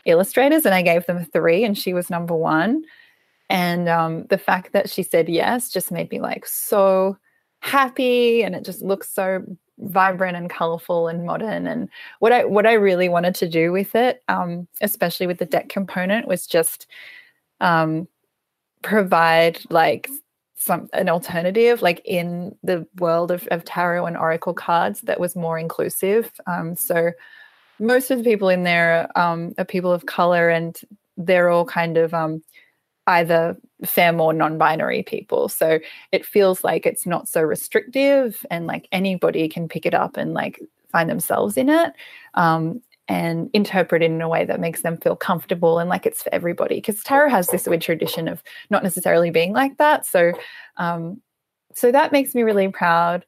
illustrators 0.05 0.67
and 0.67 0.75
i 0.75 0.83
gave 0.83 1.07
them 1.07 1.25
three 1.25 1.65
and 1.65 1.77
she 1.77 1.93
was 1.93 2.11
number 2.11 2.35
one. 2.35 2.85
And 3.51 3.89
um, 3.89 4.27
the 4.27 4.39
fact 4.39 4.73
that 4.73 4.89
she 4.89 5.03
said 5.03 5.29
yes 5.29 5.69
just 5.69 5.93
made 5.93 6.11
me 6.11 6.21
like 6.21 6.47
so 6.47 7.19
happy 7.61 8.43
and 8.43 8.55
it 8.55 8.65
just 8.65 8.83
looks 8.83 9.11
so 9.11 9.43
vibrant 9.79 10.37
and 10.37 10.51
colorful 10.51 11.09
and 11.09 11.27
modern 11.27 11.67
and 11.67 11.89
what 12.21 12.33
i 12.33 12.45
what 12.45 12.67
i 12.67 12.75
really 12.75 13.09
wanted 13.09 13.35
to 13.35 13.49
do 13.49 13.73
with 13.73 13.95
it 13.95 14.23
um, 14.29 14.69
especially 14.81 15.27
with 15.27 15.39
the 15.39 15.47
deck 15.47 15.69
component 15.69 16.29
was 16.29 16.47
just 16.47 16.87
um, 17.61 18.07
provide 18.83 19.59
like 19.71 20.09
some 20.65 20.89
an 20.95 21.11
alternative 21.11 21.83
like 21.83 22.01
in 22.07 22.55
the 22.63 22.87
world 22.99 23.31
of, 23.31 23.47
of 23.49 23.65
tarot 23.65 24.07
and 24.07 24.17
oracle 24.17 24.55
cards 24.55 25.03
that 25.03 25.21
was 25.21 25.37
more 25.37 25.59
inclusive. 25.59 26.33
Um, 26.47 26.75
so 26.75 27.13
most 27.79 28.11
of 28.11 28.19
the 28.19 28.25
people 28.25 28.49
in 28.49 28.63
there 28.63 29.07
um, 29.19 29.53
are 29.59 29.65
people 29.65 29.93
of 29.93 30.07
color 30.07 30.49
and 30.49 30.79
they're 31.19 31.51
all 31.51 31.67
kind 31.67 31.99
of 31.99 32.15
um, 32.15 32.43
either 33.07 33.57
femme 33.87 34.21
or 34.21 34.33
non-binary 34.33 35.03
people. 35.03 35.49
So 35.49 35.79
it 36.13 36.25
feels 36.25 36.65
like 36.65 36.87
it's 36.87 37.07
not 37.07 37.29
so 37.29 37.43
restrictive 37.43 38.45
and 38.51 38.67
like 38.67 38.89
anybody 38.93 39.49
can 39.49 39.69
pick 39.69 39.87
it 39.87 39.95
up 39.95 40.17
and 40.17 40.35
like 40.35 40.61
find 40.91 41.11
themselves 41.11 41.57
in 41.57 41.69
it 41.69 41.93
um, 42.35 42.81
and 43.09 43.51
interpret 43.53 44.03
it 44.03 44.11
in 44.11 44.21
a 44.23 44.29
way 44.29 44.45
that 44.45 44.61
makes 44.61 44.83
them 44.83 44.97
feel 44.97 45.17
comfortable 45.17 45.79
and 45.79 45.91
like 45.91 46.07
it's 46.07 46.23
for 46.23 46.33
everybody. 46.33 46.77
Because 46.77 47.03
tarot 47.03 47.31
has 47.31 47.49
this 47.49 47.67
weird 47.67 47.83
tradition 47.83 48.29
of 48.29 48.43
not 48.71 48.83
necessarily 48.83 49.31
being 49.31 49.53
like 49.53 49.77
that. 49.79 50.07
So 50.07 50.33
um, 50.77 51.21
so 51.75 51.91
that 51.91 52.13
makes 52.13 52.35
me 52.35 52.43
really 52.43 52.69
proud. 52.69 53.27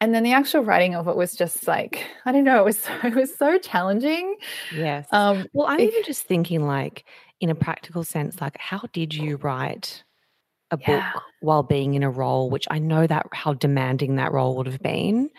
And 0.00 0.14
then 0.14 0.22
the 0.22 0.32
actual 0.32 0.62
writing 0.62 0.94
of 0.94 1.08
it 1.08 1.16
was 1.16 1.34
just 1.34 1.66
like 1.66 2.06
i 2.24 2.30
don't 2.30 2.44
know 2.44 2.60
it 2.60 2.64
was 2.64 2.78
so, 2.78 2.92
it 3.04 3.14
was 3.14 3.36
so 3.36 3.58
challenging. 3.58 4.36
Yes. 4.74 5.06
Um, 5.12 5.46
well 5.52 5.66
i'm 5.66 5.80
even 5.80 6.02
just 6.04 6.22
thinking 6.22 6.66
like 6.66 7.04
in 7.40 7.50
a 7.50 7.54
practical 7.54 8.04
sense, 8.04 8.40
like 8.40 8.56
how 8.58 8.82
did 8.92 9.14
you 9.14 9.36
write 9.36 10.02
a 10.70 10.78
yeah. 10.80 11.12
book 11.12 11.22
while 11.40 11.62
being 11.62 11.94
in 11.94 12.02
a 12.02 12.10
role, 12.10 12.50
which 12.50 12.66
I 12.70 12.78
know 12.78 13.06
that 13.06 13.26
how 13.32 13.54
demanding 13.54 14.16
that 14.16 14.32
role 14.32 14.56
would 14.56 14.66
have 14.66 14.82
been? 14.82 15.30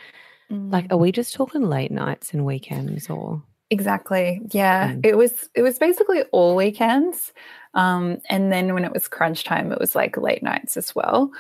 Mm. 0.52 0.72
Like, 0.72 0.92
are 0.92 0.98
we 0.98 1.12
just 1.12 1.34
talking 1.34 1.64
late 1.64 1.92
nights 1.92 2.34
and 2.34 2.46
weekends 2.46 3.10
or? 3.10 3.44
Exactly. 3.69 4.42
Yeah. 4.52 4.94
Mm. 4.94 5.06
It 5.06 5.17
was 5.17 5.50
it 5.54 5.62
was 5.62 5.78
basically 5.78 6.23
all 6.32 6.56
weekends. 6.56 7.34
Um, 7.76 8.19
and 8.30 8.52
then 8.52 8.73
when 8.73 8.86
it 8.86 8.94
was 8.94 9.08
crunch 9.08 9.44
time, 9.44 9.71
it 9.71 9.80
was 9.80 9.96
like 9.96 10.17
late 10.17 10.42
nights 10.42 10.76
as 10.76 10.96
well. 10.96 11.32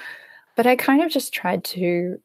But 0.55 0.67
I 0.67 0.75
kind 0.75 1.01
of 1.01 1.09
just 1.09 1.33
tried 1.33 1.63
to 1.65 2.19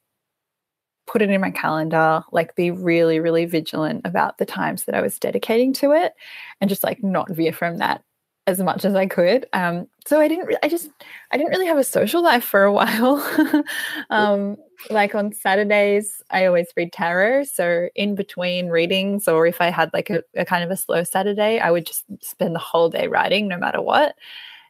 put 1.07 1.23
it 1.23 1.31
in 1.31 1.41
my 1.41 1.51
calendar, 1.51 2.23
like 2.33 2.55
be 2.55 2.71
really, 2.71 3.21
really 3.21 3.45
vigilant 3.45 4.03
about 4.05 4.39
the 4.39 4.47
times 4.47 4.85
that 4.85 4.95
I 4.95 5.03
was 5.03 5.19
dedicating 5.19 5.73
to 5.75 5.93
it 5.93 6.15
and 6.61 6.69
just 6.69 6.85
like 6.85 7.03
not 7.03 7.31
veer 7.31 7.53
from 7.53 7.79
that 7.79 8.03
as 8.47 8.59
much 8.59 8.85
as 8.85 8.95
I 8.95 9.07
could. 9.07 9.47
Um, 9.53 9.89
so 10.07 10.21
I 10.21 10.29
didn't, 10.29 10.47
re- 10.47 10.59
I 10.63 10.69
just, 10.69 10.91
I 11.31 11.39
didn't 11.39 11.51
really 11.51 11.67
have 11.67 11.79
a 11.79 11.85
social 11.85 12.23
life 12.23 12.45
for 12.45 12.65
a 12.65 12.73
while. 12.73 13.65
um, 14.11 14.57
like 14.91 15.15
on 15.15 15.33
Saturdays, 15.33 16.23
I 16.31 16.45
always 16.45 16.69
read 16.77 16.93
tarot. 16.93 17.45
So 17.45 17.89
in 17.95 18.15
between 18.15 18.69
readings, 18.69 19.29
or 19.29 19.47
if 19.47 19.61
I 19.61 19.71
had 19.71 19.91
like 19.95 20.11
a, 20.11 20.23
a, 20.37 20.45
kind 20.45 20.63
of 20.63 20.71
a 20.71 20.77
slow 20.77 21.05
Saturday, 21.05 21.59
I 21.59 21.71
would 21.71 21.87
just 21.87 22.05
spend 22.21 22.55
the 22.55 22.61
whole 22.61 22.91
day 22.91 23.09
writing, 23.09 23.49
no 23.49 23.57
matter 23.57 23.81
what. 23.81 24.15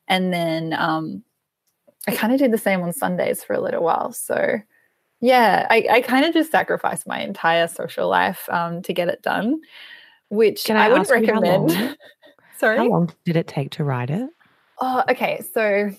And 0.06 0.32
then 0.32 0.72
um, 0.74 1.24
I 2.06 2.14
kind 2.14 2.32
of 2.32 2.38
did 2.38 2.52
the 2.52 2.58
same 2.58 2.80
on 2.82 2.92
Sundays 2.92 3.42
for 3.42 3.54
a 3.54 3.60
little 3.60 3.82
while. 3.82 4.12
So 4.12 4.60
yeah, 5.20 5.66
I, 5.70 5.86
I 5.90 6.00
kind 6.02 6.26
of 6.26 6.34
just 6.34 6.50
sacrificed 6.50 7.06
my 7.06 7.20
entire 7.20 7.66
social 7.66 8.08
life 8.08 8.48
um, 8.50 8.82
to 8.82 8.92
get 8.92 9.08
it 9.08 9.22
done, 9.22 9.60
which 10.28 10.64
Can 10.64 10.76
I 10.76 10.86
I, 10.86 10.88
would 10.90 11.00
ask 11.00 11.10
you 11.10 11.14
how 11.14 11.40
recommend. 11.40 11.96
Sorry. 12.58 12.78
How 12.78 12.88
long 12.88 13.12
did 13.24 13.36
it 13.36 13.48
take 13.48 13.70
to 13.72 13.84
write 13.84 14.10
it? 14.10 14.28
Oh, 14.80 15.02
okay. 15.08 15.42
So 15.52 15.90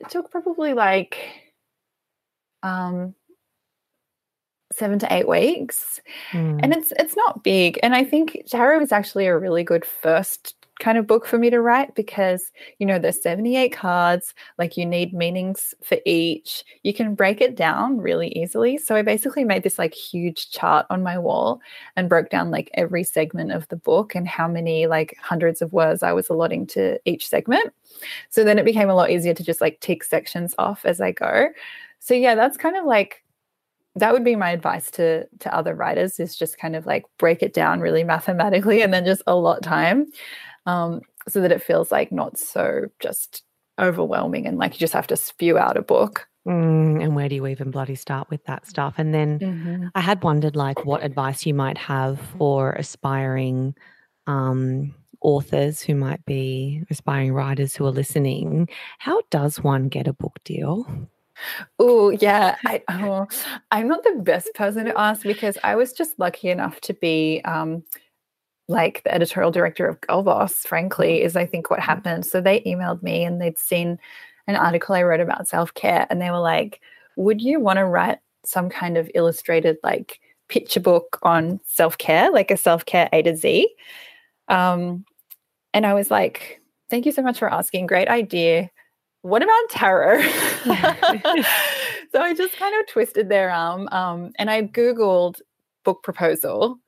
it 0.00 0.10
took 0.10 0.30
probably 0.30 0.74
like 0.74 1.18
um 2.62 3.14
seven 4.72 4.98
to 4.98 5.12
eight 5.12 5.28
weeks. 5.28 6.00
Mm. 6.32 6.60
And 6.62 6.74
it's 6.74 6.92
it's 6.98 7.16
not 7.16 7.42
big. 7.42 7.78
And 7.82 7.94
I 7.94 8.04
think 8.04 8.42
Tarot 8.48 8.80
is 8.80 8.92
actually 8.92 9.26
a 9.26 9.38
really 9.38 9.64
good 9.64 9.84
first 9.84 10.54
kind 10.80 10.98
of 10.98 11.06
book 11.06 11.26
for 11.26 11.38
me 11.38 11.50
to 11.50 11.60
write 11.60 11.94
because 11.94 12.50
you 12.78 12.86
know 12.86 12.98
there's 12.98 13.22
78 13.22 13.68
cards, 13.68 14.34
like 14.58 14.76
you 14.76 14.84
need 14.84 15.12
meanings 15.12 15.74
for 15.84 15.98
each. 16.04 16.64
You 16.82 16.92
can 16.92 17.14
break 17.14 17.40
it 17.40 17.54
down 17.54 17.98
really 17.98 18.28
easily. 18.36 18.78
So 18.78 18.96
I 18.96 19.02
basically 19.02 19.44
made 19.44 19.62
this 19.62 19.78
like 19.78 19.94
huge 19.94 20.50
chart 20.50 20.86
on 20.90 21.02
my 21.02 21.18
wall 21.18 21.60
and 21.96 22.08
broke 22.08 22.30
down 22.30 22.50
like 22.50 22.70
every 22.74 23.04
segment 23.04 23.52
of 23.52 23.68
the 23.68 23.76
book 23.76 24.14
and 24.14 24.26
how 24.26 24.48
many 24.48 24.86
like 24.86 25.16
hundreds 25.20 25.62
of 25.62 25.72
words 25.72 26.02
I 26.02 26.12
was 26.12 26.28
allotting 26.28 26.66
to 26.68 26.98
each 27.04 27.28
segment. 27.28 27.72
So 28.30 28.42
then 28.42 28.58
it 28.58 28.64
became 28.64 28.90
a 28.90 28.94
lot 28.94 29.10
easier 29.10 29.34
to 29.34 29.44
just 29.44 29.60
like 29.60 29.80
tick 29.80 30.02
sections 30.02 30.54
off 30.58 30.84
as 30.84 31.00
I 31.00 31.12
go. 31.12 31.48
So 32.00 32.14
yeah, 32.14 32.34
that's 32.34 32.56
kind 32.56 32.76
of 32.76 32.84
like 32.84 33.22
that 33.96 34.12
would 34.12 34.24
be 34.24 34.36
my 34.36 34.50
advice 34.50 34.90
to 34.92 35.26
to 35.40 35.54
other 35.54 35.74
writers 35.74 36.20
is 36.20 36.36
just 36.36 36.58
kind 36.58 36.76
of 36.76 36.86
like 36.86 37.04
break 37.18 37.42
it 37.42 37.52
down 37.52 37.80
really 37.80 38.04
mathematically 38.04 38.82
and 38.82 38.94
then 38.94 39.04
just 39.04 39.22
a 39.26 39.34
lot 39.34 39.62
time 39.62 40.06
um, 40.66 41.00
so 41.28 41.40
that 41.40 41.52
it 41.52 41.62
feels 41.62 41.90
like 41.90 42.12
not 42.12 42.38
so 42.38 42.86
just 43.00 43.42
overwhelming 43.80 44.46
and 44.46 44.58
like 44.58 44.74
you 44.74 44.78
just 44.78 44.92
have 44.92 45.06
to 45.06 45.16
spew 45.16 45.56
out 45.58 45.76
a 45.76 45.82
book 45.82 46.26
Mm, 46.48 47.02
and 47.02 47.14
where 47.14 47.28
do 47.28 47.34
you 47.34 47.46
even 47.46 47.70
bloody 47.70 47.94
start 47.94 48.30
with 48.30 48.42
that 48.46 48.66
stuff? 48.66 48.94
And 48.96 49.12
then 49.12 49.90
I 49.94 50.00
had 50.00 50.22
wondered, 50.22 50.56
like, 50.56 50.86
what 50.86 51.04
advice 51.04 51.44
you 51.44 51.52
might 51.52 51.76
have 51.76 52.18
for 52.38 52.72
aspiring 52.72 53.74
um, 54.26 54.94
authors 55.20 55.82
who 55.82 55.94
might 55.94 56.24
be 56.24 56.82
aspiring 56.90 57.32
writers 57.32 57.74
who 57.74 57.86
are 57.86 57.92
listening. 57.92 58.68
How 58.98 59.22
does 59.30 59.62
one 59.62 59.88
get 59.88 60.08
a 60.08 60.12
book 60.12 60.38
deal? 60.44 60.86
Oh 61.78 62.10
yeah, 62.10 62.56
I, 62.66 62.82
oh, 62.88 63.26
I'm 63.70 63.88
not 63.88 64.02
the 64.04 64.20
best 64.22 64.52
person 64.54 64.86
to 64.86 64.98
ask 64.98 65.22
because 65.22 65.56
I 65.64 65.74
was 65.74 65.92
just 65.92 66.18
lucky 66.18 66.50
enough 66.50 66.80
to 66.82 66.94
be 66.94 67.40
um, 67.44 67.82
like 68.70 69.02
the 69.02 69.12
editorial 69.12 69.50
director 69.50 69.86
of 69.86 70.00
Girlboss. 70.00 70.66
Frankly, 70.66 71.22
is 71.22 71.36
I 71.36 71.44
think 71.44 71.70
what 71.70 71.80
happened. 71.80 72.24
So 72.24 72.40
they 72.40 72.60
emailed 72.60 73.02
me 73.02 73.24
and 73.24 73.40
they'd 73.40 73.58
seen 73.58 73.98
an 74.46 74.56
article 74.56 74.94
I 74.94 75.02
wrote 75.02 75.20
about 75.20 75.48
self 75.48 75.74
care, 75.74 76.06
and 76.08 76.20
they 76.20 76.30
were 76.30 76.40
like, 76.40 76.80
"Would 77.16 77.42
you 77.42 77.60
want 77.60 77.78
to 77.78 77.84
write 77.84 78.18
some 78.44 78.70
kind 78.70 78.96
of 78.96 79.10
illustrated 79.14 79.76
like 79.82 80.20
picture 80.48 80.80
book 80.80 81.18
on 81.22 81.60
self 81.66 81.98
care, 81.98 82.30
like 82.30 82.50
a 82.50 82.56
self 82.56 82.86
care 82.86 83.08
A 83.12 83.22
to 83.22 83.36
Z?" 83.36 83.68
Um, 84.48 85.04
and 85.74 85.86
I 85.86 85.94
was 85.94 86.10
like, 86.10 86.60
"Thank 86.88 87.06
you 87.06 87.12
so 87.12 87.22
much 87.22 87.38
for 87.38 87.52
asking. 87.52 87.86
Great 87.86 88.08
idea." 88.08 88.70
what 89.22 89.42
about 89.42 89.70
tarot? 89.70 90.22
so 92.12 92.20
I 92.20 92.34
just 92.34 92.56
kind 92.56 92.74
of 92.80 92.86
twisted 92.88 93.28
their 93.28 93.50
arm 93.50 93.88
um, 93.92 94.32
and 94.38 94.50
I 94.50 94.62
Googled 94.62 95.40
book 95.84 96.02
proposal 96.02 96.78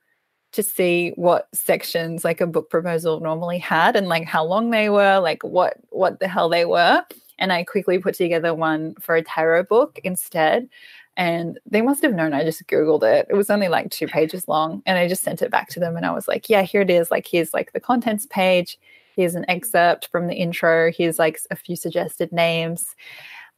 to 0.53 0.63
see 0.63 1.11
what 1.15 1.47
sections 1.53 2.23
like 2.23 2.41
a 2.41 2.47
book 2.47 2.69
proposal 2.69 3.19
normally 3.19 3.59
had 3.59 3.95
and 3.95 4.07
like 4.07 4.25
how 4.25 4.43
long 4.43 4.69
they 4.69 4.89
were, 4.89 5.19
like 5.19 5.43
what 5.43 5.77
what 5.89 6.19
the 6.19 6.27
hell 6.27 6.49
they 6.49 6.65
were. 6.65 7.03
And 7.39 7.51
I 7.51 7.63
quickly 7.63 7.99
put 7.99 8.15
together 8.15 8.53
one 8.53 8.95
for 9.01 9.15
a 9.15 9.23
tarot 9.23 9.63
book 9.63 9.99
instead. 10.03 10.69
And 11.15 11.59
they 11.65 11.81
must 11.81 12.01
have 12.01 12.13
known 12.13 12.33
I 12.33 12.43
just 12.43 12.65
Googled 12.67 13.03
it. 13.03 13.27
It 13.29 13.35
was 13.35 13.49
only 13.49 13.67
like 13.67 13.91
two 13.91 14.07
pages 14.07 14.47
long. 14.47 14.81
And 14.85 14.97
I 14.97 15.07
just 15.07 15.23
sent 15.23 15.41
it 15.41 15.51
back 15.51 15.69
to 15.69 15.79
them 15.79 15.95
and 15.95 16.05
I 16.05 16.11
was 16.11 16.27
like, 16.27 16.49
yeah, 16.49 16.63
here 16.63 16.81
it 16.81 16.89
is. 16.89 17.11
Like, 17.11 17.27
here's 17.27 17.53
like 17.53 17.73
the 17.73 17.79
contents 17.79 18.25
page 18.27 18.77
here's 19.15 19.35
an 19.35 19.45
excerpt 19.47 20.07
from 20.11 20.27
the 20.27 20.35
intro 20.35 20.91
here's 20.91 21.19
like 21.19 21.39
a 21.51 21.55
few 21.55 21.75
suggested 21.75 22.31
names 22.31 22.95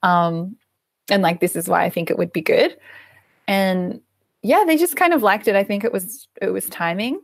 um 0.03 0.55
and 1.09 1.23
like 1.23 1.39
this 1.39 1.55
is 1.55 1.67
why 1.67 1.83
i 1.83 1.89
think 1.89 2.09
it 2.09 2.17
would 2.17 2.33
be 2.33 2.41
good 2.41 2.77
yeah 4.45 4.63
they 4.65 4.77
just 4.77 4.95
kind 4.95 5.13
of 5.13 5.23
liked 5.23 5.47
it 5.47 5.55
i 5.55 5.63
think 5.63 5.83
it 5.83 5.91
was 5.91 6.27
it 6.41 6.49
was 6.49 6.67
timing 6.69 7.19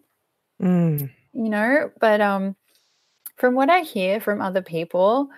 Mm. 0.62 1.10
you 1.34 1.50
know 1.50 1.90
but 2.00 2.22
um 2.22 2.56
from 3.38 3.56
what 3.56 3.70
i 3.70 3.82
hear 3.82 4.20
from 4.20 4.42
other 4.42 4.62
people 4.62 5.30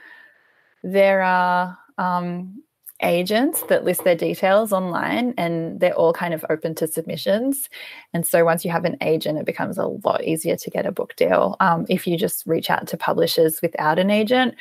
there 0.83 1.21
are 1.21 1.77
um 1.97 2.61
agents 3.01 3.63
that 3.63 3.83
list 3.83 4.03
their 4.03 4.15
details 4.15 4.71
online 4.71 5.33
and 5.37 5.79
they're 5.79 5.93
all 5.93 6.13
kind 6.13 6.33
of 6.33 6.45
open 6.49 6.73
to 6.75 6.87
submissions. 6.87 7.69
And 8.13 8.25
so 8.25 8.45
once 8.45 8.63
you 8.63 8.71
have 8.71 8.85
an 8.85 8.97
agent, 9.01 9.37
it 9.37 9.45
becomes 9.45 9.77
a 9.77 9.87
lot 9.87 10.23
easier 10.23 10.55
to 10.55 10.69
get 10.69 10.85
a 10.85 10.91
book 10.91 11.15
deal. 11.17 11.57
Um, 11.59 11.85
if 11.89 12.07
you 12.07 12.17
just 12.17 12.45
reach 12.45 12.69
out 12.69 12.87
to 12.87 12.97
publishers 12.97 13.59
without 13.61 13.99
an 13.99 14.09
agent, 14.09 14.55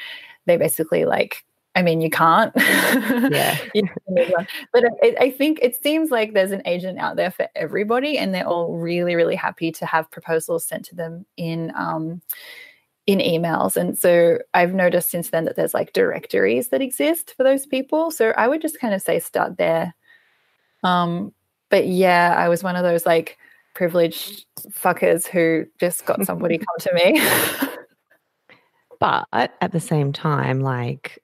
they 0.47 0.57
basically 0.57 1.05
like, 1.05 1.45
I 1.75 1.83
mean, 1.83 2.01
you 2.01 2.11
can't. 2.11 2.53
Yeah. 2.57 3.59
You 3.75 3.89
but 4.73 4.85
I, 5.03 5.17
I 5.19 5.31
think 5.31 5.59
it 5.63 5.75
seems 5.83 6.11
like 6.11 6.35
there's 6.35 6.51
an 6.51 6.63
agent 6.67 6.99
out 6.99 7.17
there 7.17 7.31
for 7.31 7.49
everybody, 7.55 8.19
and 8.19 8.35
they're 8.35 8.47
all 8.47 8.77
really, 8.77 9.15
really 9.15 9.37
happy 9.37 9.73
to 9.73 9.87
have 9.87 10.11
proposals 10.11 10.67
sent 10.67 10.85
to 10.87 10.95
them 10.95 11.27
in. 11.37 11.73
Um, 11.75 12.23
in 13.05 13.19
emails. 13.19 13.77
And 13.77 13.99
so 13.99 14.39
I've 14.55 14.75
noticed 14.75 15.11
since 15.11 15.31
then 15.31 15.45
that 15.47 15.57
there's 15.57 15.75
like 15.75 15.93
directories 15.93 16.69
that 16.69 16.81
exist 16.81 17.35
for 17.37 17.43
those 17.43 17.67
people. 17.67 18.13
So 18.13 18.33
I 18.37 18.47
would 18.47 18.63
just 18.63 18.79
kind 18.79 18.95
of 18.95 19.03
say 19.03 19.19
start 19.19 19.57
there. 19.59 19.93
Um, 20.85 21.35
but 21.69 21.89
yeah, 21.89 22.33
I 22.39 22.49
was 22.49 22.63
one 22.63 22.77
of 22.77 22.85
those 22.85 23.05
like 23.05 23.39
privileged 23.75 24.47
fuckers 24.71 25.27
who 25.27 25.67
just 25.81 26.07
got 26.07 26.25
somebody 26.25 26.59
come 26.59 26.67
to 26.79 26.95
me. 26.95 27.69
But 29.03 29.27
at 29.33 29.73
the 29.73 29.81
same 29.81 30.13
time, 30.13 30.61
like, 30.61 31.21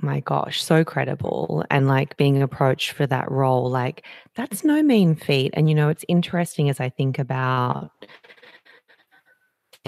my 0.00 0.20
gosh, 0.20 0.62
so 0.62 0.84
credible. 0.84 1.64
And 1.70 1.88
like 1.88 2.16
being 2.16 2.42
approached 2.42 2.92
for 2.92 3.06
that 3.06 3.30
role, 3.30 3.70
like, 3.70 4.04
that's 4.34 4.64
no 4.64 4.82
mean 4.82 5.16
feat. 5.16 5.52
And, 5.54 5.68
you 5.68 5.74
know, 5.74 5.88
it's 5.88 6.04
interesting 6.08 6.68
as 6.68 6.80
I 6.80 6.88
think 6.90 7.18
about 7.18 7.90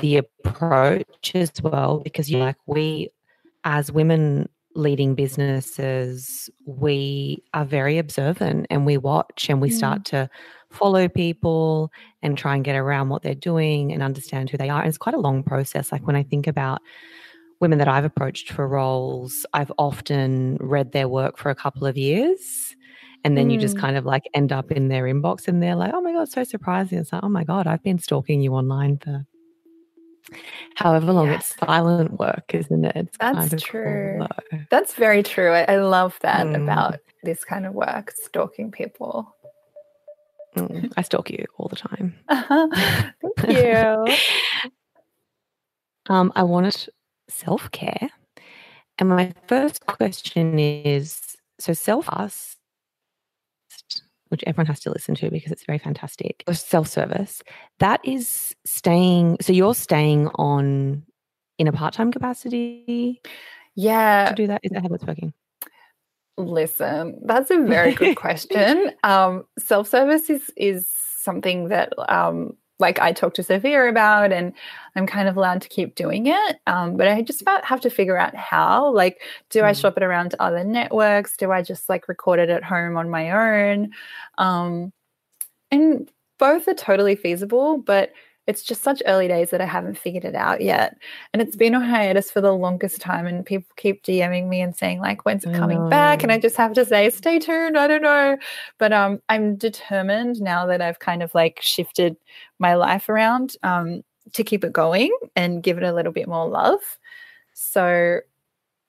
the 0.00 0.16
approach 0.18 1.34
as 1.34 1.52
well, 1.62 2.00
because 2.04 2.30
you 2.30 2.38
like, 2.38 2.56
we 2.66 3.11
as 3.64 3.92
women 3.92 4.48
leading 4.74 5.14
businesses, 5.14 6.48
we 6.64 7.42
are 7.52 7.64
very 7.64 7.98
observant 7.98 8.66
and 8.70 8.86
we 8.86 8.96
watch 8.96 9.48
and 9.50 9.61
we 9.61 9.68
Mm. 9.68 9.72
start 9.72 10.04
to 10.06 10.30
follow 10.70 11.09
people 11.09 11.90
and 12.22 12.38
try 12.38 12.54
and 12.54 12.64
get 12.64 12.76
around 12.76 13.09
what 13.09 13.22
they're 13.22 13.34
doing 13.34 13.92
and 13.92 14.02
understand 14.02 14.50
who 14.50 14.56
they 14.56 14.68
are. 14.68 14.80
And 14.80 14.88
it's 14.88 14.98
quite 14.98 15.16
a 15.16 15.20
long 15.20 15.42
process. 15.42 15.90
Like 15.90 16.06
when 16.06 16.14
I 16.16 16.22
think 16.22 16.46
about 16.46 16.80
women 17.61 17.78
that 17.78 17.88
I've 17.88 18.04
approached 18.04 18.52
for 18.52 18.66
roles, 18.68 19.44
I've 19.52 19.72
often 19.78 20.56
read 20.61 20.92
their 20.92 21.09
work 21.09 21.38
for 21.38 21.50
a 21.50 21.54
couple 21.54 21.86
of 21.86 21.96
years. 21.96 22.74
And 23.24 23.36
then 23.36 23.50
you 23.50 23.59
just 23.59 23.76
Mm. 23.76 23.80
kind 23.80 23.96
of 23.96 24.04
like 24.06 24.22
end 24.32 24.52
up 24.52 24.70
in 24.70 24.88
their 24.88 25.04
inbox 25.04 25.48
and 25.48 25.61
they're 25.61 25.74
like, 25.74 25.92
oh 25.92 26.00
my 26.00 26.12
God, 26.12 26.28
so 26.28 26.44
surprising. 26.44 26.98
It's 26.98 27.12
like, 27.12 27.24
oh 27.24 27.28
my 27.28 27.42
God, 27.44 27.66
I've 27.66 27.82
been 27.82 27.98
stalking 27.98 28.40
you 28.40 28.54
online 28.54 28.98
for 28.98 29.26
however 30.76 31.12
long. 31.12 31.28
It's 31.32 31.56
silent 31.56 32.12
work, 32.18 32.54
isn't 32.54 32.84
it? 32.84 32.92
It's 32.94 33.18
That's 33.18 33.36
kind 33.36 33.52
of 33.52 33.62
true. 33.62 34.18
Cool. 34.52 34.61
That's 34.70 34.94
very 34.94 35.24
true. 35.24 35.50
I, 35.50 35.64
I 35.64 35.76
love 35.78 36.16
that 36.22 36.46
Mm. 36.46 36.62
about 36.62 37.00
this 37.24 37.44
kind 37.44 37.66
of 37.66 37.74
work, 37.74 38.12
stalking 38.12 38.70
people. 38.70 39.34
Mm, 40.56 40.92
I 40.96 41.02
stalk 41.02 41.28
you 41.30 41.44
all 41.59 41.68
the 41.68 41.76
time. 41.76 42.14
Thank 42.30 43.56
you. 43.56 44.06
Um, 46.11 46.32
I 46.34 46.42
wanted 46.42 46.88
self 47.28 47.70
care. 47.70 48.10
And 48.98 49.08
my 49.08 49.32
first 49.46 49.86
question 49.86 50.58
is 50.58 51.36
so 51.58 51.72
self 51.72 52.08
asked, 52.12 52.56
which 54.28 54.42
everyone 54.46 54.66
has 54.66 54.80
to 54.80 54.90
listen 54.90 55.14
to 55.16 55.30
because 55.30 55.52
it's 55.52 55.64
very 55.64 55.78
fantastic. 55.78 56.44
Self 56.52 56.88
service, 56.88 57.42
that 57.78 58.00
is 58.04 58.54
staying. 58.64 59.36
So 59.40 59.52
you're 59.52 59.74
staying 59.74 60.28
on 60.34 61.04
in 61.58 61.68
a 61.68 61.72
part 61.72 61.94
time 61.94 62.12
capacity 62.12 63.20
Yeah. 63.74 64.30
to 64.30 64.34
do 64.34 64.46
that? 64.48 64.60
Is 64.62 64.70
that 64.72 64.82
how 64.82 64.94
it's 64.94 65.04
working? 65.04 65.32
Listen, 66.36 67.18
that's 67.24 67.50
a 67.50 67.58
very 67.58 67.94
good 67.94 68.16
question. 68.24 68.92
Um, 69.02 69.44
self-service 69.58 70.30
is 70.30 70.50
is 70.56 70.88
something 71.20 71.68
that 71.68 71.92
um, 72.08 72.56
like 72.78 72.98
I 73.00 73.12
talked 73.12 73.36
to 73.36 73.42
Sophia 73.42 73.88
about, 73.88 74.32
and 74.32 74.52
I'm 74.96 75.06
kind 75.06 75.28
of 75.28 75.36
allowed 75.36 75.62
to 75.62 75.68
keep 75.68 75.94
doing 75.94 76.26
it. 76.26 76.60
Um, 76.66 76.96
but 76.96 77.08
I 77.08 77.22
just 77.22 77.42
about 77.42 77.64
have 77.64 77.80
to 77.82 77.90
figure 77.90 78.16
out 78.18 78.34
how. 78.36 78.92
Like, 78.92 79.20
do 79.50 79.64
I 79.64 79.72
Mm. 79.72 79.80
shop 79.80 79.96
it 79.96 80.02
around 80.02 80.30
to 80.30 80.42
other 80.42 80.64
networks? 80.64 81.36
Do 81.36 81.50
I 81.52 81.62
just 81.62 81.88
like 81.88 82.08
record 82.08 82.38
it 82.40 82.50
at 82.50 82.64
home 82.64 82.96
on 82.96 83.10
my 83.10 83.30
own? 83.30 83.90
Um, 84.38 84.92
and 85.70 86.10
both 86.38 86.68
are 86.68 86.74
totally 86.74 87.16
feasible, 87.16 87.78
but 87.78 88.12
it's 88.49 88.62
just 88.62 88.82
such 88.82 89.03
early 89.05 89.28
days 89.28 89.51
that 89.51 89.61
I 89.61 89.66
haven't 89.66 89.99
figured 89.99 90.24
it 90.24 90.34
out 90.34 90.62
yet. 90.62 90.96
And 91.32 91.42
it's 91.42 91.55
been 91.55 91.74
on 91.74 91.82
hiatus 91.82 92.30
for 92.30 92.40
the 92.40 92.55
longest 92.55 92.99
time. 92.99 93.26
And 93.26 93.44
people 93.44 93.68
keep 93.76 94.03
DMing 94.03 94.49
me 94.49 94.62
and 94.62 94.74
saying, 94.74 95.01
like, 95.01 95.26
when's 95.26 95.44
it 95.44 95.55
coming 95.55 95.76
mm. 95.76 95.90
back? 95.90 96.22
And 96.22 96.32
I 96.32 96.38
just 96.38 96.57
have 96.57 96.72
to 96.72 96.86
say, 96.86 97.11
stay 97.11 97.38
tuned. 97.38 97.76
I 97.76 97.86
don't 97.86 98.01
know. 98.01 98.38
But 98.78 98.94
um, 98.94 99.20
I'm 99.28 99.57
determined 99.57 100.40
now 100.40 100.64
that 100.64 100.80
I've 100.80 100.99
kind 100.99 101.22
of 101.22 101.34
like 101.34 101.59
shifted 101.61 102.16
my 102.59 102.74
life 102.74 103.11
around 103.11 103.57
um, 103.62 104.03
to 104.32 104.42
keep 104.42 104.64
it 104.64 104.72
going 104.72 105.14
and 105.36 105.62
give 105.62 105.76
it 105.76 105.84
a 105.84 105.92
little 105.92 106.12
bit 106.12 106.26
more 106.26 106.49
love. 106.49 106.80
So, 107.53 108.20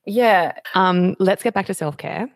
yeah. 0.06 0.54
Um, 0.74 1.18
let's 1.20 1.44
get 1.44 1.54
back 1.54 1.66
to 1.66 1.74
self 1.74 1.98
care. 1.98 2.30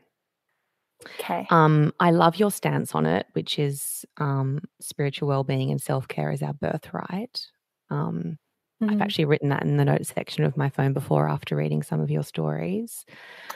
Okay. 1.19 1.47
Um, 1.49 1.93
I 1.99 2.11
love 2.11 2.37
your 2.37 2.51
stance 2.51 2.95
on 2.95 3.05
it, 3.05 3.27
which 3.33 3.59
is 3.59 4.05
um, 4.17 4.61
spiritual 4.79 5.27
well-being 5.27 5.71
and 5.71 5.81
self-care 5.81 6.31
is 6.31 6.41
our 6.41 6.53
birthright. 6.53 7.45
Um, 7.89 8.37
mm-hmm. 8.81 8.89
I've 8.89 9.01
actually 9.01 9.25
written 9.25 9.49
that 9.49 9.63
in 9.63 9.77
the 9.77 9.85
notes 9.85 10.13
section 10.13 10.43
of 10.43 10.57
my 10.57 10.69
phone 10.69 10.93
before 10.93 11.27
after 11.27 11.55
reading 11.55 11.83
some 11.83 11.99
of 11.99 12.11
your 12.11 12.23
stories. 12.23 13.05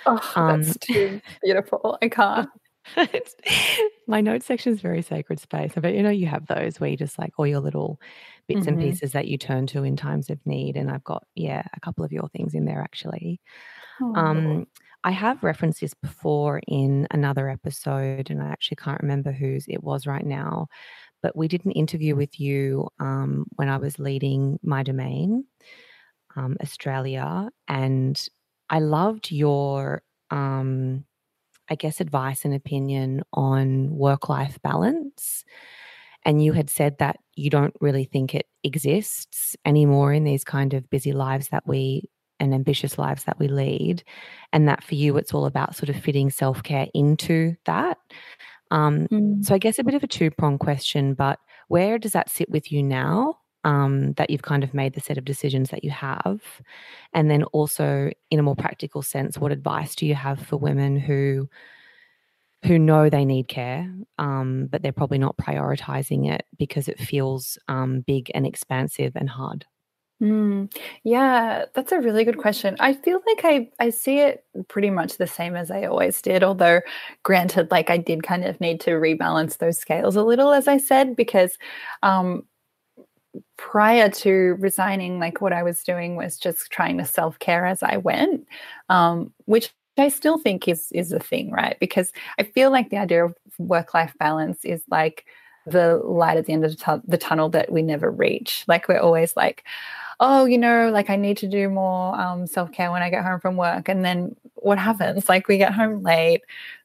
Oh, 0.06 0.16
that's 0.36 0.70
um, 0.70 0.76
too 0.82 1.22
beautiful. 1.44 1.98
I 2.02 2.10
can't. 2.10 2.50
my 4.08 4.22
notes 4.22 4.46
section 4.46 4.74
is 4.74 4.82
very 4.82 5.02
sacred 5.02 5.40
space. 5.40 5.74
But 5.76 5.94
you 5.94 6.04
know 6.04 6.10
you 6.10 6.28
have 6.28 6.48
those 6.48 6.80
where 6.80 6.90
you 6.90 6.98
just 6.98 7.20
like 7.20 7.34
all 7.38 7.48
your 7.48 7.60
little 7.60 8.00
bits 8.48 8.62
mm-hmm. 8.62 8.70
and 8.70 8.80
pieces 8.80 9.12
that 9.12 9.28
you 9.28 9.38
turn 9.38 9.68
to 9.68 9.84
in 9.84 9.96
times 9.96 10.30
of 10.30 10.40
need. 10.46 10.78
And 10.78 10.90
I've 10.90 11.04
got, 11.04 11.26
yeah, 11.36 11.64
a 11.76 11.80
couple 11.80 12.06
of 12.06 12.12
your 12.12 12.30
things 12.30 12.54
in 12.54 12.66
there 12.66 12.82
actually. 12.82 13.42
Oh. 14.02 14.16
Um, 14.16 14.68
I 15.08 15.12
have 15.12 15.42
referenced 15.42 15.80
this 15.80 15.94
before 15.94 16.60
in 16.68 17.08
another 17.12 17.50
episode, 17.50 18.30
and 18.30 18.44
I 18.44 18.50
actually 18.50 18.76
can't 18.76 19.02
remember 19.02 19.32
whose 19.32 19.64
it 19.70 19.82
was 19.82 20.06
right 20.06 20.26
now. 20.26 20.68
But 21.24 21.34
we 21.34 21.48
did 21.48 21.64
an 21.64 21.72
interview 21.72 22.14
with 22.14 22.42
you 22.42 22.90
um, 23.00 23.46
when 23.56 23.70
I 23.70 23.78
was 23.78 24.00
leading 24.00 24.60
my 24.64 24.84
domain, 24.84 25.46
um, 26.36 26.58
Australia, 26.62 27.50
and 27.70 28.22
I 28.70 28.80
loved 28.80 29.32
your, 29.32 30.02
um, 30.30 31.06
I 31.70 31.76
guess, 31.76 32.02
advice 32.02 32.44
and 32.44 32.54
opinion 32.54 33.24
on 33.32 33.90
work 33.92 34.28
life 34.28 34.60
balance. 34.62 35.46
And 36.26 36.44
you 36.44 36.52
had 36.52 36.70
said 36.70 36.98
that 36.98 37.16
you 37.34 37.50
don't 37.50 37.76
really 37.80 38.04
think 38.04 38.36
it 38.36 38.48
exists 38.66 39.56
anymore 39.64 40.12
in 40.12 40.26
these 40.26 40.44
kind 40.44 40.74
of 40.74 40.90
busy 40.90 41.14
lives 41.14 41.48
that 41.48 41.66
we 41.66 42.10
and 42.40 42.54
ambitious 42.54 42.98
lives 42.98 43.24
that 43.26 43.40
we 43.40 43.48
lead, 43.48 44.04
and 44.54 44.68
that 44.68 44.84
for 44.84 44.96
you, 44.96 45.18
it's 45.18 45.34
all 45.34 45.46
about 45.46 45.76
sort 45.76 45.90
of 45.90 45.96
fitting 45.96 46.30
self 46.30 46.64
care 46.64 46.88
into 46.94 47.56
that. 47.66 47.98
Um, 48.72 49.08
mm. 49.12 49.46
So, 49.46 49.56
I 49.56 49.58
guess 49.58 49.80
a 49.80 49.84
bit 49.84 49.96
of 49.96 50.04
a 50.04 50.08
two 50.08 50.32
prong 50.32 50.58
question, 50.58 51.14
but 51.14 51.40
where 51.68 51.98
does 51.98 52.14
that 52.14 52.30
sit 52.30 52.50
with 52.50 52.72
you 52.72 52.84
now? 52.84 53.38
Um, 53.64 54.14
that 54.14 54.30
you've 54.30 54.44
kind 54.44 54.64
of 54.64 54.74
made 54.74 54.94
the 54.94 55.02
set 55.02 55.18
of 55.18 55.26
decisions 55.26 55.72
that 55.72 55.84
you 55.84 55.92
have, 55.92 56.42
and 57.14 57.30
then 57.30 57.44
also 57.46 58.12
in 58.32 58.40
a 58.40 58.44
more 58.44 58.56
practical 58.56 59.02
sense, 59.02 59.38
what 59.38 59.52
advice 59.52 59.96
do 59.96 60.06
you 60.06 60.16
have 60.16 60.40
for 60.40 60.58
women 60.58 60.98
who 60.98 61.50
who 62.66 62.80
know 62.80 63.10
they 63.10 63.26
need 63.26 63.48
care, 63.48 63.92
um, 64.18 64.68
but 64.72 64.82
they're 64.82 64.92
probably 64.92 65.18
not 65.18 65.38
prioritizing 65.38 66.32
it 66.32 66.46
because 66.58 66.88
it 66.88 67.00
feels 67.00 67.58
um, 67.68 68.02
big 68.02 68.32
and 68.34 68.46
expansive 68.48 69.14
and 69.16 69.30
hard? 69.30 69.66
Mm, 70.22 70.74
yeah, 71.04 71.66
that's 71.76 71.92
a 71.92 72.00
really 72.02 72.24
good 72.24 72.40
question. 72.40 72.76
I 72.80 72.94
feel 72.94 73.22
like 73.28 73.42
I 73.46 73.70
I 73.80 73.92
see 73.92 74.18
it 74.20 74.44
pretty 74.68 74.90
much 74.90 75.18
the 75.18 75.28
same 75.28 75.56
as 75.56 75.70
I 75.70 75.84
always 75.86 76.20
did, 76.24 76.44
although 76.44 76.82
granted, 77.22 77.70
like 77.70 77.92
I 77.92 77.98
did 77.98 78.24
kind 78.24 78.44
of 78.44 78.60
need 78.60 78.80
to 78.82 78.92
rebalance 78.92 79.60
those 79.60 79.78
scales 79.78 80.16
a 80.16 80.24
little, 80.24 80.52
as 80.54 80.68
I 80.68 80.78
said, 80.80 81.16
because 81.16 81.58
um, 82.02 82.46
prior 83.58 84.10
to 84.10 84.56
resigning, 84.60 85.20
like 85.20 85.42
what 85.42 85.54
I 85.54 85.64
was 85.64 85.84
doing 85.84 86.16
was 86.16 86.38
just 86.38 86.72
trying 86.72 86.98
to 86.98 87.06
self 87.06 87.40
care 87.40 87.66
as 87.66 87.84
I 87.84 87.98
went, 87.98 88.46
um, 88.90 89.34
which 89.46 89.74
I 89.98 90.10
still 90.10 90.38
think 90.38 90.68
is 90.68 90.88
is 90.92 91.12
a 91.12 91.20
thing, 91.20 91.52
right? 91.52 91.78
Because 91.80 92.12
I 92.40 92.44
feel 92.44 92.72
like 92.72 92.90
the 92.90 92.98
idea 92.98 93.26
of 93.26 93.36
work 93.58 93.94
life 93.94 94.14
balance 94.20 94.64
is 94.64 94.82
like 94.90 95.26
the 95.70 96.02
light 96.04 96.38
at 96.38 96.46
the 96.46 96.54
end 96.54 96.66
of 96.66 96.72
the, 96.72 96.78
tu- 96.78 97.04
the 97.08 97.18
tunnel 97.18 97.50
that 97.50 97.72
we 97.72 97.82
never 97.82 98.10
reach. 98.10 98.64
Like 98.68 98.88
we're 98.88 99.00
always 99.00 99.36
like, 99.36 99.64
oh, 100.20 100.46
you 100.46 100.58
know, 100.58 100.90
like 100.90 101.10
I 101.10 101.16
need 101.16 101.38
to 101.38 101.48
do 101.48 101.70
more 101.70 102.20
um, 102.20 102.48
self 102.48 102.72
care 102.72 102.92
when 102.92 103.02
I 103.02 103.10
get 103.10 103.24
home 103.24 103.40
from 103.40 103.58
work. 103.58 103.90
And 103.90 104.04
then 104.04 104.36
what 104.56 104.78
happens? 104.78 105.30
Like 105.30 105.48
we 105.48 105.58
get 105.58 105.74
home 105.74 106.02
late, 106.02 106.42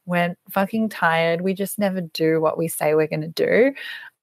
we're 0.06 0.36
fucking 0.50 0.88
tired. 0.90 1.40
We 1.40 1.54
just 1.54 1.78
never 1.78 2.00
do 2.00 2.40
what 2.40 2.58
we 2.58 2.68
say 2.68 2.94
we're 2.94 3.06
going 3.06 3.22
to 3.22 3.28
do. 3.28 3.74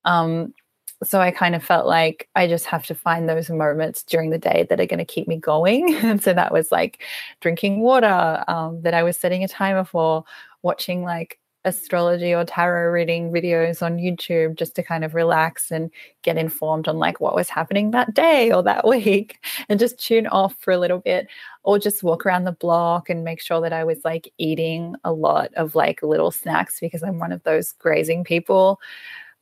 Um, 0.06 0.54
so 1.02 1.22
I 1.22 1.32
kind 1.32 1.56
of 1.56 1.64
felt 1.64 1.88
like 1.88 2.28
I 2.36 2.46
just 2.48 2.66
have 2.66 2.86
to 2.88 2.96
find 2.96 3.30
those 3.30 3.50
moments 3.50 4.04
during 4.04 4.32
the 4.32 4.38
day 4.38 4.68
that 4.70 4.82
are 4.82 4.86
going 4.86 5.00
to 5.00 5.06
keep 5.06 5.28
me 5.28 5.38
going. 5.38 5.96
and 6.04 6.22
so 6.22 6.34
that 6.34 6.52
was 6.52 6.72
like 6.72 7.02
drinking 7.40 7.80
water 7.80 8.44
um, 8.48 8.82
that 8.82 8.94
I 8.94 9.04
was 9.04 9.18
setting 9.18 9.44
a 9.44 9.48
timer 9.48 9.86
for, 9.86 10.26
watching 10.62 11.04
like 11.04 11.39
astrology 11.66 12.34
or 12.34 12.46
tarot 12.46 12.92
reading 12.92 13.32
videos 13.32 13.82
on 13.82 13.98
YouTube 13.98 14.58
just 14.58 14.76
to 14.76 14.84
kind 14.84 15.04
of 15.04 15.14
relax 15.14 15.72
and 15.72 15.92
get 16.22 16.38
informed 16.38 16.88
on 16.88 16.98
like 16.98 17.20
what 17.20 17.36
was 17.36 17.50
happening 17.50 17.92
that 17.92 18.14
day 18.14 18.52
or 18.52 18.64
that 18.64 18.88
week 18.88 19.46
and 19.68 19.80
just 19.80 20.00
tune 20.00 20.28
off 20.28 20.56
for 20.60 20.72
a 20.72 20.78
little 20.78 21.00
bit 21.00 21.28
or 21.64 21.78
just 21.78 22.04
walk 22.04 22.26
around 22.26 22.46
the 22.46 22.54
block 22.54 23.10
and 23.10 23.24
make 23.24 23.42
sure 23.42 23.62
that 23.62 23.74
I 23.74 23.84
was 23.84 24.00
like 24.06 24.32
eating 24.38 24.96
a 25.04 25.12
lot 25.12 25.54
of 25.56 25.76
like 25.76 26.02
little 26.02 26.32
snacks 26.32 26.80
because 26.80 27.04
I'm 27.04 27.20
one 27.20 27.32
of 27.32 27.44
those 27.44 27.74
grazing 27.74 28.24
people. 28.24 28.80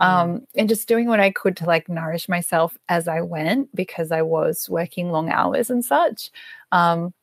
Mm. 0.02 0.06
Um, 0.06 0.48
and 0.56 0.70
just 0.70 0.88
doing 0.88 1.08
what 1.08 1.20
I 1.20 1.32
could 1.32 1.58
to 1.58 1.66
like 1.66 1.90
nourish 1.90 2.30
myself 2.30 2.78
as 2.90 3.08
I 3.08 3.22
went 3.22 3.76
because 3.76 4.12
I 4.12 4.22
was 4.22 4.70
working 4.70 5.12
long 5.12 5.30
hours 5.30 5.70
and 5.70 5.84
such. 5.84 6.30
Um, 6.72 7.14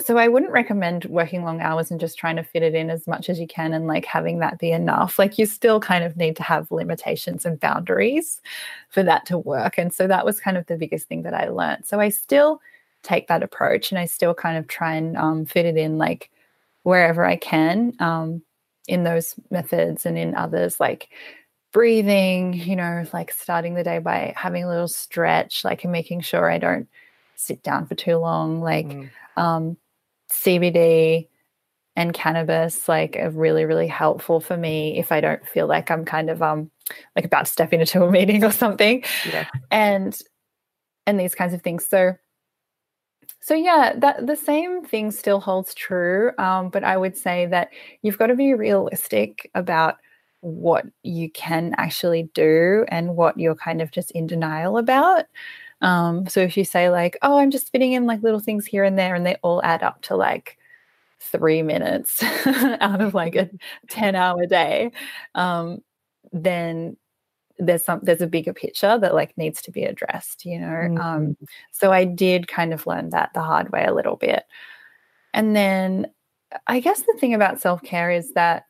so 0.00 0.18
I 0.18 0.26
wouldn't 0.26 0.50
recommend 0.50 1.04
working 1.04 1.44
long 1.44 1.60
hours 1.60 1.90
and 1.90 2.00
just 2.00 2.18
trying 2.18 2.34
to 2.36 2.42
fit 2.42 2.64
it 2.64 2.74
in 2.74 2.90
as 2.90 3.06
much 3.06 3.30
as 3.30 3.38
you 3.38 3.46
can 3.46 3.72
and 3.72 3.86
like 3.86 4.04
having 4.04 4.40
that 4.40 4.58
be 4.58 4.72
enough. 4.72 5.18
Like 5.18 5.38
you 5.38 5.46
still 5.46 5.78
kind 5.78 6.02
of 6.02 6.16
need 6.16 6.34
to 6.36 6.42
have 6.42 6.72
limitations 6.72 7.46
and 7.46 7.60
boundaries 7.60 8.40
for 8.88 9.04
that 9.04 9.24
to 9.26 9.38
work. 9.38 9.78
And 9.78 9.94
so 9.94 10.08
that 10.08 10.24
was 10.24 10.40
kind 10.40 10.56
of 10.56 10.66
the 10.66 10.76
biggest 10.76 11.06
thing 11.06 11.22
that 11.22 11.34
I 11.34 11.48
learned. 11.48 11.86
So 11.86 12.00
I 12.00 12.08
still 12.08 12.60
take 13.04 13.28
that 13.28 13.44
approach 13.44 13.92
and 13.92 13.98
I 13.98 14.06
still 14.06 14.34
kind 14.34 14.58
of 14.58 14.66
try 14.66 14.94
and 14.94 15.16
um, 15.16 15.44
fit 15.44 15.64
it 15.66 15.76
in 15.76 15.96
like 15.96 16.30
wherever 16.82 17.24
I 17.24 17.36
can 17.36 17.92
um, 18.00 18.42
in 18.88 19.04
those 19.04 19.36
methods 19.50 20.06
and 20.06 20.18
in 20.18 20.34
others, 20.34 20.80
like 20.80 21.08
breathing, 21.70 22.54
you 22.54 22.74
know, 22.74 23.04
like 23.12 23.30
starting 23.30 23.74
the 23.74 23.84
day 23.84 24.00
by 24.00 24.34
having 24.36 24.64
a 24.64 24.68
little 24.68 24.88
stretch, 24.88 25.64
like 25.64 25.84
and 25.84 25.92
making 25.92 26.22
sure 26.22 26.50
I 26.50 26.58
don't 26.58 26.88
sit 27.36 27.62
down 27.62 27.86
for 27.86 27.94
too 27.94 28.16
long, 28.16 28.60
like. 28.60 28.86
Mm. 28.86 29.10
Um, 29.36 29.76
CBD 30.34 31.28
and 31.96 32.12
cannabis 32.12 32.88
like 32.88 33.16
are 33.16 33.30
really 33.30 33.64
really 33.64 33.86
helpful 33.86 34.40
for 34.40 34.56
me 34.56 34.98
if 34.98 35.12
I 35.12 35.20
don't 35.20 35.46
feel 35.46 35.68
like 35.68 35.90
I'm 35.90 36.04
kind 36.04 36.28
of 36.28 36.42
um 36.42 36.70
like 37.14 37.24
about 37.24 37.46
to 37.46 37.52
step 37.52 37.72
into 37.72 38.02
a 38.02 38.10
meeting 38.18 38.44
or 38.44 38.52
something. 38.52 39.04
Yeah. 39.30 39.48
And 39.70 40.18
and 41.06 41.20
these 41.20 41.34
kinds 41.34 41.54
of 41.54 41.62
things. 41.62 41.86
So 41.88 42.14
so 43.40 43.54
yeah, 43.54 43.92
that 43.98 44.26
the 44.26 44.36
same 44.36 44.84
thing 44.84 45.10
still 45.10 45.40
holds 45.40 45.74
true, 45.74 46.32
um, 46.38 46.70
but 46.70 46.82
I 46.82 46.96
would 46.96 47.16
say 47.16 47.46
that 47.46 47.68
you've 48.02 48.16
got 48.16 48.28
to 48.28 48.34
be 48.34 48.54
realistic 48.54 49.50
about 49.54 49.96
what 50.40 50.86
you 51.02 51.30
can 51.30 51.74
actually 51.78 52.30
do 52.34 52.84
and 52.88 53.16
what 53.16 53.38
you're 53.38 53.54
kind 53.54 53.82
of 53.82 53.90
just 53.90 54.10
in 54.12 54.26
denial 54.26 54.78
about. 54.78 55.24
Um, 55.80 56.26
so 56.28 56.40
if 56.40 56.56
you 56.56 56.64
say 56.64 56.90
like, 56.90 57.16
oh, 57.22 57.38
I'm 57.38 57.50
just 57.50 57.70
fitting 57.70 57.92
in 57.92 58.06
like 58.06 58.22
little 58.22 58.40
things 58.40 58.66
here 58.66 58.84
and 58.84 58.98
there, 58.98 59.14
and 59.14 59.26
they 59.26 59.36
all 59.42 59.62
add 59.62 59.82
up 59.82 60.02
to 60.02 60.16
like 60.16 60.58
three 61.20 61.62
minutes 61.62 62.22
out 62.46 63.00
of 63.00 63.14
like 63.14 63.34
a 63.34 63.50
10 63.88 64.14
hour 64.14 64.46
day, 64.46 64.92
um, 65.34 65.82
then 66.32 66.96
there's 67.58 67.84
some 67.84 68.00
there's 68.02 68.20
a 68.20 68.26
bigger 68.26 68.52
picture 68.52 68.98
that 68.98 69.14
like 69.14 69.36
needs 69.38 69.62
to 69.62 69.70
be 69.70 69.84
addressed, 69.84 70.44
you 70.44 70.58
know. 70.58 70.66
Um, 70.66 70.96
mm-hmm. 70.96 71.00
Um, 71.00 71.36
so 71.70 71.92
I 71.92 72.04
did 72.04 72.48
kind 72.48 72.72
of 72.72 72.86
learn 72.86 73.10
that 73.10 73.30
the 73.34 73.42
hard 73.42 73.70
way 73.70 73.84
a 73.84 73.94
little 73.94 74.16
bit. 74.16 74.44
And 75.32 75.54
then 75.54 76.08
I 76.66 76.80
guess 76.80 77.02
the 77.02 77.16
thing 77.18 77.34
about 77.34 77.60
self-care 77.60 78.10
is 78.10 78.32
that 78.34 78.66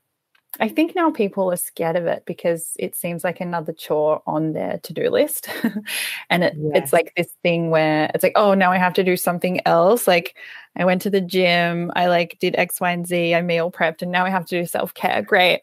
I 0.60 0.68
think 0.68 0.94
now 0.94 1.10
people 1.10 1.50
are 1.52 1.56
scared 1.56 1.96
of 1.96 2.06
it 2.06 2.24
because 2.26 2.76
it 2.78 2.94
seems 2.94 3.24
like 3.24 3.40
another 3.40 3.72
chore 3.72 4.22
on 4.26 4.52
their 4.52 4.78
to-do 4.78 5.10
list. 5.10 5.48
and 6.30 6.44
it, 6.44 6.54
yes. 6.56 6.72
it's 6.74 6.92
like 6.92 7.12
this 7.16 7.28
thing 7.42 7.70
where 7.70 8.10
it's 8.14 8.22
like, 8.22 8.36
oh, 8.36 8.54
now 8.54 8.70
I 8.70 8.78
have 8.78 8.94
to 8.94 9.04
do 9.04 9.16
something 9.16 9.60
else. 9.66 10.06
Like 10.06 10.36
I 10.76 10.84
went 10.84 11.02
to 11.02 11.10
the 11.10 11.20
gym, 11.20 11.90
I 11.96 12.06
like 12.06 12.38
did 12.40 12.56
X, 12.56 12.80
Y, 12.80 12.90
and 12.90 13.06
Z, 13.06 13.34
I 13.34 13.42
meal 13.42 13.70
prepped, 13.70 14.02
and 14.02 14.12
now 14.12 14.24
I 14.24 14.30
have 14.30 14.46
to 14.46 14.60
do 14.60 14.66
self-care. 14.66 15.22
Great. 15.22 15.60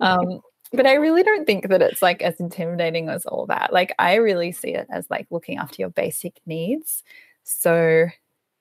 um, 0.00 0.40
but 0.72 0.86
I 0.86 0.94
really 0.94 1.22
don't 1.22 1.46
think 1.46 1.68
that 1.68 1.82
it's 1.82 2.02
like 2.02 2.22
as 2.22 2.40
intimidating 2.40 3.08
as 3.08 3.26
all 3.26 3.46
that. 3.46 3.72
Like 3.72 3.94
I 3.98 4.16
really 4.16 4.52
see 4.52 4.74
it 4.74 4.86
as 4.90 5.08
like 5.10 5.26
looking 5.30 5.58
after 5.58 5.76
your 5.80 5.90
basic 5.90 6.40
needs. 6.46 7.04
So 7.44 8.08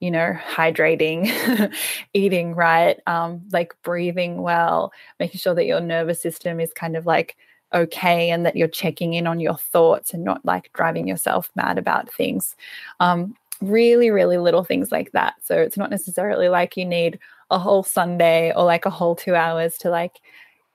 you 0.06 0.12
know, 0.12 0.38
hydrating, 0.48 1.74
eating 2.14 2.54
right, 2.54 3.00
um, 3.08 3.42
like 3.52 3.76
breathing 3.82 4.44
well, 4.44 4.94
making 5.20 5.40
sure 5.40 5.56
that 5.56 5.66
your 5.66 5.82
nervous 5.82 6.22
system 6.22 6.60
is 6.60 6.72
kind 6.74 6.96
of 6.96 7.08
like 7.08 7.36
okay 7.74 8.30
and 8.30 8.46
that 8.46 8.56
you're 8.56 8.68
checking 8.68 9.16
in 9.16 9.26
on 9.26 9.40
your 9.40 9.58
thoughts 9.58 10.14
and 10.14 10.24
not 10.24 10.46
like 10.46 10.72
driving 10.74 11.08
yourself 11.08 11.50
mad 11.56 11.80
about 11.80 12.14
things. 12.14 12.56
Um, 13.00 13.36
really, 13.62 14.12
really 14.12 14.38
little 14.38 14.64
things 14.64 14.92
like 14.92 15.12
that. 15.14 15.34
So 15.44 15.58
it's 15.58 15.76
not 15.76 15.90
necessarily 15.90 16.50
like 16.50 16.78
you 16.78 16.86
need 16.86 17.18
a 17.50 17.58
whole 17.58 17.82
Sunday 17.82 18.54
or 18.56 18.64
like 18.64 18.86
a 18.86 18.92
whole 18.92 19.16
two 19.16 19.34
hours 19.34 19.76
to 19.80 19.90
like 19.90 20.20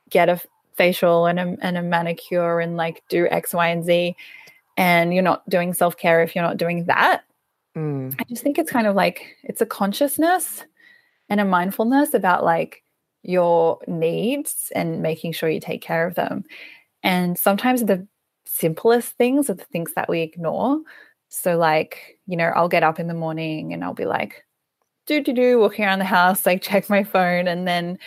get 0.09 0.29
a 0.29 0.41
facial 0.75 1.27
and 1.27 1.39
a, 1.39 1.57
and 1.63 1.79
a 1.79 1.83
manicure 1.83 2.59
and 2.59 2.77
like 2.77 3.05
do 3.09 3.29
X, 3.29 3.55
Y, 3.55 3.69
and 3.69 3.85
Z. 3.85 4.17
And 4.77 5.15
you're 5.15 5.23
not 5.23 5.49
doing 5.49 5.73
self 5.73 5.97
care 5.97 6.21
if 6.21 6.35
you're 6.35 6.43
not 6.43 6.57
doing 6.57 6.87
that. 6.87 7.23
Mm. 7.77 8.15
I 8.19 8.25
just 8.25 8.43
think 8.43 8.59
it's 8.59 8.73
kind 8.73 8.87
of 8.87 8.95
like 8.95 9.37
it's 9.45 9.61
a 9.61 9.67
consciousness 9.67 10.65
and 11.29 11.41
a 11.41 11.45
mindfulness 11.45 12.15
about 12.15 12.45
like 12.45 12.83
your 13.23 13.79
needs 13.87 14.73
and 14.75 15.03
making 15.03 15.33
sure 15.33 15.49
you 15.49 15.61
take 15.61 15.83
care 15.83 16.07
of 16.07 16.15
them. 16.15 16.45
And 17.03 17.39
sometimes 17.39 17.85
the 17.85 18.07
simplest 18.47 19.17
things 19.17 19.49
are 19.49 19.55
the 19.55 19.65
things 19.65 19.93
that 19.95 20.09
we 20.09 20.21
ignore. 20.21 20.81
So, 21.29 21.57
like, 21.57 22.19
you 22.27 22.37
know, 22.37 22.51
I'll 22.57 22.69
get 22.69 22.83
up 22.83 22.99
in 22.99 23.07
the 23.07 23.15
morning 23.15 23.73
and 23.73 23.85
I'll 23.85 23.95
be 23.95 24.05
like, 24.05 24.45
do, 25.07 25.23
do, 25.23 25.33
do, 25.33 25.59
walking 25.59 25.85
around 25.85 26.01
the 26.01 26.05
house, 26.05 26.45
like, 26.45 26.63
check 26.63 26.91
my 26.91 27.05
phone. 27.05 27.47
And 27.47 27.67
then 27.67 27.99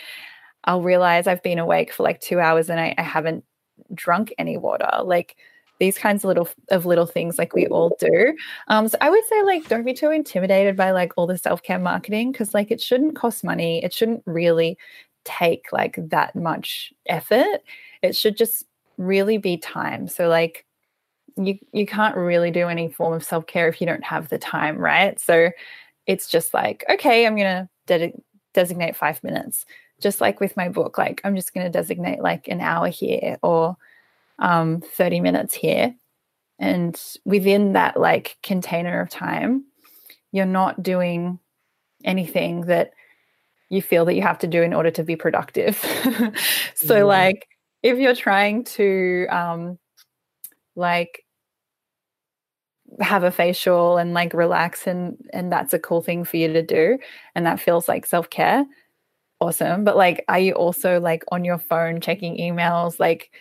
I'll 0.64 0.82
realize 0.82 1.26
I've 1.26 1.42
been 1.42 1.58
awake 1.58 1.92
for 1.92 2.02
like 2.02 2.20
two 2.20 2.40
hours 2.40 2.68
and 2.68 2.78
I, 2.78 2.94
I 2.98 3.02
haven't 3.02 3.44
drunk 3.94 4.34
any 4.38 4.56
water. 4.56 4.90
Like, 5.02 5.36
these 5.78 5.98
kinds 5.98 6.24
of 6.24 6.28
little 6.28 6.48
of 6.70 6.86
little 6.86 7.06
things 7.06 7.38
like 7.38 7.54
we 7.54 7.66
all 7.66 7.96
do. 7.98 8.34
Um 8.68 8.88
so 8.88 8.96
i 9.00 9.10
would 9.10 9.24
say 9.28 9.42
like 9.42 9.68
don't 9.68 9.84
be 9.84 9.94
too 9.94 10.10
intimidated 10.10 10.76
by 10.76 10.92
like 10.92 11.12
all 11.16 11.26
the 11.26 11.38
self-care 11.38 11.78
marketing 11.78 12.32
because 12.32 12.54
like 12.54 12.70
it 12.70 12.80
shouldn't 12.80 13.16
cost 13.16 13.44
money. 13.44 13.82
It 13.84 13.92
shouldn't 13.92 14.22
really 14.26 14.78
take 15.24 15.72
like 15.72 15.98
that 16.10 16.36
much 16.36 16.92
effort. 17.06 17.60
It 18.02 18.14
should 18.16 18.36
just 18.36 18.64
really 18.98 19.38
be 19.38 19.56
time. 19.56 20.06
So 20.08 20.28
like 20.28 20.64
you 21.36 21.58
you 21.72 21.86
can't 21.86 22.16
really 22.16 22.50
do 22.50 22.68
any 22.68 22.88
form 22.88 23.14
of 23.14 23.24
self-care 23.24 23.68
if 23.68 23.80
you 23.80 23.86
don't 23.86 24.04
have 24.04 24.28
the 24.28 24.38
time 24.38 24.78
right? 24.78 25.18
So 25.20 25.50
it's 26.06 26.28
just 26.28 26.54
like 26.54 26.84
okay 26.90 27.26
i'm 27.26 27.36
to 27.36 27.68
de- 27.86 28.22
designate 28.52 28.96
5 28.96 29.24
minutes. 29.24 29.66
Just 30.00 30.20
like 30.20 30.38
with 30.40 30.56
my 30.56 30.68
book 30.68 30.98
like 30.98 31.20
i'm 31.24 31.34
just 31.34 31.52
to 31.54 31.68
designate 31.68 32.20
like 32.20 32.46
an 32.48 32.60
hour 32.60 32.88
here 32.88 33.38
or 33.42 33.76
um, 34.38 34.80
30 34.80 35.20
minutes 35.20 35.54
here. 35.54 35.94
And 36.58 37.00
within 37.24 37.72
that 37.72 37.98
like 37.98 38.36
container 38.42 39.00
of 39.00 39.10
time, 39.10 39.64
you're 40.32 40.46
not 40.46 40.82
doing 40.82 41.38
anything 42.04 42.62
that 42.62 42.92
you 43.70 43.82
feel 43.82 44.04
that 44.04 44.14
you 44.14 44.22
have 44.22 44.38
to 44.38 44.46
do 44.46 44.62
in 44.62 44.74
order 44.74 44.90
to 44.92 45.02
be 45.02 45.16
productive. 45.16 45.76
so, 46.74 47.02
mm. 47.02 47.06
like, 47.06 47.48
if 47.82 47.98
you're 47.98 48.14
trying 48.14 48.64
to, 48.64 49.26
um, 49.30 49.78
like, 50.76 51.24
have 53.00 53.24
a 53.24 53.30
facial 53.30 53.96
and 53.96 54.14
like 54.14 54.32
relax 54.34 54.86
and 54.86 55.16
and 55.32 55.50
that's 55.50 55.74
a 55.74 55.78
cool 55.78 56.00
thing 56.00 56.24
for 56.24 56.36
you 56.36 56.52
to 56.52 56.62
do 56.62 56.98
and 57.34 57.44
that 57.46 57.58
feels 57.58 57.88
like 57.88 58.06
self-care 58.06 58.64
awesome 59.40 59.84
but 59.84 59.96
like 59.96 60.24
are 60.28 60.38
you 60.38 60.52
also 60.52 61.00
like 61.00 61.24
on 61.32 61.44
your 61.44 61.58
phone 61.58 62.00
checking 62.00 62.36
emails 62.36 63.00
like 63.00 63.32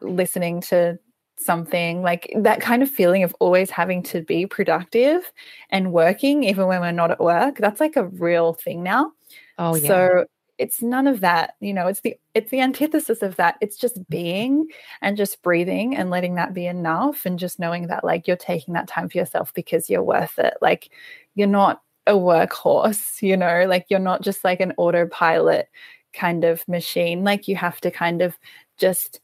listening 0.00 0.60
to 0.60 0.98
something 1.38 2.02
like 2.02 2.32
that 2.36 2.60
kind 2.60 2.82
of 2.82 2.90
feeling 2.90 3.22
of 3.22 3.34
always 3.38 3.70
having 3.70 4.02
to 4.02 4.22
be 4.22 4.44
productive 4.44 5.32
and 5.70 5.92
working 5.92 6.42
even 6.42 6.66
when 6.66 6.80
we're 6.80 6.90
not 6.90 7.12
at 7.12 7.20
work 7.20 7.56
that's 7.58 7.80
like 7.80 7.96
a 7.96 8.08
real 8.08 8.54
thing 8.54 8.82
now. 8.82 9.12
Oh 9.56 9.76
yeah. 9.76 9.88
so 9.88 10.24
it's 10.58 10.82
none 10.82 11.06
of 11.06 11.20
that 11.20 11.54
you 11.60 11.72
know 11.72 11.86
it's 11.86 12.00
the 12.00 12.16
it's 12.34 12.50
the 12.50 12.60
antithesis 12.60 13.22
of 13.22 13.36
that. 13.36 13.56
It's 13.60 13.76
just 13.76 14.08
being 14.08 14.66
and 15.00 15.16
just 15.16 15.40
breathing 15.42 15.96
and 15.96 16.10
letting 16.10 16.34
that 16.34 16.54
be 16.54 16.66
enough 16.66 17.24
and 17.24 17.38
just 17.38 17.60
knowing 17.60 17.86
that 17.86 18.04
like 18.04 18.26
you're 18.26 18.36
taking 18.36 18.74
that 18.74 18.88
time 18.88 19.08
for 19.08 19.18
yourself 19.18 19.54
because 19.54 19.88
you're 19.88 20.02
worth 20.02 20.38
it. 20.38 20.54
Like 20.60 20.90
you're 21.34 21.46
not 21.46 21.82
a 22.06 22.12
workhorse 22.12 23.20
you 23.20 23.36
know 23.36 23.66
like 23.68 23.84
you're 23.90 23.98
not 24.00 24.22
just 24.22 24.42
like 24.42 24.60
an 24.60 24.72
autopilot 24.76 25.68
kind 26.12 26.44
of 26.44 26.66
machine. 26.66 27.22
Like 27.22 27.46
you 27.46 27.54
have 27.56 27.80
to 27.82 27.90
kind 27.90 28.22
of 28.22 28.36
just 28.76 29.20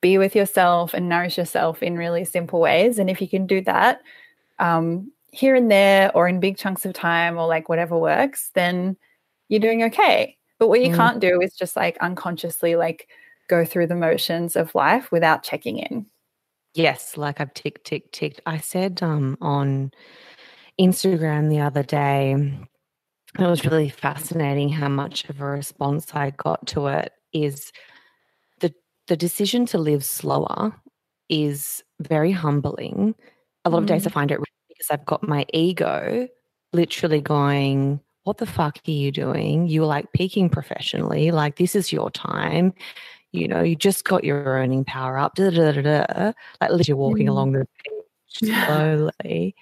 be 0.00 0.18
with 0.18 0.36
yourself 0.36 0.94
and 0.94 1.08
nourish 1.08 1.38
yourself 1.38 1.82
in 1.82 1.96
really 1.96 2.24
simple 2.24 2.60
ways. 2.60 2.98
And 2.98 3.10
if 3.10 3.20
you 3.20 3.28
can 3.28 3.46
do 3.46 3.60
that 3.62 4.00
um, 4.58 5.10
here 5.32 5.54
and 5.54 5.70
there 5.70 6.14
or 6.16 6.28
in 6.28 6.40
big 6.40 6.56
chunks 6.56 6.84
of 6.86 6.92
time 6.92 7.36
or 7.36 7.46
like 7.46 7.68
whatever 7.68 7.98
works, 7.98 8.50
then 8.54 8.96
you're 9.48 9.60
doing 9.60 9.82
okay. 9.84 10.36
But 10.58 10.68
what 10.68 10.82
you 10.82 10.90
mm. 10.90 10.96
can't 10.96 11.20
do 11.20 11.40
is 11.40 11.54
just 11.54 11.76
like 11.76 11.96
unconsciously 12.00 12.76
like 12.76 13.08
go 13.48 13.64
through 13.64 13.86
the 13.86 13.94
motions 13.94 14.56
of 14.56 14.74
life 14.74 15.10
without 15.10 15.42
checking 15.42 15.78
in. 15.78 16.06
Yes, 16.74 17.16
like 17.16 17.40
I've 17.40 17.54
ticked, 17.54 17.86
ticked, 17.86 18.12
ticked. 18.12 18.40
I 18.46 18.58
said 18.58 19.02
um, 19.02 19.36
on 19.40 19.90
Instagram 20.80 21.48
the 21.48 21.60
other 21.60 21.82
day, 21.82 22.32
it 23.38 23.46
was 23.46 23.64
really 23.64 23.88
fascinating 23.88 24.68
how 24.68 24.88
much 24.88 25.28
of 25.28 25.40
a 25.40 25.44
response 25.44 26.14
I 26.14 26.30
got 26.30 26.66
to 26.68 26.86
it 26.88 27.12
is 27.32 27.72
the 29.08 29.16
decision 29.16 29.66
to 29.66 29.78
live 29.78 30.04
slower 30.04 30.72
is 31.28 31.82
very 32.00 32.32
humbling. 32.32 33.14
A 33.64 33.70
lot 33.70 33.78
mm. 33.78 33.82
of 33.82 33.86
days 33.86 34.06
I 34.06 34.10
mm. 34.10 34.14
find 34.14 34.30
it 34.30 34.40
because 34.68 34.86
I've 34.90 35.06
got 35.06 35.26
my 35.26 35.44
ego 35.52 36.28
literally 36.72 37.20
going, 37.20 38.00
What 38.24 38.38
the 38.38 38.46
fuck 38.46 38.78
are 38.86 38.90
you 38.90 39.10
doing? 39.10 39.66
You're 39.66 39.86
like 39.86 40.12
peaking 40.12 40.50
professionally. 40.50 41.30
Like, 41.30 41.56
this 41.56 41.74
is 41.74 41.92
your 41.92 42.10
time. 42.10 42.72
You 43.32 43.48
know, 43.48 43.62
you 43.62 43.76
just 43.76 44.04
got 44.04 44.24
your 44.24 44.42
earning 44.44 44.84
power 44.84 45.18
up. 45.18 45.34
Da, 45.34 45.50
da, 45.50 45.72
da, 45.72 45.82
da. 45.82 46.32
Like, 46.60 46.70
literally 46.70 46.98
walking 46.98 47.26
mm. 47.26 47.30
along 47.30 47.52
the 47.52 47.66
beach 47.84 48.50
slowly. 48.50 49.54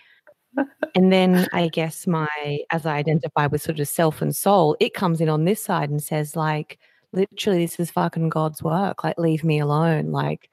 and 0.95 1.13
then 1.13 1.47
I 1.53 1.69
guess 1.69 2.07
my, 2.07 2.59
as 2.71 2.87
I 2.87 2.97
identify 2.97 3.47
with 3.47 3.63
sort 3.63 3.79
of 3.79 3.89
self 3.89 4.23
and 4.23 4.35
soul, 4.35 4.77
it 4.81 4.95
comes 4.95 5.21
in 5.21 5.29
on 5.29 5.45
this 5.45 5.63
side 5.63 5.91
and 5.91 6.03
says, 6.03 6.35
like, 6.35 6.79
literally 7.17 7.65
this 7.65 7.81
is 7.81 7.91
fucking 7.91 8.29
God's 8.29 8.63
work. 8.63 9.03
Like, 9.03 9.19
leave 9.19 9.43
me 9.43 9.59
alone. 9.59 10.13
Like, 10.13 10.51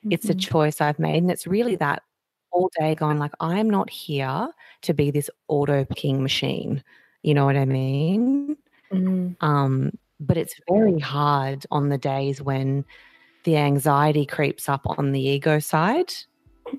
mm-hmm. 0.00 0.12
it's 0.12 0.24
a 0.24 0.30
mm-hmm. 0.30 0.38
choice 0.40 0.80
I've 0.80 0.98
made. 0.98 1.22
And 1.22 1.30
it's 1.30 1.46
really 1.46 1.76
that 1.76 2.02
all 2.50 2.70
day 2.80 2.94
going, 2.94 3.18
like, 3.18 3.32
I'm 3.40 3.70
not 3.70 3.90
here 3.90 4.48
to 4.82 4.94
be 4.94 5.10
this 5.10 5.30
auto 5.46 5.84
picking 5.84 6.22
machine. 6.22 6.82
You 7.22 7.34
know 7.34 7.44
what 7.44 7.56
I 7.56 7.66
mean? 7.66 8.56
Mm-hmm. 8.92 9.44
Um, 9.44 9.92
but 10.18 10.36
it's 10.36 10.54
very 10.68 10.98
hard 10.98 11.66
on 11.70 11.90
the 11.90 11.98
days 11.98 12.42
when 12.42 12.84
the 13.44 13.56
anxiety 13.56 14.26
creeps 14.26 14.68
up 14.68 14.82
on 14.84 15.12
the 15.12 15.20
ego 15.20 15.58
side 15.58 16.12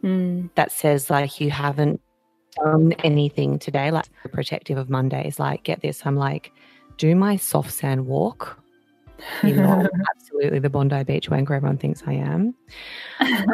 mm. 0.03 0.49
that 0.55 0.71
says, 0.71 1.09
like, 1.09 1.39
you 1.39 1.51
haven't 1.51 2.01
done 2.55 2.93
anything 3.03 3.59
today. 3.59 3.91
Like, 3.91 4.07
protective 4.33 4.77
of 4.77 4.89
Mondays. 4.89 5.39
Like, 5.39 5.63
get 5.63 5.81
this. 5.81 6.01
I'm 6.05 6.15
like, 6.15 6.51
do 6.97 7.15
my 7.15 7.37
soft 7.37 7.71
sand 7.71 8.07
walk 8.07 8.59
you 9.43 9.55
know, 9.55 9.87
absolutely 10.15 10.59
the 10.59 10.69
Bondi 10.69 11.03
Beach 11.03 11.29
wanker 11.29 11.51
everyone 11.51 11.77
thinks 11.77 12.03
I 12.05 12.13
am. 12.13 12.55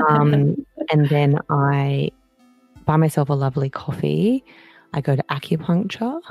Um, 0.10 0.56
and 0.92 1.10
then 1.10 1.40
I 1.50 2.12
buy 2.86 2.98
myself 2.98 3.30
a 3.30 3.34
lovely 3.34 3.70
coffee. 3.70 4.44
I 4.94 5.02
go 5.02 5.16
to 5.16 5.24
acupuncture. 5.24 6.22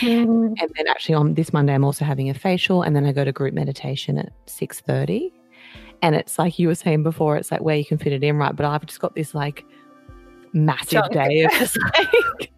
Mm. 0.00 0.54
and 0.60 0.70
then 0.76 0.86
actually 0.86 1.14
on 1.14 1.32
this 1.32 1.52
Monday 1.52 1.72
I'm 1.72 1.82
also 1.82 2.04
having 2.04 2.28
a 2.28 2.34
facial 2.34 2.82
and 2.82 2.94
then 2.94 3.06
I 3.06 3.12
go 3.12 3.24
to 3.24 3.32
group 3.32 3.54
meditation 3.54 4.18
at 4.18 4.32
6:30. 4.46 5.32
And 6.02 6.14
it's 6.14 6.38
like 6.38 6.58
you 6.58 6.68
were 6.68 6.74
saying 6.74 7.04
before, 7.04 7.36
it's 7.36 7.50
like 7.50 7.62
where 7.62 7.76
you 7.76 7.84
can 7.84 7.96
fit 7.96 8.12
it 8.12 8.22
in, 8.22 8.36
right? 8.36 8.54
But 8.54 8.66
I've 8.66 8.84
just 8.84 9.00
got 9.00 9.14
this 9.14 9.34
like 9.34 9.64
massive 10.52 11.08
day 11.10 11.44
of 11.44 11.52
just 11.52 11.78
like 11.94 12.52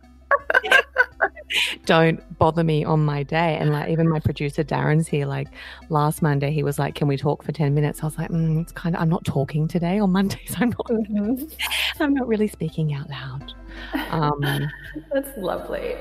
don't 1.84 2.38
bother 2.38 2.64
me 2.64 2.84
on 2.84 3.04
my 3.04 3.22
day. 3.22 3.56
And 3.58 3.70
like 3.70 3.90
even 3.90 4.08
my 4.08 4.20
producer 4.20 4.64
Darren's 4.64 5.06
here. 5.06 5.26
Like 5.26 5.48
last 5.88 6.22
Monday, 6.22 6.50
he 6.50 6.62
was 6.62 6.78
like, 6.78 6.94
"Can 6.94 7.08
we 7.08 7.16
talk 7.16 7.42
for 7.42 7.52
ten 7.52 7.74
minutes?" 7.74 8.02
I 8.02 8.06
was 8.06 8.18
like, 8.18 8.30
mm, 8.30 8.62
"It's 8.62 8.72
kind 8.72 8.94
of 8.94 9.02
I'm 9.02 9.08
not 9.08 9.24
talking 9.24 9.68
today 9.68 9.98
on 9.98 10.12
Mondays. 10.12 10.54
I'm 10.58 10.70
not. 10.70 10.86
Mm-hmm. 10.86 12.02
I'm 12.02 12.14
not 12.14 12.26
really 12.26 12.48
speaking 12.48 12.94
out 12.94 13.08
loud." 13.10 13.52
Um, 14.10 14.40
That's 15.12 15.36
lovely. 15.38 15.96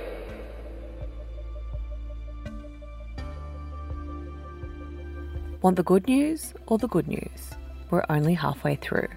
Want 5.62 5.78
the 5.78 5.84
good 5.84 6.08
news 6.08 6.54
or 6.68 6.78
the 6.78 6.90
good 6.90 7.08
news? 7.08 7.52
We're 7.90 8.04
only 8.10 8.34
halfway 8.34 8.76
through. 8.76 9.08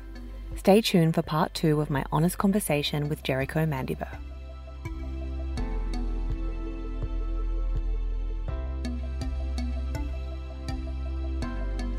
Stay 0.54 0.80
tuned 0.80 1.14
for 1.14 1.22
part 1.22 1.52
two 1.54 1.80
of 1.80 1.90
my 1.90 2.04
honest 2.12 2.38
conversation 2.38 3.08
with 3.08 3.22
Jericho 3.24 3.66
Mandybur. 3.66 4.16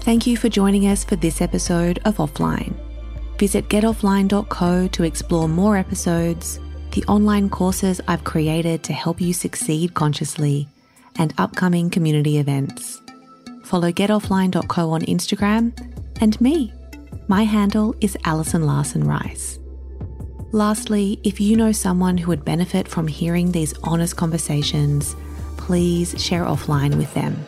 Thank 0.08 0.26
you 0.26 0.38
for 0.38 0.48
joining 0.48 0.88
us 0.88 1.04
for 1.04 1.18
this 1.18 1.42
episode 1.42 2.00
of 2.06 2.16
Offline. 2.16 2.74
Visit 3.38 3.68
getoffline.co 3.68 4.88
to 4.88 5.04
explore 5.04 5.50
more 5.50 5.76
episodes, 5.76 6.62
the 6.92 7.04
online 7.10 7.50
courses 7.50 8.00
I've 8.08 8.24
created 8.24 8.84
to 8.86 8.94
help 8.94 9.20
you 9.20 9.34
succeed 9.34 9.96
consciously, 9.96 10.70
and 11.18 11.34
upcoming 11.38 11.90
community 11.90 12.38
events. 12.38 13.02
Follow 13.66 13.92
getoffline.co 13.92 14.90
on 14.92 15.02
Instagram 15.02 15.78
and 16.22 16.40
me 16.40 16.72
My 17.28 17.44
handle 17.44 17.94
is 18.00 18.18
Alison 18.24 18.66
Larson 18.66 19.04
Rice. 19.04 19.60
Lastly, 20.54 21.20
if 21.26 21.42
you 21.42 21.58
know 21.58 21.74
someone 21.74 22.18
who 22.18 22.30
would 22.30 22.46
benefit 22.46 22.88
from 22.88 23.10
hearing 23.10 23.52
these 23.52 23.74
honest 23.84 24.16
conversations, 24.16 25.18
please 25.58 26.16
share 26.18 26.46
offline 26.46 26.96
with 26.96 27.14
them. 27.14 27.46